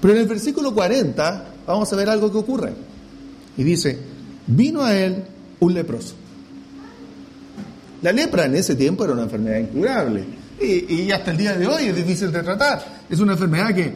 Pero 0.00 0.14
en 0.14 0.20
el 0.20 0.26
versículo 0.26 0.74
40 0.74 1.44
vamos 1.66 1.92
a 1.92 1.96
ver 1.96 2.08
algo 2.08 2.32
que 2.32 2.38
ocurre. 2.38 2.72
Y 3.56 3.64
dice, 3.64 3.98
vino 4.46 4.82
a 4.82 4.96
él 4.96 5.22
un 5.60 5.74
leproso. 5.74 6.14
La 8.02 8.12
lepra 8.12 8.46
en 8.46 8.54
ese 8.54 8.74
tiempo 8.74 9.04
era 9.04 9.12
una 9.12 9.24
enfermedad 9.24 9.58
incurable 9.58 10.24
y, 10.58 11.10
hasta 11.10 11.30
el 11.30 11.36
día 11.36 11.56
de 11.56 11.66
hoy 11.66 11.84
es 11.84 11.96
difícil 11.96 12.32
de 12.32 12.42
tratar. 12.42 12.82
Es 13.10 13.20
una 13.20 13.32
enfermedad 13.32 13.74
que 13.74 13.92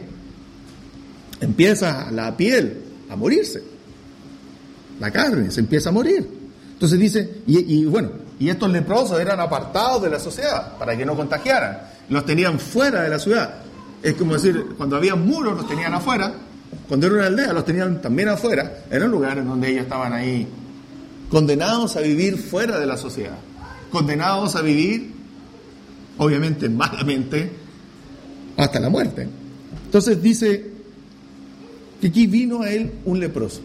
empieza 1.41 2.11
la 2.11 2.35
piel 2.37 2.81
a 3.09 3.15
morirse, 3.15 3.63
la 4.99 5.11
carne 5.11 5.51
se 5.51 5.59
empieza 5.59 5.89
a 5.89 5.91
morir. 5.91 6.27
Entonces 6.73 6.99
dice, 6.99 7.41
y, 7.47 7.85
bueno, 7.85 8.09
y 8.39 8.49
estos 8.49 8.69
leprosos 8.69 9.19
eran 9.19 9.39
apartados 9.39 10.03
de 10.03 10.09
la 10.09 10.19
sociedad 10.19 10.77
para 10.77 10.97
que 10.97 11.05
no 11.05 11.15
contagiaran, 11.15 11.79
los 12.09 12.25
tenían 12.25 12.59
fuera 12.59 13.01
de 13.01 13.09
la 13.09 13.19
ciudad. 13.19 13.55
Es 14.03 14.15
como 14.15 14.33
decir, 14.33 14.73
cuando 14.77 14.97
había 14.97 15.15
muros 15.15 15.55
los 15.55 15.67
tenían 15.67 15.93
afuera, 15.93 16.33
cuando 16.87 17.07
era 17.07 17.15
una 17.15 17.25
aldea 17.27 17.53
los 17.53 17.65
tenían 17.65 18.01
también 18.01 18.29
afuera, 18.29 18.83
eran 18.91 19.09
lugares 19.09 19.45
donde 19.45 19.69
ellos 19.69 19.83
estaban 19.83 20.11
ahí 20.13 20.47
condenados 21.29 21.95
a 21.95 22.01
vivir 22.01 22.37
fuera 22.37 22.77
de 22.77 22.85
la 22.85 22.97
sociedad, 22.97 23.37
condenados 23.89 24.55
a 24.55 24.61
vivir, 24.61 25.13
obviamente 26.17 26.69
malamente, 26.69 27.51
hasta 28.57 28.79
la 28.79 28.89
muerte. 28.89 29.27
Entonces 29.85 30.21
dice 30.21 30.71
que 32.01 32.07
aquí 32.07 32.27
vino 32.27 32.61
a 32.61 32.69
él 32.69 32.91
un 33.05 33.19
leproso. 33.19 33.61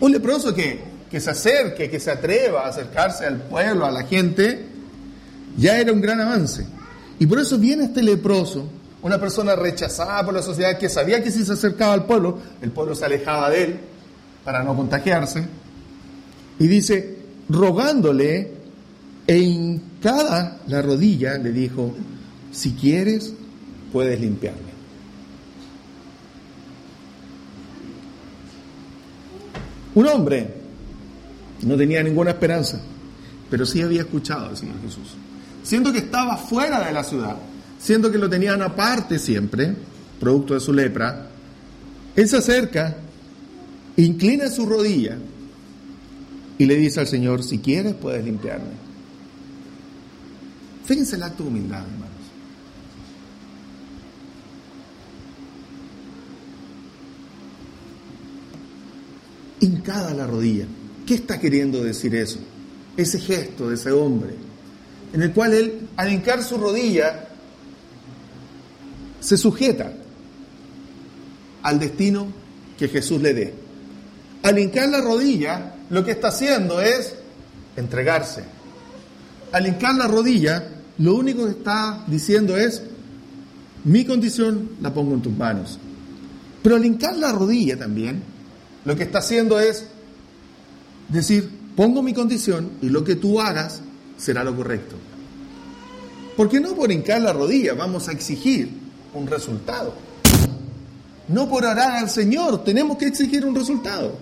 Un 0.00 0.12
leproso 0.12 0.54
que, 0.54 0.80
que 1.10 1.20
se 1.20 1.30
acerque, 1.30 1.90
que 1.90 2.00
se 2.00 2.10
atreva 2.10 2.62
a 2.62 2.68
acercarse 2.68 3.26
al 3.26 3.36
pueblo, 3.42 3.86
a 3.86 3.90
la 3.90 4.04
gente, 4.04 4.66
ya 5.56 5.78
era 5.78 5.92
un 5.92 6.00
gran 6.00 6.20
avance. 6.20 6.66
Y 7.18 7.26
por 7.26 7.38
eso 7.38 7.58
viene 7.58 7.84
este 7.84 8.02
leproso 8.02 8.66
una 9.02 9.18
persona 9.18 9.56
rechazada 9.56 10.24
por 10.24 10.34
la 10.34 10.42
sociedad 10.42 10.78
que 10.78 10.88
sabía 10.88 11.22
que 11.22 11.30
si 11.30 11.44
se 11.44 11.52
acercaba 11.52 11.94
al 11.94 12.04
pueblo, 12.04 12.38
el 12.60 12.70
pueblo 12.70 12.94
se 12.94 13.04
alejaba 13.04 13.50
de 13.50 13.64
él 13.64 13.80
para 14.44 14.62
no 14.62 14.76
contagiarse. 14.76 15.46
Y 16.58 16.66
dice, 16.66 17.16
rogándole 17.48 18.52
en 19.26 19.82
cada 20.02 20.58
la 20.66 20.82
rodilla, 20.82 21.38
le 21.38 21.52
dijo, 21.52 21.94
si 22.52 22.72
quieres, 22.72 23.32
puedes 23.92 24.20
limpiarme. 24.20 24.69
Un 29.94 30.06
hombre 30.06 30.54
no 31.62 31.76
tenía 31.76 32.02
ninguna 32.02 32.30
esperanza, 32.30 32.80
pero 33.50 33.66
sí 33.66 33.82
había 33.82 34.02
escuchado 34.02 34.46
al 34.46 34.56
Señor 34.56 34.80
Jesús. 34.82 35.14
Siendo 35.62 35.92
que 35.92 35.98
estaba 35.98 36.36
fuera 36.36 36.84
de 36.86 36.92
la 36.92 37.04
ciudad, 37.04 37.36
siendo 37.78 38.10
que 38.10 38.18
lo 38.18 38.28
tenían 38.28 38.62
aparte 38.62 39.18
siempre, 39.18 39.74
producto 40.18 40.54
de 40.54 40.60
su 40.60 40.72
lepra, 40.72 41.28
él 42.16 42.28
se 42.28 42.36
acerca, 42.36 42.96
inclina 43.96 44.48
su 44.48 44.66
rodilla 44.66 45.16
y 46.58 46.66
le 46.66 46.76
dice 46.76 47.00
al 47.00 47.06
Señor, 47.06 47.42
si 47.42 47.58
quieres 47.58 47.94
puedes 47.94 48.24
limpiarme. 48.24 48.90
Fíjense 50.84 51.16
el 51.16 51.22
acto 51.22 51.44
de 51.44 51.48
humildad, 51.48 51.80
hermanos. 51.80 52.09
Hincada 59.60 60.14
la 60.14 60.26
rodilla. 60.26 60.66
¿Qué 61.06 61.14
está 61.14 61.38
queriendo 61.38 61.82
decir 61.82 62.14
eso? 62.14 62.38
ese 62.96 63.18
gesto 63.18 63.68
de 63.68 63.74
ese 63.74 63.92
hombre, 63.92 64.34
en 65.12 65.22
el 65.22 65.32
cual 65.32 65.54
él, 65.54 65.88
al 65.96 66.12
hincar 66.12 66.42
su 66.42 66.56
rodilla, 66.56 67.28
se 69.20 69.36
sujeta 69.36 69.92
al 71.62 71.78
destino 71.78 72.28
que 72.78 72.88
Jesús 72.88 73.20
le 73.20 73.34
dé. 73.34 73.54
Al 74.42 74.58
hincar 74.58 74.88
la 74.88 75.00
rodilla, 75.00 75.74
lo 75.90 76.04
que 76.04 76.12
está 76.12 76.28
haciendo 76.28 76.80
es 76.80 77.14
entregarse. 77.76 78.44
Al 79.52 79.66
hincar 79.66 79.94
la 79.94 80.06
rodilla, 80.06 80.68
lo 80.98 81.14
único 81.14 81.44
que 81.44 81.52
está 81.52 82.04
diciendo 82.06 82.56
es, 82.56 82.82
mi 83.84 84.04
condición 84.04 84.70
la 84.80 84.92
pongo 84.92 85.14
en 85.14 85.22
tus 85.22 85.36
manos. 85.36 85.78
Pero 86.62 86.76
al 86.76 86.84
hincar 86.84 87.16
la 87.16 87.32
rodilla 87.32 87.78
también, 87.78 88.22
lo 88.84 88.96
que 88.96 89.02
está 89.04 89.18
haciendo 89.18 89.58
es 89.60 89.86
decir, 91.08 91.50
pongo 91.76 92.02
mi 92.02 92.14
condición 92.14 92.70
y 92.82 92.88
lo 92.88 93.04
que 93.04 93.16
tú 93.16 93.40
hagas 93.40 93.80
será 94.16 94.44
lo 94.44 94.54
correcto. 94.56 94.96
Porque 96.36 96.60
no 96.60 96.74
por 96.74 96.90
hincar 96.90 97.20
la 97.20 97.32
rodilla 97.32 97.74
vamos 97.74 98.08
a 98.08 98.12
exigir 98.12 98.70
un 99.14 99.26
resultado. 99.26 99.94
No 101.28 101.48
por 101.48 101.64
orar 101.64 101.92
al 101.92 102.10
Señor 102.10 102.64
tenemos 102.64 102.96
que 102.96 103.06
exigir 103.06 103.44
un 103.44 103.54
resultado. 103.54 104.16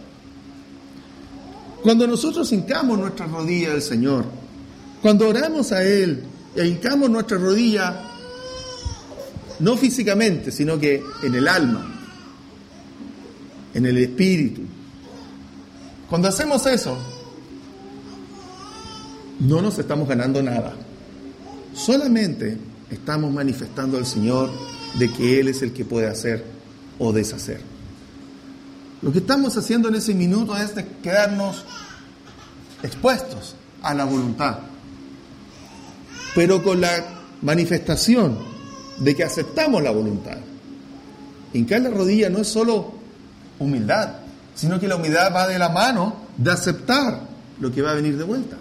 Cuando 1.82 2.06
nosotros 2.06 2.52
hincamos 2.52 2.98
nuestra 2.98 3.26
rodilla 3.26 3.72
al 3.72 3.82
Señor, 3.82 4.24
cuando 5.00 5.28
oramos 5.28 5.70
a 5.72 5.82
Él 5.84 6.24
e 6.56 6.66
hincamos 6.66 7.08
nuestra 7.08 7.38
rodilla, 7.38 8.02
no 9.60 9.76
físicamente, 9.76 10.50
sino 10.50 10.78
que 10.78 11.02
en 11.22 11.34
el 11.34 11.46
alma, 11.46 11.97
en 13.78 13.86
el 13.86 13.98
espíritu, 13.98 14.62
cuando 16.10 16.26
hacemos 16.26 16.66
eso, 16.66 16.98
no 19.38 19.62
nos 19.62 19.78
estamos 19.78 20.08
ganando 20.08 20.42
nada. 20.42 20.74
Solamente 21.74 22.58
estamos 22.90 23.32
manifestando 23.32 23.96
al 23.96 24.04
Señor 24.04 24.50
de 24.98 25.12
que 25.12 25.38
Él 25.38 25.48
es 25.48 25.62
el 25.62 25.72
que 25.72 25.84
puede 25.84 26.08
hacer 26.08 26.44
o 26.98 27.12
deshacer. 27.12 27.60
Lo 29.00 29.12
que 29.12 29.18
estamos 29.18 29.56
haciendo 29.56 29.88
en 29.88 29.94
ese 29.94 30.12
minuto 30.12 30.56
es 30.56 30.74
de 30.74 30.84
quedarnos 31.00 31.64
expuestos 32.82 33.54
a 33.82 33.94
la 33.94 34.04
voluntad, 34.04 34.58
pero 36.34 36.64
con 36.64 36.80
la 36.80 36.90
manifestación 37.42 38.38
de 38.98 39.14
que 39.14 39.22
aceptamos 39.22 39.80
la 39.84 39.92
voluntad. 39.92 40.38
Hincar 41.52 41.82
la 41.82 41.90
rodilla 41.90 42.28
no 42.28 42.38
es 42.38 42.48
solo 42.48 42.97
humildad, 43.58 44.16
sino 44.54 44.78
que 44.78 44.88
la 44.88 44.96
humildad 44.96 45.32
va 45.34 45.48
de 45.48 45.58
la 45.58 45.68
mano 45.68 46.16
de 46.36 46.50
aceptar 46.50 47.20
lo 47.60 47.70
que 47.70 47.82
va 47.82 47.92
a 47.92 47.94
venir 47.94 48.16
de 48.16 48.24
vuelta. 48.24 48.56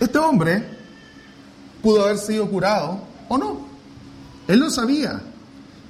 Este 0.00 0.18
hombre 0.18 0.64
pudo 1.82 2.04
haber 2.04 2.18
sido 2.18 2.50
curado 2.50 3.00
o 3.28 3.38
no. 3.38 3.66
Él 4.48 4.60
lo 4.60 4.70
sabía. 4.70 5.20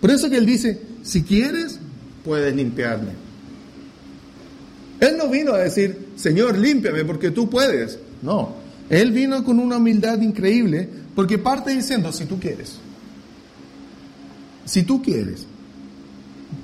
Por 0.00 0.10
eso 0.10 0.30
que 0.30 0.36
él 0.36 0.46
dice, 0.46 0.80
si 1.02 1.22
quieres, 1.22 1.78
puedes 2.24 2.54
limpiarme. 2.54 3.12
Él 5.00 5.16
no 5.18 5.28
vino 5.28 5.52
a 5.52 5.58
decir, 5.58 6.08
Señor, 6.16 6.56
límpiame 6.56 7.04
porque 7.04 7.30
tú 7.30 7.50
puedes. 7.50 7.98
No, 8.22 8.54
él 8.88 9.12
vino 9.12 9.44
con 9.44 9.58
una 9.58 9.76
humildad 9.76 10.20
increíble 10.20 10.88
porque 11.14 11.38
parte 11.38 11.70
diciendo, 11.70 12.12
si 12.12 12.26
tú 12.26 12.38
quieres, 12.38 12.78
si 14.64 14.82
tú 14.82 15.02
quieres, 15.02 15.46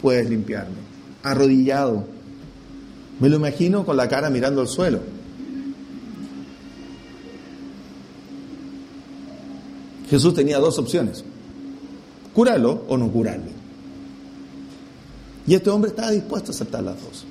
puedes 0.03 0.29
limpiarme. 0.29 0.77
Arrodillado. 1.23 2.05
Me 3.21 3.29
lo 3.29 3.37
imagino 3.37 3.87
con 3.87 3.97
la 3.97 4.09
cara 4.09 4.29
mirando 4.29 4.61
al 4.61 4.69
suelo. 4.69 4.99
Jesús 10.11 10.35
tenía 10.35 10.59
dos 10.59 10.79
opciones, 10.79 11.25
curarlo 12.35 12.85
o 12.89 12.99
no 12.99 13.11
curarlo. 13.11 13.51
Y 15.47 15.55
este 15.55 15.71
hombre 15.71 15.91
estaba 15.91 16.11
dispuesto 16.11 16.51
a 16.51 16.55
aceptar 16.55 16.83
las 16.83 17.03
dos. 17.03 17.25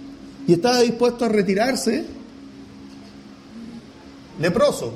Y 0.48 0.54
estaba 0.54 0.80
dispuesto 0.80 1.26
a 1.26 1.30
retirarse 1.30 2.06
leproso, 4.40 4.94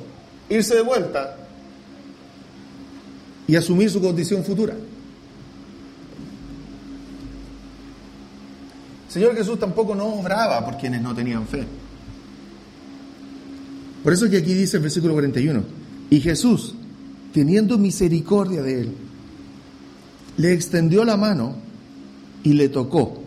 irse 0.50 0.76
de 0.76 0.82
vuelta 0.82 1.38
y 3.48 3.56
asumir 3.56 3.92
su 3.92 4.02
condición 4.02 4.44
futura. 4.44 4.76
Señor 9.16 9.34
Jesús 9.34 9.58
tampoco 9.58 9.96
no 9.96 10.08
obraba 10.08 10.66
por 10.66 10.76
quienes 10.76 11.02
no 11.02 11.16
tenían 11.16 11.48
fe. 11.48 11.64
Por 14.04 14.12
eso 14.12 14.30
que 14.30 14.36
aquí 14.36 14.54
dice 14.54 14.76
el 14.76 14.84
versículo 14.84 15.14
41, 15.14 15.64
y 16.10 16.20
Jesús, 16.20 16.76
teniendo 17.34 17.78
misericordia 17.78 18.62
de 18.62 18.82
él, 18.82 18.92
le 20.36 20.52
extendió 20.52 21.06
la 21.06 21.16
mano 21.16 21.56
y 22.44 22.52
le 22.52 22.68
tocó. 22.68 23.24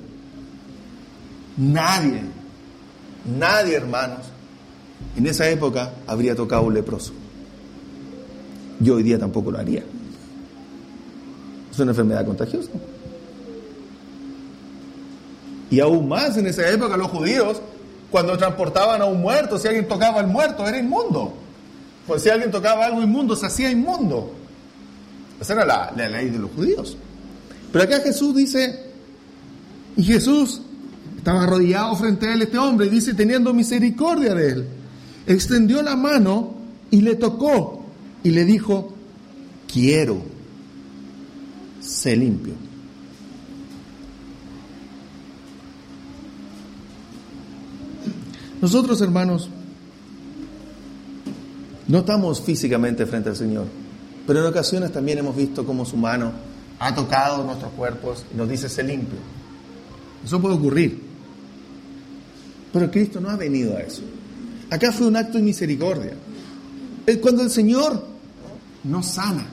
Nadie, 1.57 2.21
nadie 3.39 3.75
hermanos, 3.75 4.27
en 5.17 5.27
esa 5.27 5.49
época 5.49 5.95
habría 6.07 6.37
tocado 6.37 6.65
un 6.65 6.75
leproso. 6.75 7.15
Yo 8.79 8.97
hoy 8.97 9.05
día 9.05 9.19
tampoco 9.19 9.51
lo 9.51 9.57
haría. 9.57 9.85
Es 11.73 11.79
una 11.79 11.93
enfermedad 11.93 12.27
contagiosa. 12.27 12.73
Y 15.71 15.81
aún 15.81 16.09
más 16.09 16.37
en 16.37 16.47
esa 16.47 16.69
época 16.71 16.97
los 16.97 17.09
judíos, 17.09 17.61
cuando 18.11 18.37
transportaban 18.39 19.03
a 19.03 19.05
un 19.05 19.21
muerto, 19.21 19.59
si 19.59 19.69
alguien 19.69 19.87
tocaba 19.87 20.21
al 20.21 20.27
muerto, 20.27 20.67
era 20.67 20.79
inmundo. 20.79 21.35
Pues 22.07 22.23
si 22.23 22.31
alguien 22.31 22.51
tocaba 22.51 22.87
algo 22.87 23.03
inmundo, 23.03 23.37
se 23.37 23.47
hacía 23.47 23.71
inmundo. 23.71 24.33
Esa 25.41 25.53
era 25.53 25.65
la, 25.65 26.09
ley 26.09 26.31
de 26.31 26.39
los 26.39 26.51
judíos. 26.53 26.97
Pero 27.71 27.85
acá 27.85 28.01
Jesús 28.01 28.35
dice, 28.35 28.87
y 29.97 30.03
Jesús 30.03 30.63
estaba 31.17 31.45
arrodillado 31.45 31.95
frente 31.97 32.29
a 32.29 32.35
él, 32.35 32.43
este 32.43 32.57
hombre, 32.57 32.87
y 32.87 32.91
dice, 32.91 33.13
teniendo 33.13 33.53
misericordia 33.53 34.35
de 34.35 34.49
él, 34.53 34.69
extendió 35.27 35.83
la 35.83 35.97
mano 35.97 36.55
y 36.91 37.03
le 37.03 37.17
tocó 37.17 37.85
y 38.25 38.31
le 38.31 38.47
dijo, 38.47 38.95
quiero, 39.71 40.23
sé 41.81 42.17
limpio. 42.17 42.55
Nosotros, 48.61 49.01
hermanos, 49.01 49.49
no 51.87 51.99
estamos 51.99 52.41
físicamente 52.41 53.07
frente 53.07 53.31
al 53.31 53.37
Señor, 53.37 53.67
pero 54.27 54.41
en 54.41 54.47
ocasiones 54.47 54.93
también 54.93 55.19
hemos 55.19 55.37
visto 55.37 55.65
cómo 55.65 55.85
su 55.85 55.97
mano 55.97 56.33
ha 56.81 56.95
tocado 56.95 57.45
nuestros 57.45 57.73
cuerpos 57.73 58.25
y 58.33 58.37
nos 58.37 58.49
dice, 58.49 58.69
sé 58.69 58.83
limpio. 58.83 59.19
Eso 60.25 60.41
puede 60.41 60.57
ocurrir. 60.57 61.01
Pero 62.73 62.91
Cristo 62.91 63.21
no 63.21 63.31
ha 63.31 63.37
venido 63.37 63.77
a 63.77 63.81
eso. 63.81 64.03
Acá 64.71 64.93
fue 64.93 65.07
un 65.07 65.17
acto 65.17 65.39
de 65.39 65.45
misericordia. 65.45 66.13
Cuando 67.23 67.43
el 67.43 67.51
Señor 67.51 68.05
nos 68.85 69.07
sana, 69.07 69.47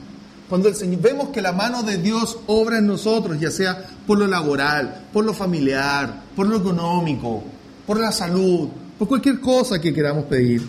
cuando 0.48 0.68
el 0.68 0.74
Señor, 0.74 1.00
vemos 1.00 1.28
que 1.30 1.40
la 1.40 1.52
mano 1.52 1.82
de 1.82 1.96
Dios 1.96 2.38
obra 2.46 2.78
en 2.78 2.86
nosotros, 2.86 3.40
ya 3.40 3.50
sea 3.50 3.86
por 4.06 4.18
lo 4.18 4.26
laboral, 4.26 5.06
por 5.12 5.24
lo 5.24 5.32
familiar, 5.32 6.22
por 6.36 6.46
lo 6.46 6.58
económico, 6.58 7.42
por 7.86 7.98
la 7.98 8.12
salud, 8.12 8.68
por 8.98 9.08
cualquier 9.08 9.40
cosa 9.40 9.80
que 9.80 9.92
queramos 9.92 10.24
pedir, 10.24 10.62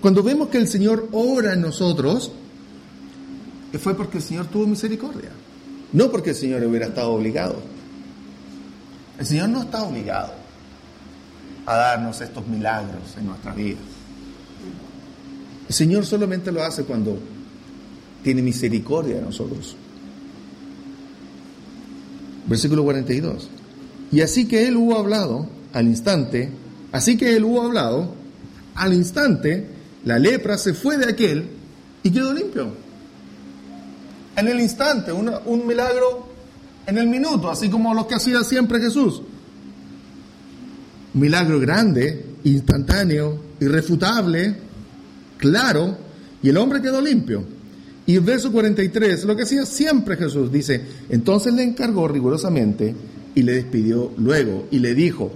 cuando 0.00 0.22
vemos 0.22 0.48
que 0.48 0.58
el 0.58 0.68
Señor 0.68 1.08
obra 1.12 1.54
en 1.54 1.60
nosotros, 1.60 2.30
fue 3.78 3.94
porque 3.94 4.18
el 4.18 4.24
Señor 4.24 4.46
tuvo 4.46 4.66
misericordia, 4.66 5.30
no 5.92 6.10
porque 6.10 6.30
el 6.30 6.36
Señor 6.36 6.64
hubiera 6.64 6.86
estado 6.86 7.12
obligado. 7.12 7.56
El 9.18 9.26
Señor 9.26 9.48
no 9.48 9.62
está 9.62 9.82
obligado 9.82 10.32
a 11.66 11.76
darnos 11.76 12.20
estos 12.20 12.46
milagros 12.46 13.16
en 13.18 13.26
nuestra 13.26 13.52
vida. 13.52 13.78
El 15.68 15.74
Señor 15.74 16.06
solamente 16.06 16.50
lo 16.50 16.62
hace 16.62 16.84
cuando 16.84 17.18
tiene 18.22 18.40
misericordia 18.42 19.16
de 19.16 19.22
nosotros. 19.22 19.76
Versículo 22.46 22.84
42. 22.84 23.50
Y 24.10 24.22
así 24.22 24.46
que 24.46 24.66
Él 24.66 24.76
hubo 24.76 24.96
hablado 24.96 25.46
al 25.74 25.86
instante, 25.86 26.48
así 26.92 27.16
que 27.16 27.36
Él 27.36 27.44
hubo 27.44 27.62
hablado, 27.62 28.14
al 28.74 28.92
instante 28.92 29.66
la 30.04 30.18
lepra 30.18 30.56
se 30.56 30.74
fue 30.74 30.96
de 30.96 31.10
aquel 31.10 31.44
y 32.02 32.10
quedó 32.10 32.32
limpio. 32.32 32.68
En 34.36 34.48
el 34.48 34.60
instante, 34.60 35.12
un 35.12 35.66
milagro 35.66 36.28
en 36.86 36.96
el 36.96 37.06
minuto, 37.06 37.50
así 37.50 37.68
como 37.68 37.92
lo 37.92 38.06
que 38.06 38.14
hacía 38.14 38.42
siempre 38.44 38.80
Jesús. 38.80 39.20
Milagro 41.12 41.60
grande, 41.60 42.24
instantáneo, 42.44 43.38
irrefutable, 43.60 44.56
claro, 45.36 45.98
y 46.42 46.48
el 46.48 46.56
hombre 46.56 46.80
quedó 46.80 47.00
limpio. 47.00 47.44
Y 48.06 48.14
el 48.14 48.22
verso 48.22 48.50
43, 48.50 49.24
lo 49.24 49.36
que 49.36 49.42
hacía 49.42 49.66
siempre 49.66 50.16
Jesús, 50.16 50.50
dice, 50.50 50.82
entonces 51.10 51.52
le 51.52 51.62
encargó 51.62 52.08
rigurosamente 52.08 52.94
y 53.34 53.42
le 53.42 53.52
despidió 53.52 54.12
luego 54.16 54.66
y 54.70 54.78
le 54.78 54.94
dijo, 54.94 55.30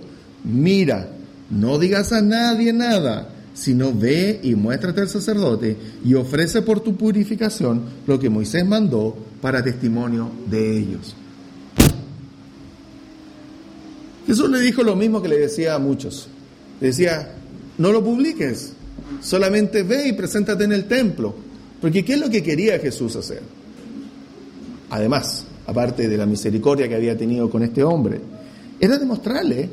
mira, 0.45 1.07
no 1.53 1.79
digas 1.79 2.12
a 2.12 2.21
nadie 2.21 2.73
nada 2.73 3.29
sino 3.55 3.93
ve 3.93 4.41
y 4.43 4.55
muéstrate 4.55 5.03
al 5.03 5.09
sacerdote 5.09 5.77
y 6.05 6.15
ofrece 6.15 6.62
por 6.62 6.81
tu 6.81 6.97
purificación 6.97 7.83
lo 8.07 8.19
que 8.19 8.31
Moisés 8.31 8.67
mandó 8.67 9.17
para 9.41 9.62
testimonio 9.62 10.31
de 10.49 10.79
ellos. 10.79 11.15
Jesús 14.27 14.49
le 14.49 14.61
dijo 14.61 14.83
lo 14.83 14.97
mismo 14.97 15.21
que 15.21 15.29
le 15.29 15.38
decía 15.38 15.75
a 15.75 15.79
muchos. 15.79 16.29
Le 16.81 16.88
decía, 16.88 17.35
no 17.79 17.93
lo 17.93 18.03
publiques, 18.03 18.73
solamente 19.21 19.83
ve 19.83 20.09
y 20.09 20.12
preséntate 20.12 20.65
en 20.65 20.73
el 20.73 20.85
templo. 20.85 21.35
Porque 21.81 22.05
¿qué 22.05 22.15
es 22.15 22.21
lo 22.21 22.31
que 22.31 22.43
quería 22.43 22.79
Jesús 22.79 23.17
hacer? 23.17 23.43
Además, 24.91 25.45
aparte 25.67 26.09
de 26.09 26.17
la 26.17 26.27
misericordia 26.27 26.88
que 26.88 26.95
había 26.95 27.19
tenido 27.19 27.51
con 27.51 27.62
este 27.62 27.83
hombre, 27.83 28.21
era 28.79 28.97
demostrarle 28.97 29.69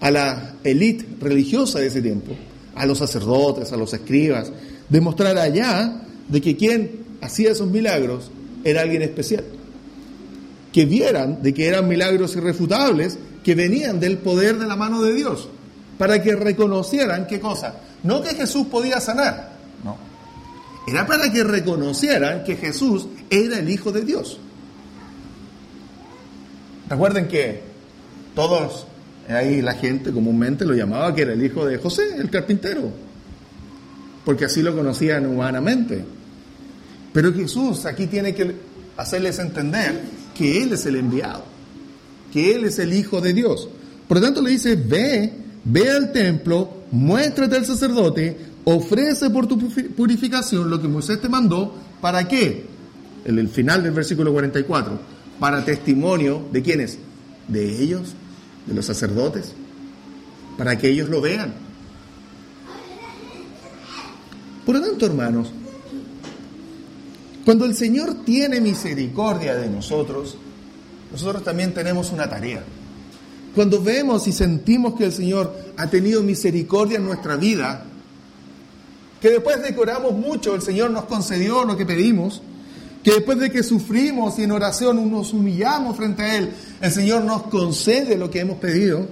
a 0.00 0.10
la 0.10 0.54
élite 0.64 1.06
religiosa 1.20 1.78
de 1.78 1.86
ese 1.86 2.02
tiempo, 2.02 2.32
a 2.74 2.86
los 2.86 2.98
sacerdotes, 2.98 3.72
a 3.72 3.76
los 3.76 3.92
escribas, 3.92 4.52
demostrar 4.88 5.36
allá 5.38 6.02
de 6.28 6.40
que 6.40 6.56
quien 6.56 7.04
hacía 7.20 7.52
esos 7.52 7.68
milagros 7.68 8.30
era 8.64 8.82
alguien 8.82 9.02
especial. 9.02 9.44
Que 10.72 10.86
vieran 10.86 11.42
de 11.42 11.54
que 11.54 11.68
eran 11.68 11.88
milagros 11.88 12.34
irrefutables 12.36 13.18
que 13.44 13.54
venían 13.54 14.00
del 14.00 14.18
poder 14.18 14.58
de 14.58 14.66
la 14.66 14.76
mano 14.76 15.02
de 15.02 15.12
Dios, 15.14 15.48
para 15.98 16.22
que 16.22 16.34
reconocieran 16.34 17.26
qué 17.26 17.40
cosa. 17.40 17.76
No 18.02 18.22
que 18.22 18.34
Jesús 18.34 18.66
podía 18.66 19.00
sanar, 19.00 19.52
no. 19.84 19.96
Era 20.86 21.06
para 21.06 21.32
que 21.32 21.44
reconocieran 21.44 22.44
que 22.44 22.56
Jesús 22.56 23.06
era 23.30 23.58
el 23.58 23.70
Hijo 23.70 23.92
de 23.92 24.02
Dios. 24.02 24.38
Recuerden 26.88 27.28
que 27.28 27.62
todos 28.34 28.86
ahí 29.28 29.62
la 29.62 29.74
gente 29.74 30.12
comúnmente 30.12 30.64
lo 30.64 30.74
llamaba 30.74 31.14
que 31.14 31.22
era 31.22 31.32
el 31.32 31.44
hijo 31.44 31.64
de 31.64 31.78
José, 31.78 32.02
el 32.18 32.30
carpintero, 32.30 32.90
porque 34.24 34.44
así 34.44 34.62
lo 34.62 34.74
conocían 34.76 35.26
humanamente. 35.26 36.04
Pero 37.12 37.32
Jesús 37.32 37.86
aquí 37.86 38.06
tiene 38.06 38.34
que 38.34 38.54
hacerles 38.96 39.38
entender 39.38 40.00
que 40.36 40.62
Él 40.62 40.72
es 40.72 40.84
el 40.86 40.96
enviado, 40.96 41.44
que 42.32 42.54
Él 42.54 42.64
es 42.64 42.78
el 42.78 42.92
Hijo 42.92 43.20
de 43.20 43.32
Dios. 43.32 43.68
Por 44.08 44.18
lo 44.18 44.24
tanto 44.24 44.42
le 44.42 44.50
dice, 44.50 44.76
ve, 44.76 45.32
ve 45.64 45.90
al 45.90 46.12
templo, 46.12 46.84
muéstrate 46.90 47.56
al 47.56 47.64
sacerdote, 47.64 48.36
ofrece 48.64 49.30
por 49.30 49.46
tu 49.46 49.58
purificación 49.58 50.68
lo 50.68 50.80
que 50.80 50.88
Moisés 50.88 51.20
te 51.20 51.28
mandó, 51.28 51.74
¿para 52.00 52.26
qué? 52.26 52.66
En 53.24 53.38
el 53.38 53.48
final 53.48 53.82
del 53.82 53.92
versículo 53.92 54.32
44, 54.32 54.98
para 55.38 55.64
testimonio 55.64 56.46
de 56.52 56.62
quiénes? 56.62 56.98
De 57.48 57.82
ellos 57.82 58.14
de 58.66 58.74
los 58.74 58.86
sacerdotes, 58.86 59.52
para 60.56 60.78
que 60.78 60.88
ellos 60.88 61.08
lo 61.08 61.20
vean. 61.20 61.54
Por 64.64 64.76
lo 64.76 64.80
tanto, 64.80 65.06
hermanos, 65.06 65.52
cuando 67.44 67.66
el 67.66 67.74
Señor 67.74 68.24
tiene 68.24 68.60
misericordia 68.60 69.54
de 69.54 69.68
nosotros, 69.68 70.36
nosotros 71.12 71.44
también 71.44 71.74
tenemos 71.74 72.10
una 72.10 72.28
tarea. 72.28 72.64
Cuando 73.54 73.82
vemos 73.82 74.26
y 74.26 74.32
sentimos 74.32 74.94
que 74.94 75.04
el 75.04 75.12
Señor 75.12 75.54
ha 75.76 75.88
tenido 75.88 76.22
misericordia 76.22 76.96
en 76.96 77.04
nuestra 77.04 77.36
vida, 77.36 77.84
que 79.20 79.30
después 79.30 79.62
de 79.62 79.74
que 79.74 79.80
oramos 79.80 80.12
mucho, 80.12 80.54
el 80.54 80.62
Señor 80.62 80.90
nos 80.90 81.04
concedió 81.04 81.64
lo 81.64 81.76
que 81.76 81.86
pedimos, 81.86 82.42
que 83.04 83.12
después 83.12 83.38
de 83.38 83.50
que 83.50 83.62
sufrimos 83.62 84.38
y 84.38 84.44
en 84.44 84.52
oración 84.52 85.10
nos 85.10 85.34
humillamos 85.34 85.94
frente 85.94 86.22
a 86.22 86.38
Él, 86.38 86.50
el 86.80 86.90
Señor 86.90 87.22
nos 87.22 87.44
concede 87.44 88.16
lo 88.16 88.30
que 88.30 88.40
hemos 88.40 88.56
pedido, 88.56 89.06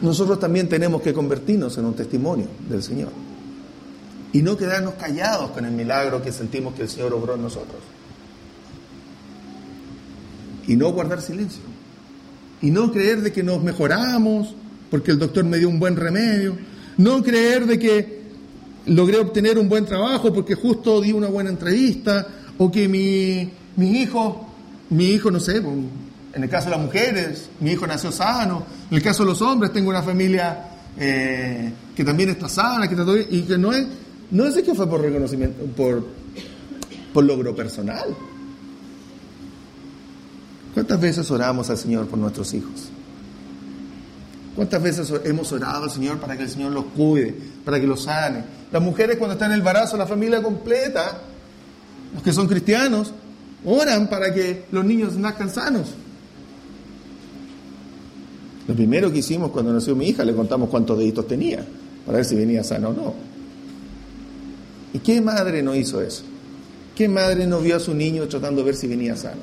nosotros 0.00 0.38
también 0.38 0.68
tenemos 0.68 1.02
que 1.02 1.12
convertirnos 1.12 1.76
en 1.76 1.86
un 1.86 1.94
testimonio 1.94 2.46
del 2.68 2.84
Señor. 2.84 3.10
Y 4.32 4.42
no 4.42 4.56
quedarnos 4.56 4.94
callados 4.94 5.50
con 5.50 5.64
el 5.64 5.72
milagro 5.72 6.22
que 6.22 6.30
sentimos 6.30 6.74
que 6.74 6.82
el 6.82 6.88
Señor 6.88 7.12
obró 7.12 7.34
en 7.34 7.42
nosotros. 7.42 7.80
Y 10.68 10.76
no 10.76 10.92
guardar 10.92 11.20
silencio. 11.20 11.62
Y 12.62 12.70
no 12.70 12.92
creer 12.92 13.22
de 13.22 13.32
que 13.32 13.42
nos 13.42 13.60
mejoramos 13.60 14.54
porque 14.88 15.10
el 15.10 15.18
doctor 15.18 15.44
me 15.44 15.58
dio 15.58 15.68
un 15.68 15.80
buen 15.80 15.96
remedio. 15.96 16.56
No 16.96 17.24
creer 17.24 17.66
de 17.66 17.78
que 17.78 18.23
logré 18.86 19.18
obtener 19.18 19.58
un 19.58 19.68
buen 19.68 19.84
trabajo 19.84 20.32
porque 20.32 20.54
justo 20.54 21.00
di 21.00 21.12
una 21.12 21.28
buena 21.28 21.50
entrevista, 21.50 22.26
o 22.58 22.70
que 22.70 22.88
mi, 22.88 23.50
mi 23.76 24.00
hijo, 24.00 24.48
mi 24.90 25.06
hijo, 25.06 25.30
no 25.30 25.40
sé, 25.40 25.60
pues, 25.60 25.74
en 26.34 26.42
el 26.42 26.48
caso 26.48 26.66
de 26.66 26.76
las 26.76 26.84
mujeres, 26.84 27.48
mi 27.60 27.72
hijo 27.72 27.86
nació 27.86 28.10
sano, 28.10 28.66
en 28.90 28.96
el 28.96 29.02
caso 29.02 29.22
de 29.22 29.30
los 29.30 29.42
hombres, 29.42 29.72
tengo 29.72 29.90
una 29.90 30.02
familia 30.02 30.68
eh, 30.98 31.72
que 31.94 32.04
también 32.04 32.30
está 32.30 32.48
sana, 32.48 32.88
que 32.88 33.26
y 33.30 33.42
que 33.42 33.58
no 33.58 33.72
es, 33.72 33.86
no 34.30 34.44
es 34.46 34.54
que 34.62 34.74
fue 34.74 34.88
por 34.88 35.00
reconocimiento, 35.00 35.64
por, 35.76 36.04
por 37.12 37.24
logro 37.24 37.54
personal. 37.54 38.14
¿Cuántas 40.74 41.00
veces 41.00 41.30
oramos 41.30 41.70
al 41.70 41.78
Señor 41.78 42.08
por 42.08 42.18
nuestros 42.18 42.52
hijos? 42.52 42.88
¿Cuántas 44.56 44.82
veces 44.82 45.12
hemos 45.24 45.50
orado 45.52 45.84
al 45.84 45.90
Señor 45.90 46.18
para 46.18 46.36
que 46.36 46.44
el 46.44 46.50
Señor 46.50 46.72
los 46.72 46.84
cuide, 46.96 47.34
para 47.64 47.80
que 47.80 47.86
los 47.86 48.04
sane? 48.04 48.44
Las 48.74 48.82
mujeres 48.82 49.18
cuando 49.18 49.34
están 49.34 49.50
en 49.50 49.54
el 49.54 49.60
embarazo, 49.60 49.96
la 49.96 50.04
familia 50.04 50.42
completa, 50.42 51.20
los 52.12 52.24
que 52.24 52.32
son 52.32 52.48
cristianos, 52.48 53.12
oran 53.64 54.08
para 54.08 54.34
que 54.34 54.64
los 54.72 54.84
niños 54.84 55.14
nazcan 55.14 55.48
sanos. 55.48 55.90
Lo 58.66 58.74
primero 58.74 59.12
que 59.12 59.18
hicimos 59.18 59.52
cuando 59.52 59.72
nació 59.72 59.94
mi 59.94 60.08
hija, 60.08 60.24
le 60.24 60.34
contamos 60.34 60.70
cuántos 60.70 60.98
deditos 60.98 61.28
tenía, 61.28 61.64
para 62.04 62.16
ver 62.16 62.24
si 62.24 62.34
venía 62.34 62.64
sano 62.64 62.88
o 62.88 62.92
no. 62.92 63.14
¿Y 64.92 64.98
qué 64.98 65.20
madre 65.20 65.62
no 65.62 65.72
hizo 65.76 66.02
eso? 66.02 66.24
¿Qué 66.96 67.08
madre 67.08 67.46
no 67.46 67.60
vio 67.60 67.76
a 67.76 67.78
su 67.78 67.94
niño 67.94 68.26
tratando 68.26 68.62
de 68.62 68.66
ver 68.66 68.74
si 68.74 68.88
venía 68.88 69.14
sano? 69.14 69.42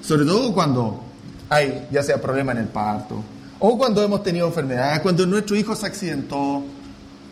Sobre 0.00 0.24
todo 0.24 0.54
cuando 0.54 1.02
hay 1.48 1.88
ya 1.90 2.04
sea 2.04 2.22
problema 2.22 2.52
en 2.52 2.58
el 2.58 2.68
parto, 2.68 3.24
o 3.58 3.76
cuando 3.76 4.04
hemos 4.04 4.22
tenido 4.22 4.46
enfermedades, 4.46 5.00
cuando 5.00 5.26
nuestro 5.26 5.56
hijo 5.56 5.74
se 5.74 5.86
accidentó, 5.86 6.62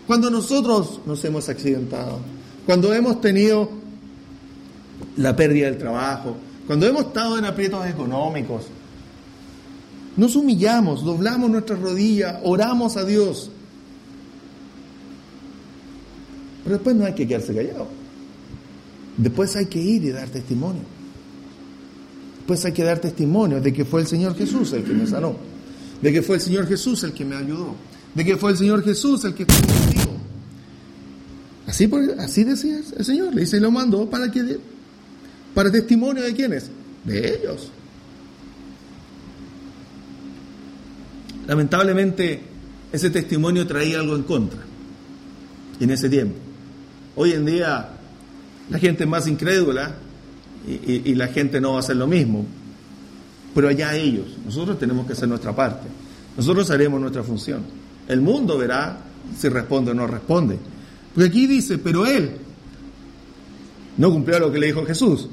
cuando 0.06 0.30
nosotros 0.30 1.00
nos 1.06 1.24
hemos 1.24 1.48
accidentado, 1.48 2.18
cuando 2.66 2.92
hemos 2.92 3.20
tenido 3.20 3.70
la 5.16 5.34
pérdida 5.34 5.66
del 5.66 5.78
trabajo, 5.78 6.36
cuando 6.66 6.86
hemos 6.86 7.06
estado 7.06 7.38
en 7.38 7.44
aprietos 7.44 7.86
económicos, 7.86 8.64
nos 10.16 10.36
humillamos, 10.36 11.04
doblamos 11.04 11.50
nuestras 11.50 11.80
rodillas, 11.80 12.38
oramos 12.44 12.96
a 12.96 13.04
Dios. 13.04 13.50
Pero 16.62 16.76
después 16.76 16.96
no 16.96 17.04
hay 17.04 17.14
que 17.14 17.26
quedarse 17.26 17.54
callado. 17.54 17.88
Después 19.16 19.54
hay 19.56 19.66
que 19.66 19.80
ir 19.80 20.04
y 20.04 20.10
dar 20.10 20.28
testimonio. 20.28 20.82
Después 22.38 22.64
hay 22.64 22.72
que 22.72 22.84
dar 22.84 22.98
testimonio 22.98 23.60
de 23.60 23.72
que 23.72 23.84
fue 23.84 24.00
el 24.00 24.06
Señor 24.06 24.36
Jesús 24.36 24.72
el 24.72 24.84
que 24.84 24.92
me 24.92 25.06
sanó 25.06 25.36
de 26.04 26.12
que 26.12 26.20
fue 26.20 26.36
el 26.36 26.42
Señor 26.42 26.66
Jesús 26.66 27.02
el 27.04 27.14
que 27.14 27.24
me 27.24 27.34
ayudó, 27.34 27.74
de 28.14 28.24
que 28.26 28.36
fue 28.36 28.50
el 28.50 28.58
Señor 28.58 28.84
Jesús 28.84 29.24
el 29.24 29.34
que. 29.34 29.46
Así, 31.74 31.90
así 32.18 32.44
decía 32.44 32.80
el 32.96 33.04
Señor, 33.04 33.34
le 33.34 33.42
dice, 33.42 33.60
lo 33.60 33.70
mandó 33.70 34.08
para 34.08 34.30
que 34.30 34.58
para 35.54 35.70
testimonio 35.70 36.22
de 36.22 36.32
quiénes, 36.32 36.70
de 37.04 37.34
ellos. 37.34 37.70
Lamentablemente, 41.46 42.40
ese 42.92 43.10
testimonio 43.10 43.66
traía 43.66 44.00
algo 44.00 44.16
en 44.16 44.22
contra 44.22 44.60
en 45.80 45.90
ese 45.90 46.08
tiempo. 46.08 46.36
Hoy 47.16 47.32
en 47.32 47.44
día, 47.44 47.88
la 48.70 48.78
gente 48.78 49.04
es 49.04 49.10
más 49.10 49.26
incrédula 49.26 49.94
y, 50.66 51.10
y 51.10 51.14
la 51.14 51.28
gente 51.28 51.60
no 51.60 51.72
va 51.72 51.76
a 51.76 51.80
hacer 51.80 51.96
lo 51.96 52.06
mismo 52.06 52.46
pero 53.54 53.68
allá 53.68 53.94
ellos. 53.94 54.26
Nosotros 54.44 54.78
tenemos 54.78 55.06
que 55.06 55.12
hacer 55.12 55.28
nuestra 55.28 55.54
parte. 55.54 55.86
Nosotros 56.36 56.70
haremos 56.70 57.00
nuestra 57.00 57.22
función. 57.22 57.62
El 58.08 58.20
mundo 58.20 58.58
verá 58.58 58.98
si 59.38 59.48
responde 59.48 59.92
o 59.92 59.94
no 59.94 60.06
responde. 60.06 60.58
Porque 61.14 61.28
aquí 61.28 61.46
dice, 61.46 61.78
pero 61.78 62.06
él 62.06 62.32
no 63.96 64.10
cumplió 64.10 64.38
lo 64.40 64.50
que 64.50 64.58
le 64.58 64.66
dijo 64.66 64.84
Jesús, 64.84 65.28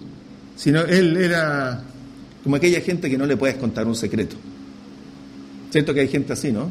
sino 0.56 0.82
él 0.82 1.18
era 1.18 1.84
como 2.44 2.56
aquella 2.56 2.82
gente 2.82 3.10
que 3.10 3.18
no 3.18 3.26
le 3.26 3.38
puedes 3.38 3.56
contar 3.56 3.88
un 3.88 3.96
secreto. 3.96 4.36
¿Cierto 5.72 5.94
que 5.94 6.02
hay 6.02 6.08
gente 6.08 6.34
así, 6.34 6.52
no? 6.52 6.70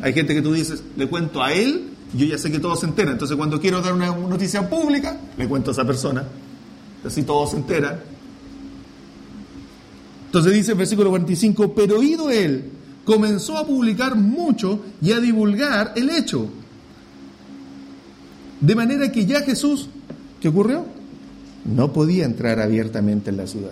Hay 0.00 0.12
gente 0.12 0.34
que 0.34 0.42
tú 0.42 0.52
dices, 0.52 0.82
le 0.96 1.06
cuento 1.08 1.42
a 1.42 1.52
él, 1.52 1.88
yo 2.14 2.24
ya 2.24 2.38
sé 2.38 2.50
que 2.50 2.58
todos 2.58 2.80
se 2.80 2.86
enteran. 2.86 3.12
Entonces 3.12 3.36
cuando 3.36 3.60
quiero 3.60 3.82
dar 3.82 3.92
una 3.92 4.06
noticia 4.14 4.68
pública, 4.68 5.18
le 5.36 5.46
cuento 5.48 5.70
a 5.70 5.72
esa 5.72 5.84
persona. 5.84 6.24
Así 7.04 7.22
todos 7.22 7.50
se 7.50 7.56
enteran 7.56 8.00
entonces 10.28 10.52
dice 10.52 10.74
versículo 10.74 11.08
45, 11.08 11.72
pero 11.74 11.98
oído 11.98 12.28
él, 12.28 12.64
comenzó 13.06 13.56
a 13.56 13.66
publicar 13.66 14.14
mucho 14.14 14.84
y 15.00 15.12
a 15.12 15.20
divulgar 15.20 15.94
el 15.96 16.10
hecho. 16.10 16.50
De 18.60 18.74
manera 18.74 19.10
que 19.12 19.26
ya 19.26 19.40
Jesús, 19.40 19.88
¿qué 20.40 20.48
ocurrió? 20.48 20.84
No 21.64 21.92
podía 21.92 22.24
entrar 22.24 22.60
abiertamente 22.60 23.30
en 23.30 23.36
la 23.36 23.46
ciudad. 23.46 23.70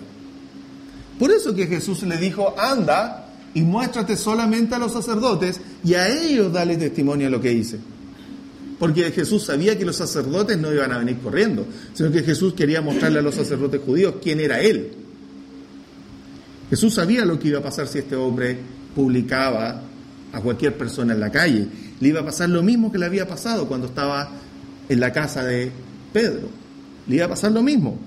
Por 1.19 1.31
eso 1.31 1.55
que 1.55 1.67
Jesús 1.67 2.03
le 2.03 2.19
dijo, 2.19 2.55
anda 2.59 3.27
y 3.55 3.63
muéstrate 3.63 4.17
solamente 4.17 4.75
a 4.75 4.79
los 4.79 4.93
sacerdotes 4.93 5.61
y 5.83 5.95
a 5.95 6.09
ellos 6.09 6.53
dale 6.53 6.77
testimonio 6.77 7.27
de 7.27 7.31
lo 7.31 7.41
que 7.41 7.53
hice. 7.53 7.79
Porque 8.79 9.11
Jesús 9.11 9.45
sabía 9.45 9.79
que 9.79 9.87
los 9.87 9.97
sacerdotes 9.97 10.59
no 10.59 10.73
iban 10.73 10.93
a 10.93 10.99
venir 10.99 11.19
corriendo, 11.19 11.67
sino 11.95 12.13
que 12.13 12.23
Jesús 12.23 12.53
quería 12.53 12.83
mostrarle 12.83 13.21
a 13.21 13.23
los 13.23 13.35
sacerdotes 13.35 13.81
judíos 13.81 14.17
quién 14.23 14.41
era 14.41 14.61
Él. 14.61 14.93
Jesús 16.69 16.95
sabía 16.95 17.25
lo 17.25 17.39
que 17.39 17.49
iba 17.49 17.61
a 17.61 17.63
pasar 17.63 17.89
si 17.89 17.99
este 17.99 18.17
hombre 18.17 18.59
publicaba 18.95 19.81
a 20.33 20.41
cualquier 20.41 20.77
persona 20.77 21.15
en 21.15 21.21
la 21.21 21.31
calle. 21.31 21.67
Le 22.01 22.09
iba 22.09 22.21
a 22.21 22.25
pasar 22.25 22.51
lo 22.51 22.63
mismo 22.63 22.93
que 22.93 22.99
le 22.99 23.07
había 23.07 23.27
pasado 23.27 23.67
cuando 23.67 23.87
estaba 23.87 24.31
en 24.89 25.01
la 25.01 25.13
casa 25.13 25.45
de 25.45 25.71
Pedro. 26.13 26.49
Le 27.07 27.17
iba 27.17 27.27
a 27.27 27.31
pasar 27.31 27.53
lo 27.53 27.63
mismo. 27.63 27.99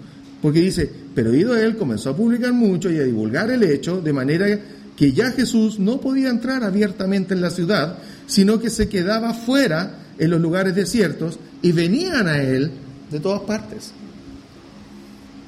Porque 0.41 0.61
dice, 0.61 0.89
pero 1.13 1.33
ido 1.33 1.55
él 1.55 1.75
comenzó 1.75 2.11
a 2.11 2.15
publicar 2.15 2.53
mucho 2.53 2.89
y 2.89 2.97
a 2.97 3.03
divulgar 3.03 3.51
el 3.51 3.63
hecho, 3.63 4.01
de 4.01 4.13
manera 4.13 4.47
que 4.95 5.11
ya 5.11 5.31
Jesús 5.31 5.79
no 5.79 5.99
podía 5.99 6.29
entrar 6.29 6.63
abiertamente 6.63 7.33
en 7.33 7.41
la 7.41 7.49
ciudad, 7.49 7.97
sino 8.27 8.59
que 8.59 8.69
se 8.69 8.87
quedaba 8.89 9.33
fuera 9.33 9.99
en 10.17 10.29
los 10.29 10.41
lugares 10.41 10.75
desiertos 10.75 11.39
y 11.61 11.71
venían 11.71 12.27
a 12.27 12.41
él 12.41 12.71
de 13.09 13.19
todas 13.19 13.41
partes. 13.41 13.91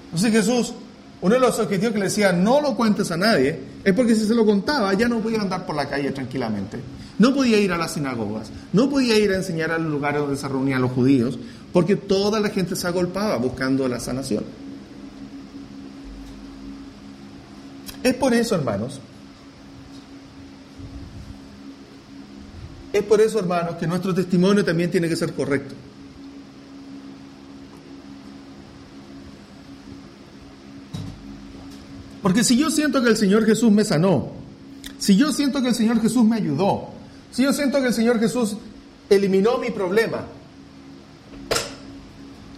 Entonces 0.05 0.31
Jesús, 0.31 0.73
uno 1.21 1.35
de 1.35 1.41
los 1.41 1.59
objetivos 1.59 1.93
que 1.93 1.99
le 1.99 2.05
decía, 2.05 2.33
no 2.33 2.61
lo 2.61 2.75
cuentes 2.75 3.11
a 3.11 3.17
nadie, 3.17 3.59
es 3.83 3.93
porque 3.93 4.15
si 4.15 4.25
se 4.25 4.35
lo 4.35 4.45
contaba 4.45 4.93
ya 4.93 5.07
no 5.07 5.19
podía 5.19 5.41
andar 5.41 5.65
por 5.65 5.75
la 5.75 5.87
calle 5.87 6.11
tranquilamente. 6.11 6.79
No 7.19 7.33
podía 7.33 7.59
ir 7.59 7.71
a 7.71 7.77
las 7.77 7.93
sinagogas, 7.93 8.51
no 8.73 8.89
podía 8.89 9.17
ir 9.17 9.31
a 9.31 9.35
enseñar 9.35 9.71
a 9.71 9.77
los 9.77 9.91
lugares 9.91 10.21
donde 10.21 10.37
se 10.37 10.47
reunían 10.47 10.81
los 10.81 10.91
judíos, 10.91 11.37
porque 11.71 11.95
toda 11.95 12.39
la 12.39 12.49
gente 12.49 12.75
se 12.75 12.87
agolpaba 12.87 13.37
buscando 13.37 13.87
la 13.87 13.99
sanación. 13.99 14.43
Es 18.03 18.15
por 18.15 18.33
eso, 18.33 18.55
hermanos, 18.55 18.99
Es 22.93 23.03
por 23.03 23.21
eso, 23.21 23.39
hermanos, 23.39 23.75
que 23.75 23.87
nuestro 23.87 24.13
testimonio 24.13 24.65
también 24.65 24.91
tiene 24.91 25.07
que 25.07 25.15
ser 25.15 25.33
correcto. 25.33 25.75
Porque 32.21 32.43
si 32.43 32.57
yo 32.57 32.69
siento 32.69 33.01
que 33.01 33.09
el 33.09 33.17
Señor 33.17 33.45
Jesús 33.45 33.71
me 33.71 33.83
sanó, 33.83 34.29
si 34.99 35.15
yo 35.15 35.31
siento 35.31 35.61
que 35.61 35.69
el 35.69 35.75
Señor 35.75 36.01
Jesús 36.01 36.23
me 36.23 36.35
ayudó, 36.35 36.89
si 37.31 37.43
yo 37.43 37.53
siento 37.53 37.81
que 37.81 37.87
el 37.87 37.93
Señor 37.93 38.19
Jesús 38.19 38.55
eliminó 39.09 39.57
mi 39.57 39.71
problema, 39.71 40.25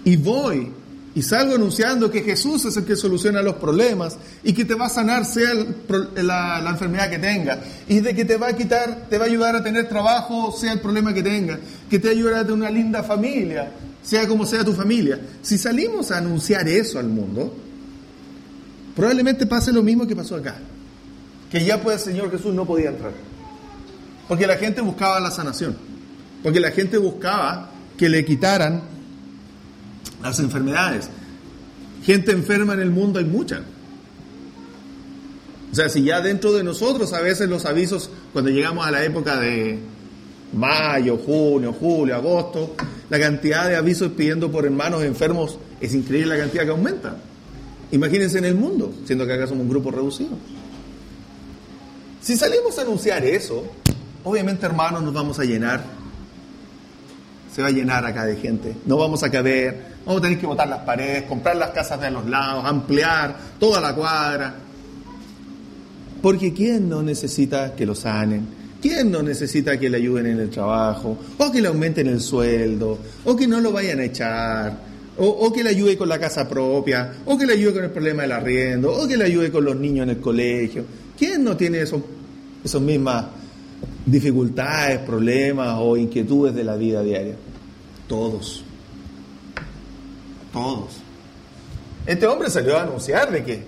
y 0.05 0.17
voy 0.17 0.71
y 1.15 1.21
salgo 1.21 1.55
anunciando 1.55 2.09
que 2.09 2.21
Jesús 2.21 2.65
es 2.65 2.75
el 2.75 2.85
que 2.85 2.95
soluciona 2.95 3.41
los 3.41 3.55
problemas 3.55 4.17
y 4.43 4.53
que 4.53 4.65
te 4.65 4.73
va 4.73 4.87
a 4.87 4.89
sanar 4.89 5.25
sea 5.25 5.51
la, 6.15 6.67
enfermedad 6.67 7.09
que 7.09 7.19
tenga 7.19 7.61
y 7.87 7.99
de 7.99 8.15
que 8.15 8.25
te 8.25 8.35
va 8.35 8.47
a 8.47 8.55
quitar, 8.55 9.07
te 9.09 9.17
va 9.17 9.25
a 9.25 9.27
ayudar 9.27 9.55
a 9.55 9.63
tener 9.63 9.87
trabajo 9.87 10.51
sea 10.51 10.73
el 10.73 10.79
problema 10.79 11.13
que 11.13 11.21
tenga, 11.21 11.59
que 11.89 11.99
te 11.99 12.09
ayudará 12.09 12.39
a 12.39 12.41
tener 12.41 12.55
una 12.55 12.71
linda 12.71 13.03
familia, 13.03 13.71
sea 14.01 14.27
como 14.27 14.45
sea 14.45 14.63
tu 14.63 14.73
familia. 14.73 15.19
Si 15.43 15.57
salimos 15.57 16.09
a 16.11 16.17
anunciar 16.17 16.67
eso 16.67 16.97
al 16.97 17.07
mundo, 17.07 17.55
probablemente 18.95 19.45
pase 19.45 19.71
lo 19.71 19.83
mismo 19.83 20.07
que 20.07 20.15
pasó 20.15 20.35
acá, 20.35 20.55
que 21.51 21.63
ya 21.63 21.81
pues 21.81 22.05
el 22.07 22.13
Señor 22.13 22.31
Jesús 22.31 22.53
no 22.53 22.65
podía 22.65 22.89
entrar, 22.89 23.13
porque 24.27 24.47
la 24.47 24.57
gente 24.57 24.81
buscaba 24.81 25.19
la 25.19 25.31
sanación, 25.31 25.77
porque 26.41 26.59
la 26.59 26.71
gente 26.71 26.97
buscaba 26.97 27.71
que 27.97 28.09
le 28.09 28.25
quitaran 28.25 28.81
las 30.21 30.39
enfermedades. 30.39 31.09
Gente 32.03 32.31
enferma 32.31 32.73
en 32.73 32.81
el 32.81 32.91
mundo 32.91 33.19
hay 33.19 33.25
mucha. 33.25 33.61
O 35.71 35.75
sea, 35.75 35.89
si 35.89 36.03
ya 36.03 36.21
dentro 36.21 36.53
de 36.53 36.63
nosotros 36.63 37.13
a 37.13 37.21
veces 37.21 37.49
los 37.49 37.65
avisos, 37.65 38.09
cuando 38.31 38.51
llegamos 38.51 38.85
a 38.85 38.91
la 38.91 39.03
época 39.03 39.39
de 39.39 39.79
mayo, 40.53 41.17
junio, 41.17 41.73
julio, 41.73 42.15
agosto, 42.15 42.75
la 43.09 43.19
cantidad 43.19 43.67
de 43.67 43.75
avisos 43.75 44.11
pidiendo 44.11 44.51
por 44.51 44.65
hermanos 44.65 45.03
enfermos 45.03 45.57
es 45.81 45.93
increíble 45.93 46.35
la 46.35 46.43
cantidad 46.43 46.63
que 46.63 46.69
aumenta. 46.69 47.17
Imagínense 47.93 48.39
en 48.39 48.45
el 48.45 48.55
mundo, 48.55 48.91
siendo 49.05 49.25
que 49.25 49.33
acá 49.33 49.47
somos 49.47 49.63
un 49.63 49.69
grupo 49.69 49.91
reducido. 49.91 50.31
Si 52.21 52.35
salimos 52.35 52.77
a 52.79 52.81
anunciar 52.81 53.23
eso, 53.23 53.63
obviamente 54.23 54.65
hermanos 54.65 55.03
nos 55.03 55.13
vamos 55.13 55.39
a 55.39 55.43
llenar. 55.43 55.83
Se 57.53 57.61
va 57.61 57.67
a 57.67 57.71
llenar 57.71 58.03
acá 58.03 58.25
de 58.25 58.35
gente. 58.35 58.75
No 58.87 58.97
vamos 58.97 59.21
a 59.21 59.29
caber, 59.29 59.93
Vamos 60.05 60.19
a 60.19 60.23
tener 60.23 60.39
que 60.39 60.45
botar 60.45 60.67
las 60.67 60.79
paredes, 60.79 61.23
comprar 61.23 61.55
las 61.55 61.69
casas 61.69 62.01
de 62.01 62.11
los 62.11 62.27
lados, 62.27 62.65
ampliar 62.65 63.37
toda 63.57 63.79
la 63.79 63.95
cuadra. 63.95 64.55
Porque 66.21 66.53
¿quién 66.53 66.89
no 66.89 67.01
necesita 67.01 67.73
que 67.73 67.85
lo 67.85 67.95
sanen? 67.95 68.45
¿Quién 68.81 69.11
no 69.11 69.23
necesita 69.23 69.79
que 69.79 69.89
le 69.89 69.97
ayuden 69.97 70.25
en 70.25 70.39
el 70.41 70.49
trabajo? 70.49 71.17
O 71.37 71.51
que 71.51 71.61
le 71.61 71.69
aumenten 71.69 72.07
el 72.07 72.19
sueldo, 72.19 72.97
o 73.23 73.35
que 73.35 73.47
no 73.47 73.61
lo 73.61 73.71
vayan 73.71 73.99
a 73.99 74.03
echar, 74.03 74.77
o, 75.17 75.51
que 75.53 75.63
le 75.63 75.69
ayude 75.69 75.97
con 75.97 76.09
la 76.09 76.19
casa 76.19 76.47
propia, 76.47 77.13
o 77.25 77.37
que 77.37 77.45
le 77.45 77.53
ayude 77.53 77.73
con 77.73 77.83
el 77.83 77.91
problema 77.91 78.23
del 78.23 78.31
arriendo, 78.31 78.91
o 78.91 79.07
que 79.07 79.17
le 79.17 79.25
ayude 79.25 79.51
con 79.51 79.63
los 79.63 79.75
niños 79.75 80.03
en 80.03 80.09
el 80.11 80.19
colegio. 80.19 80.85
¿Quién 81.17 81.43
no 81.43 81.55
tiene 81.55 81.81
eso, 81.81 82.03
esas 82.63 82.81
mismas 82.81 83.25
dificultades, 84.05 84.99
problemas 84.99 85.77
o 85.79 85.95
inquietudes 85.97 86.55
de 86.55 86.63
la 86.63 86.75
vida 86.75 87.03
diaria? 87.03 87.35
Todos 88.07 88.63
todos. 90.53 90.91
Este 92.05 92.27
hombre 92.27 92.49
salió 92.49 92.77
a 92.77 92.83
anunciar 92.83 93.31
de 93.31 93.43
que 93.43 93.63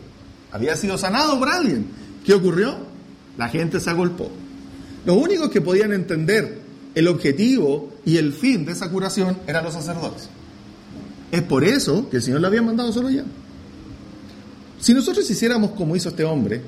había 0.52 0.78
sido 0.78 0.98
sanado 0.98 1.38
por 1.38 1.50
alguien. 1.50 1.88
¿Qué 2.24 2.34
ocurrió? 2.34 2.76
La 3.38 3.50
gente 3.50 3.80
se 3.82 3.90
agolpó. 3.90 4.30
Los 5.06 5.18
únicos 5.18 5.50
que 5.50 5.60
podían 5.60 5.92
entender 5.92 6.62
el 6.94 7.08
objetivo 7.08 7.94
y 8.06 8.18
el 8.18 8.32
fin 8.32 8.66
de 8.66 8.72
esa 8.72 8.90
curación 8.90 9.38
eran 9.48 9.66
los 9.66 9.74
sacerdotes. 9.74 10.30
Es 11.32 11.42
por 11.44 11.64
eso 11.64 12.10
que 12.10 12.18
el 12.18 12.24
Señor 12.24 12.42
lo 12.42 12.48
había 12.48 12.62
mandado 12.62 12.92
solo 12.92 13.10
ya. 13.10 13.24
Si 14.80 14.94
nosotros 14.94 15.30
hiciéramos 15.30 15.72
como 15.72 15.96
hizo 15.96 16.10
este 16.10 16.24
hombre, 16.24 16.62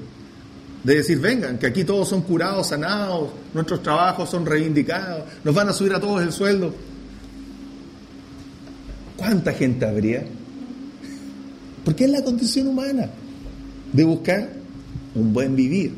de 0.83 0.95
decir, 0.95 1.19
vengan, 1.19 1.57
que 1.57 1.67
aquí 1.67 1.83
todos 1.83 2.07
son 2.07 2.21
curados, 2.21 2.67
sanados, 2.67 3.29
nuestros 3.53 3.83
trabajos 3.83 4.29
son 4.29 4.45
reivindicados, 4.45 5.23
nos 5.43 5.53
van 5.53 5.69
a 5.69 5.73
subir 5.73 5.93
a 5.93 5.99
todos 5.99 6.21
el 6.21 6.31
sueldo, 6.31 6.73
¿Cuánta 9.17 9.51
gente 9.51 9.83
habría? 9.85 10.23
Porque 11.83 12.05
es 12.05 12.11
la 12.11 12.23
condición 12.23 12.67
humana 12.67 13.09
de 13.91 14.03
buscar 14.03 14.49
un 15.15 15.33
buen 15.33 15.55
vivir. 15.55 15.93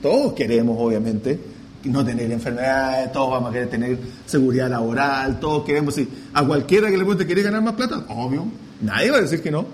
Todos 0.00 0.34
queremos, 0.34 0.76
obviamente, 0.80 1.38
no 1.84 2.04
tener 2.04 2.30
enfermedades, 2.30 3.12
todos 3.12 3.30
vamos 3.30 3.50
a 3.50 3.52
querer 3.52 3.68
tener 3.68 3.98
seguridad 4.26 4.70
laboral, 4.70 5.38
todos 5.40 5.64
queremos, 5.64 5.94
si 5.94 6.08
a 6.32 6.44
cualquiera 6.44 6.86
que 6.88 6.96
le 6.96 7.04
pregunte, 7.04 7.26
¿quiere 7.26 7.42
ganar 7.42 7.62
más 7.62 7.74
plata? 7.74 8.04
Obvio, 8.08 8.46
nadie 8.80 9.10
va 9.10 9.18
a 9.18 9.20
decir 9.20 9.42
que 9.42 9.50
no. 9.50 9.66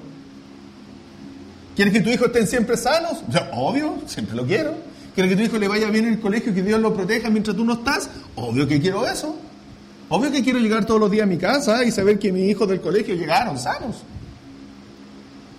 ¿Quieres 1.77 1.95
que 1.95 2.01
tu 2.01 2.11
hijo 2.11 2.27
estén 2.27 2.47
siempre 2.47 2.77
sanos? 2.77 3.23
obvio, 3.53 3.99
siempre 4.07 4.37
lo 4.37 4.45
quiero. 4.45 4.75
¿Quieres 5.15 5.33
que 5.33 5.37
tu 5.37 5.43
hijo 5.43 5.59
le 5.59 5.69
vaya 5.69 5.89
bien 5.91 6.07
en 6.07 6.15
el 6.15 6.21
colegio 6.21 6.53
y 6.53 6.55
que 6.55 6.63
Dios 6.63 6.81
lo 6.81 6.95
proteja 6.95 7.31
mientras 7.31 7.57
tú 7.57 7.65
no 7.65 7.75
estás? 7.75 8.11
Obvio 8.37 8.67
que 8.67 8.81
quiero 8.81 9.07
eso. 9.07 9.37
Obvio 10.09 10.31
que 10.31 10.43
quiero 10.43 10.59
llegar 10.59 10.85
todos 10.85 11.01
los 11.01 11.11
días 11.11 11.25
a 11.25 11.27
mi 11.27 11.37
casa 11.37 11.85
y 11.85 11.91
saber 11.91 12.19
que 12.19 12.33
mis 12.33 12.51
hijos 12.51 12.69
del 12.69 12.81
colegio 12.81 13.15
llegaron 13.15 13.59
sanos. 13.59 14.03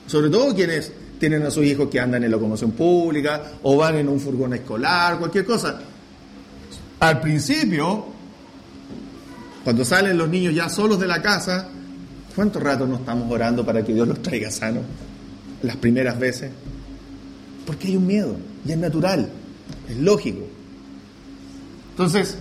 Sobre 0.08 0.30
todo 0.30 0.54
quienes 0.54 0.91
tienen 1.20 1.43
a 1.43 1.52
sus 1.52 1.64
hijos 1.66 1.88
que 1.89 1.99
andan 1.99 2.24
en 2.24 2.32
locomoción 2.32 2.72
pública 2.72 3.43
o 3.64 3.78
van 3.78 3.95
en 3.95 4.10
un 4.10 4.20
furgón 4.20 4.54
escolar, 4.54 5.18
cualquier 5.20 5.45
cosa. 5.45 5.80
Al 7.02 7.20
principio, 7.20 8.06
cuando 9.64 9.84
salen 9.84 10.20
los 10.20 10.30
niños 10.30 10.54
ya 10.54 10.70
solos 10.70 10.99
de 10.99 11.08
la 11.08 11.20
casa, 11.20 11.68
¿cuánto 12.36 12.60
rato 12.60 12.86
nos 12.86 12.99
estamos 12.99 13.30
orando 13.32 13.66
para 13.66 13.84
que 13.84 13.91
Dios 13.91 14.08
los 14.08 14.22
traiga 14.22 14.52
sanos? 14.52 14.84
Las 15.64 15.78
primeras 15.78 16.20
veces. 16.20 16.52
Porque 17.66 17.88
hay 17.88 17.97
un 17.97 18.06
miedo, 18.06 18.38
y 18.64 18.72
es 18.72 18.78
natural, 18.78 19.32
es 19.89 19.97
lógico. 19.97 20.45
Entonces, 21.89 22.38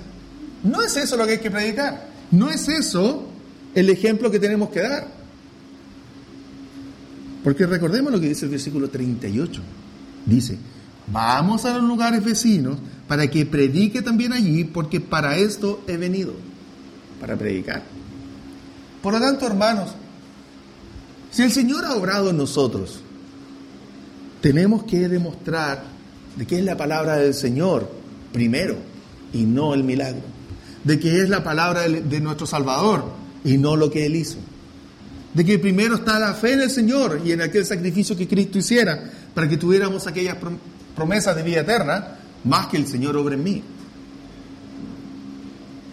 no 0.63 0.83
es 0.83 0.95
eso 0.95 1.17
lo 1.17 1.25
que 1.25 1.33
hay 1.33 1.39
que 1.39 1.51
predicar. 1.51 2.09
No 2.31 2.51
es 2.51 2.69
eso 2.69 3.31
el 3.75 3.89
ejemplo 3.89 4.31
que 4.31 4.39
tenemos 4.39 4.69
que 4.69 4.83
dar. 4.83 5.09
Porque 7.43 7.65
recordemos 7.65 8.13
lo 8.13 8.21
que 8.21 8.29
dice 8.29 8.45
el 8.45 8.51
versículo 8.51 8.91
38. 8.91 9.63
Dice, 10.27 10.59
vamos 11.11 11.65
a 11.65 11.75
los 11.75 11.83
lugares 11.83 12.25
vecinos 12.25 12.79
para 13.07 13.29
que 13.29 13.47
predique 13.47 14.03
también 14.03 14.33
allí, 14.33 14.65
porque 14.65 15.01
para 15.01 15.37
esto 15.37 15.83
he 15.87 15.97
venido, 15.97 16.33
para 17.21 17.37
predicar. 17.37 17.83
Por 19.03 19.15
lo 19.15 19.21
tanto, 19.21 19.47
hermanos, 19.47 19.91
si 21.31 21.43
el 21.43 21.53
Señor 21.53 21.85
ha 21.85 21.95
obrado 21.95 22.31
en 22.31 22.37
nosotros, 22.37 23.01
tenemos 24.41 24.85
que 24.85 25.09
demostrar 25.09 25.85
de 26.37 26.47
que 26.47 26.59
es 26.59 26.65
la 26.65 26.77
palabra 26.77 27.17
del 27.17 27.35
Señor 27.35 27.91
primero 28.33 28.77
y 29.33 29.45
no 29.45 29.75
el 29.75 29.85
milagro 29.85 30.41
de 30.85 30.99
que 30.99 31.21
es 31.21 31.29
la 31.29 31.45
palabra 31.45 31.83
de, 31.89 32.21
nuestro 32.21 32.47
Salvador 32.47 33.05
y 33.45 33.59
no 33.59 33.77
lo 33.77 33.91
que 33.91 34.07
Él 34.07 34.17
hizo. 34.17 34.39
De 35.35 35.45
que 35.45 35.59
primero 35.59 35.97
está 35.97 36.19
la 36.19 36.35
fe 36.35 36.53
en 36.53 36.61
el 36.61 36.71
Señor 36.71 37.21
y 37.25 37.33
en 37.33 37.43
aquel 37.43 37.65
sacrificio 37.65 38.17
que 38.17 38.27
Cristo 38.27 38.59
hiciera 38.59 39.11
para 39.35 39.49
que 39.49 39.57
tuviéramos 39.57 40.07
aquellas 40.07 40.37
promesas 41.01 41.34
de 41.34 41.42
vida 41.42 41.62
eterna, 41.62 42.18
más 42.44 42.66
que 42.66 42.76
el 42.76 42.86
Señor 42.86 43.16
obre 43.16 43.34
en 43.34 43.42
mí. 43.42 43.62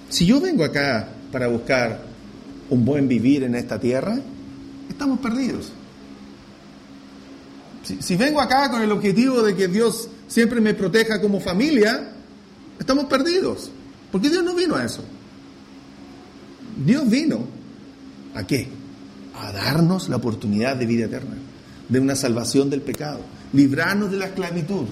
Si 0.09 0.25
yo 0.25 0.41
vengo 0.41 0.65
acá 0.65 1.07
para 1.31 1.47
buscar 1.47 2.01
un 2.69 2.83
buen 2.83 3.07
vivir 3.07 3.43
en 3.43 3.55
esta 3.55 3.79
tierra, 3.79 4.19
estamos 4.89 5.19
perdidos. 5.19 5.71
Si, 7.83 8.01
si, 8.01 8.17
vengo 8.17 8.41
acá 8.41 8.69
con 8.69 8.81
el 8.81 8.91
objetivo 8.91 9.41
de 9.43 9.55
que 9.55 9.69
Dios 9.69 10.09
siempre 10.27 10.59
me 10.59 10.73
proteja 10.73 11.21
como 11.21 11.39
familia, 11.39 12.09
estamos 12.77 13.05
perdidos. 13.05 13.71
Porque 14.11 14.29
Dios 14.29 14.43
no 14.43 14.55
vino 14.55 14.75
a 14.75 14.83
eso. 14.83 15.05
Dios 16.85 17.09
vino 17.09 17.47
a 18.35 18.45
qué? 18.45 18.67
A 19.35 19.53
darnos 19.53 20.09
la 20.09 20.17
oportunidad 20.17 20.75
de 20.75 20.85
vida 20.85 21.05
eterna, 21.05 21.37
de 21.87 21.97
una 21.97 22.17
salvación 22.17 22.69
del 22.69 22.81
pecado, 22.81 23.21
librarnos 23.53 24.11
de 24.11 24.17
la 24.17 24.25
esclavitud. 24.27 24.85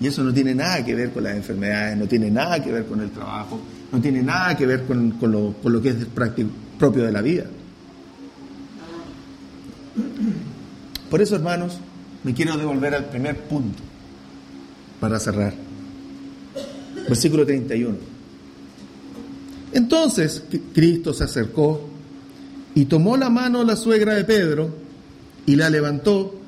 Y 0.00 0.06
eso 0.06 0.24
no 0.24 0.32
tiene 0.32 0.54
nada 0.54 0.84
que 0.84 0.94
ver 0.94 1.10
con 1.10 1.24
las 1.24 1.36
enfermedades, 1.36 1.96
no 1.96 2.06
tiene 2.06 2.30
nada 2.30 2.62
que 2.62 2.72
ver 2.72 2.86
con 2.86 3.00
el 3.00 3.10
trabajo, 3.10 3.60
no 3.92 4.00
tiene 4.00 4.22
nada 4.22 4.56
que 4.56 4.66
ver 4.66 4.84
con, 4.84 5.16
lo, 5.20 5.54
con 5.62 5.72
lo, 5.72 5.82
que 5.82 5.90
es 5.90 5.96
propio 6.78 7.04
de 7.04 7.12
la 7.12 7.20
vida. 7.20 7.44
Por 11.10 11.20
eso, 11.20 11.36
hermanos, 11.36 11.78
me 12.24 12.32
quiero 12.32 12.56
devolver 12.56 12.94
al 12.94 13.06
primer 13.06 13.36
punto 13.36 13.82
para 15.00 15.18
cerrar. 15.18 15.52
Versículo 17.08 17.44
31. 17.44 17.96
Entonces 19.72 20.44
Cristo 20.74 21.12
se 21.12 21.24
acercó 21.24 21.88
y 22.74 22.86
tomó 22.86 23.16
la 23.16 23.30
mano 23.30 23.64
la 23.64 23.76
suegra 23.76 24.14
de 24.14 24.24
Pedro 24.24 24.70
y 25.46 25.56
la 25.56 25.70
levantó 25.70 26.39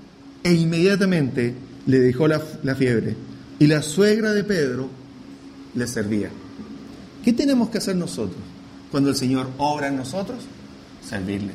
e 0.43 0.53
inmediatamente 0.53 1.55
le 1.87 2.01
dejó 2.01 2.29
la, 2.29 2.43
la 2.63 2.75
fiebre. 2.75 3.17
Y 3.59 3.67
la 3.67 3.83
suegra 3.83 4.33
de 4.33 4.45
Pedro 4.45 4.89
le 5.75 5.87
servía. 5.87 6.31
¿Qué 7.25 7.33
tenemos 7.33 7.71
que 7.71 7.79
hacer 7.79 7.97
nosotros 7.97 8.41
cuando 8.91 9.11
el 9.11 9.17
Señor 9.17 9.49
obra 9.59 9.89
en 9.89 9.97
nosotros? 9.97 10.39
Servirle. 11.09 11.53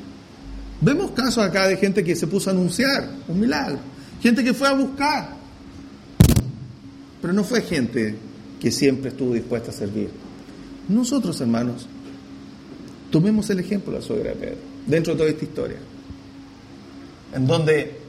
Vemos 0.80 1.12
casos 1.12 1.44
acá 1.44 1.68
de 1.68 1.78
gente 1.78 2.04
que 2.04 2.16
se 2.16 2.28
puso 2.28 2.50
a 2.50 2.54
anunciar 2.54 3.10
un 3.28 3.40
milagro, 3.40 3.80
gente 4.22 4.44
que 4.44 4.54
fue 4.54 4.68
a 4.68 4.74
buscar, 4.74 5.36
pero 7.22 7.34
no 7.34 7.44
fue 7.44 7.62
gente 7.62 8.16
que 8.60 8.72
siempre 8.72 9.10
estuvo 9.10 9.34
dispuesta 9.34 9.72
a 9.72 9.74
servir. 9.74 10.10
Nosotros, 10.88 11.42
hermanos, 11.42 11.88
tomemos 13.10 13.50
el 13.50 13.60
ejemplo 13.60 13.92
de 13.92 14.00
la 14.00 14.06
suegra 14.06 14.32
de 14.32 14.36
Pedro, 14.36 14.58
dentro 14.86 15.14
de 15.14 15.18
toda 15.18 15.30
esta 15.32 15.46
historia, 15.46 15.78
en 17.34 17.48
donde 17.48 18.07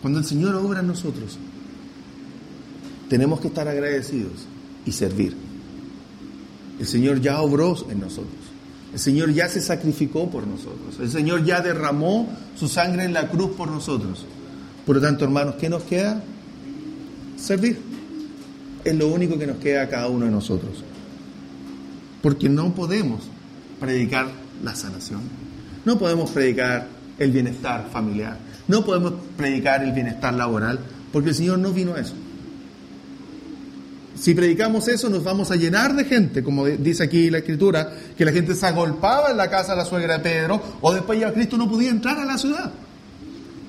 cuando 0.00 0.18
el 0.18 0.24
Señor 0.24 0.54
obra 0.54 0.80
en 0.80 0.86
nosotros, 0.86 1.38
tenemos 3.08 3.40
que 3.40 3.48
estar 3.48 3.66
agradecidos 3.66 4.46
y 4.84 4.92
servir. 4.92 5.34
El 6.78 6.86
Señor 6.86 7.20
ya 7.20 7.40
obró 7.40 7.76
en 7.90 8.00
nosotros. 8.00 8.34
El 8.92 8.98
Señor 8.98 9.32
ya 9.32 9.48
se 9.48 9.60
sacrificó 9.60 10.30
por 10.30 10.46
nosotros. 10.46 10.98
El 11.00 11.10
Señor 11.10 11.44
ya 11.44 11.60
derramó 11.60 12.28
su 12.56 12.68
sangre 12.68 13.04
en 13.04 13.12
la 13.12 13.28
cruz 13.28 13.50
por 13.56 13.70
nosotros. 13.70 14.24
Por 14.86 14.96
lo 14.96 15.02
tanto, 15.02 15.24
hermanos, 15.24 15.56
¿qué 15.56 15.68
nos 15.68 15.82
queda? 15.82 16.22
Servir. 17.36 17.78
Es 18.84 18.94
lo 18.96 19.08
único 19.08 19.38
que 19.38 19.46
nos 19.46 19.58
queda 19.58 19.82
a 19.82 19.88
cada 19.88 20.08
uno 20.08 20.24
de 20.24 20.30
nosotros. 20.30 20.82
Porque 22.22 22.48
no 22.48 22.74
podemos 22.74 23.20
predicar 23.78 24.28
la 24.62 24.74
sanación. 24.74 25.20
No 25.84 25.98
podemos 25.98 26.30
predicar 26.30 26.88
el 27.18 27.30
bienestar 27.32 27.88
familiar. 27.92 28.38
No 28.68 28.84
podemos 28.84 29.14
predicar 29.36 29.82
el 29.82 29.92
bienestar 29.92 30.34
laboral. 30.34 30.78
Porque 31.12 31.30
el 31.30 31.34
Señor 31.34 31.58
no 31.58 31.72
vino 31.72 31.94
a 31.94 32.00
eso. 32.00 32.14
Si 34.14 34.34
predicamos 34.34 34.88
eso, 34.88 35.08
nos 35.08 35.22
vamos 35.22 35.50
a 35.50 35.56
llenar 35.56 35.94
de 35.94 36.04
gente, 36.04 36.42
como 36.42 36.66
dice 36.66 37.04
aquí 37.04 37.30
la 37.30 37.38
escritura, 37.38 37.92
que 38.16 38.24
la 38.24 38.32
gente 38.32 38.54
se 38.54 38.66
agolpaba 38.66 39.30
en 39.30 39.36
la 39.36 39.48
casa 39.48 39.72
de 39.72 39.78
la 39.78 39.84
suegra 39.84 40.18
de 40.18 40.24
Pedro, 40.24 40.60
o 40.80 40.92
después 40.92 41.20
ya 41.20 41.32
Cristo 41.32 41.56
no 41.56 41.68
podía 41.68 41.90
entrar 41.90 42.18
a 42.18 42.24
la 42.24 42.36
ciudad. 42.36 42.72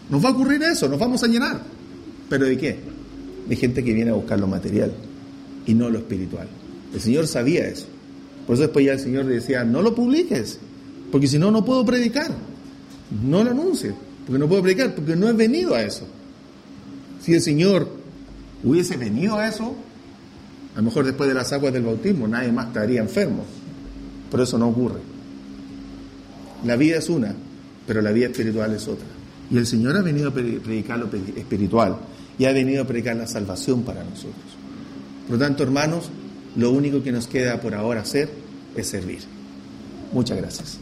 Nos 0.10 0.26
va 0.26 0.30
a 0.30 0.32
ocurrir 0.32 0.64
eso, 0.64 0.90
nos 0.90 1.00
vamos 1.00 1.24
a 1.24 1.28
llenar. 1.28 1.62
¿Pero 2.30 2.46
de 2.46 2.58
qué? 2.58 2.80
De 3.48 3.56
gente 3.56 3.84
que 3.84 3.94
viene 3.94 4.10
a 4.10 4.16
buscar 4.16 4.40
lo 4.40 4.48
material 4.48 4.92
y 5.68 5.76
no 5.76 5.88
lo 5.90 6.00
espiritual. 6.00 6.48
El 6.96 7.00
Señor 7.00 7.28
sabía 7.28 7.68
eso. 7.68 7.86
Por 8.48 8.56
eso 8.56 8.64
después 8.64 8.84
ya 8.84 8.94
el 8.94 9.00
Señor 9.00 9.26
le 9.26 9.36
decía, 9.36 9.64
no 9.64 9.84
lo 9.84 9.94
publiques, 9.94 10.58
porque 11.12 11.28
si 11.28 11.38
no, 11.38 11.52
no 11.52 11.64
puedo 11.64 11.86
predicar. 11.86 12.32
No 13.24 13.44
lo 13.44 13.52
anuncie, 13.52 13.94
porque 14.30 14.40
no 14.42 14.48
puedo 14.48 14.62
predicar, 14.62 14.94
porque 14.94 15.16
no 15.16 15.28
he 15.28 15.34
venido 15.34 15.74
a 15.74 15.82
eso. 15.82 16.06
Si 17.20 17.34
el 17.34 17.42
Señor 17.42 17.90
hubiese 18.64 18.96
venido 18.96 19.38
a 19.38 19.48
eso, 19.48 19.74
a 20.76 20.78
lo 20.78 20.84
mejor 20.84 21.06
después 21.06 21.28
de 21.28 21.34
las 21.34 21.52
aguas 21.52 21.74
del 21.74 21.82
bautismo 21.82 22.28
nadie 22.28 22.52
más 22.52 22.68
estaría 22.68 23.02
enfermo. 23.02 23.44
Pero 24.30 24.44
eso 24.44 24.60
no 24.60 24.68
ocurre. 24.68 25.00
La 26.64 26.76
vida 26.76 26.98
es 26.98 27.10
una, 27.10 27.34
pero 27.88 28.04
la 28.04 28.12
vida 28.12 28.28
espiritual 28.28 28.72
es 28.76 28.88
otra. 28.88 29.08
Y 29.50 29.58
el 29.58 29.66
Señor 29.66 29.98
ha 29.98 30.04
venido 30.04 30.30
a 30.30 30.32
predicar 30.32 31.00
lo 31.00 31.10
espiritual 31.36 31.98
y 32.38 32.46
ha 32.46 32.52
venido 32.52 32.84
a 32.84 32.86
predicar 32.86 33.16
la 33.16 33.26
salvación 33.26 33.82
para 33.82 34.04
nosotros. 34.04 34.36
Por 35.28 35.40
lo 35.40 35.44
tanto, 35.44 35.64
hermanos, 35.64 36.12
lo 36.56 36.70
único 36.70 37.02
que 37.02 37.12
nos 37.12 37.26
queda 37.26 37.60
por 37.60 37.74
ahora 37.74 38.02
hacer 38.02 38.30
es 38.76 38.86
servir. 38.86 39.22
Muchas 40.14 40.38
gracias. 40.38 40.80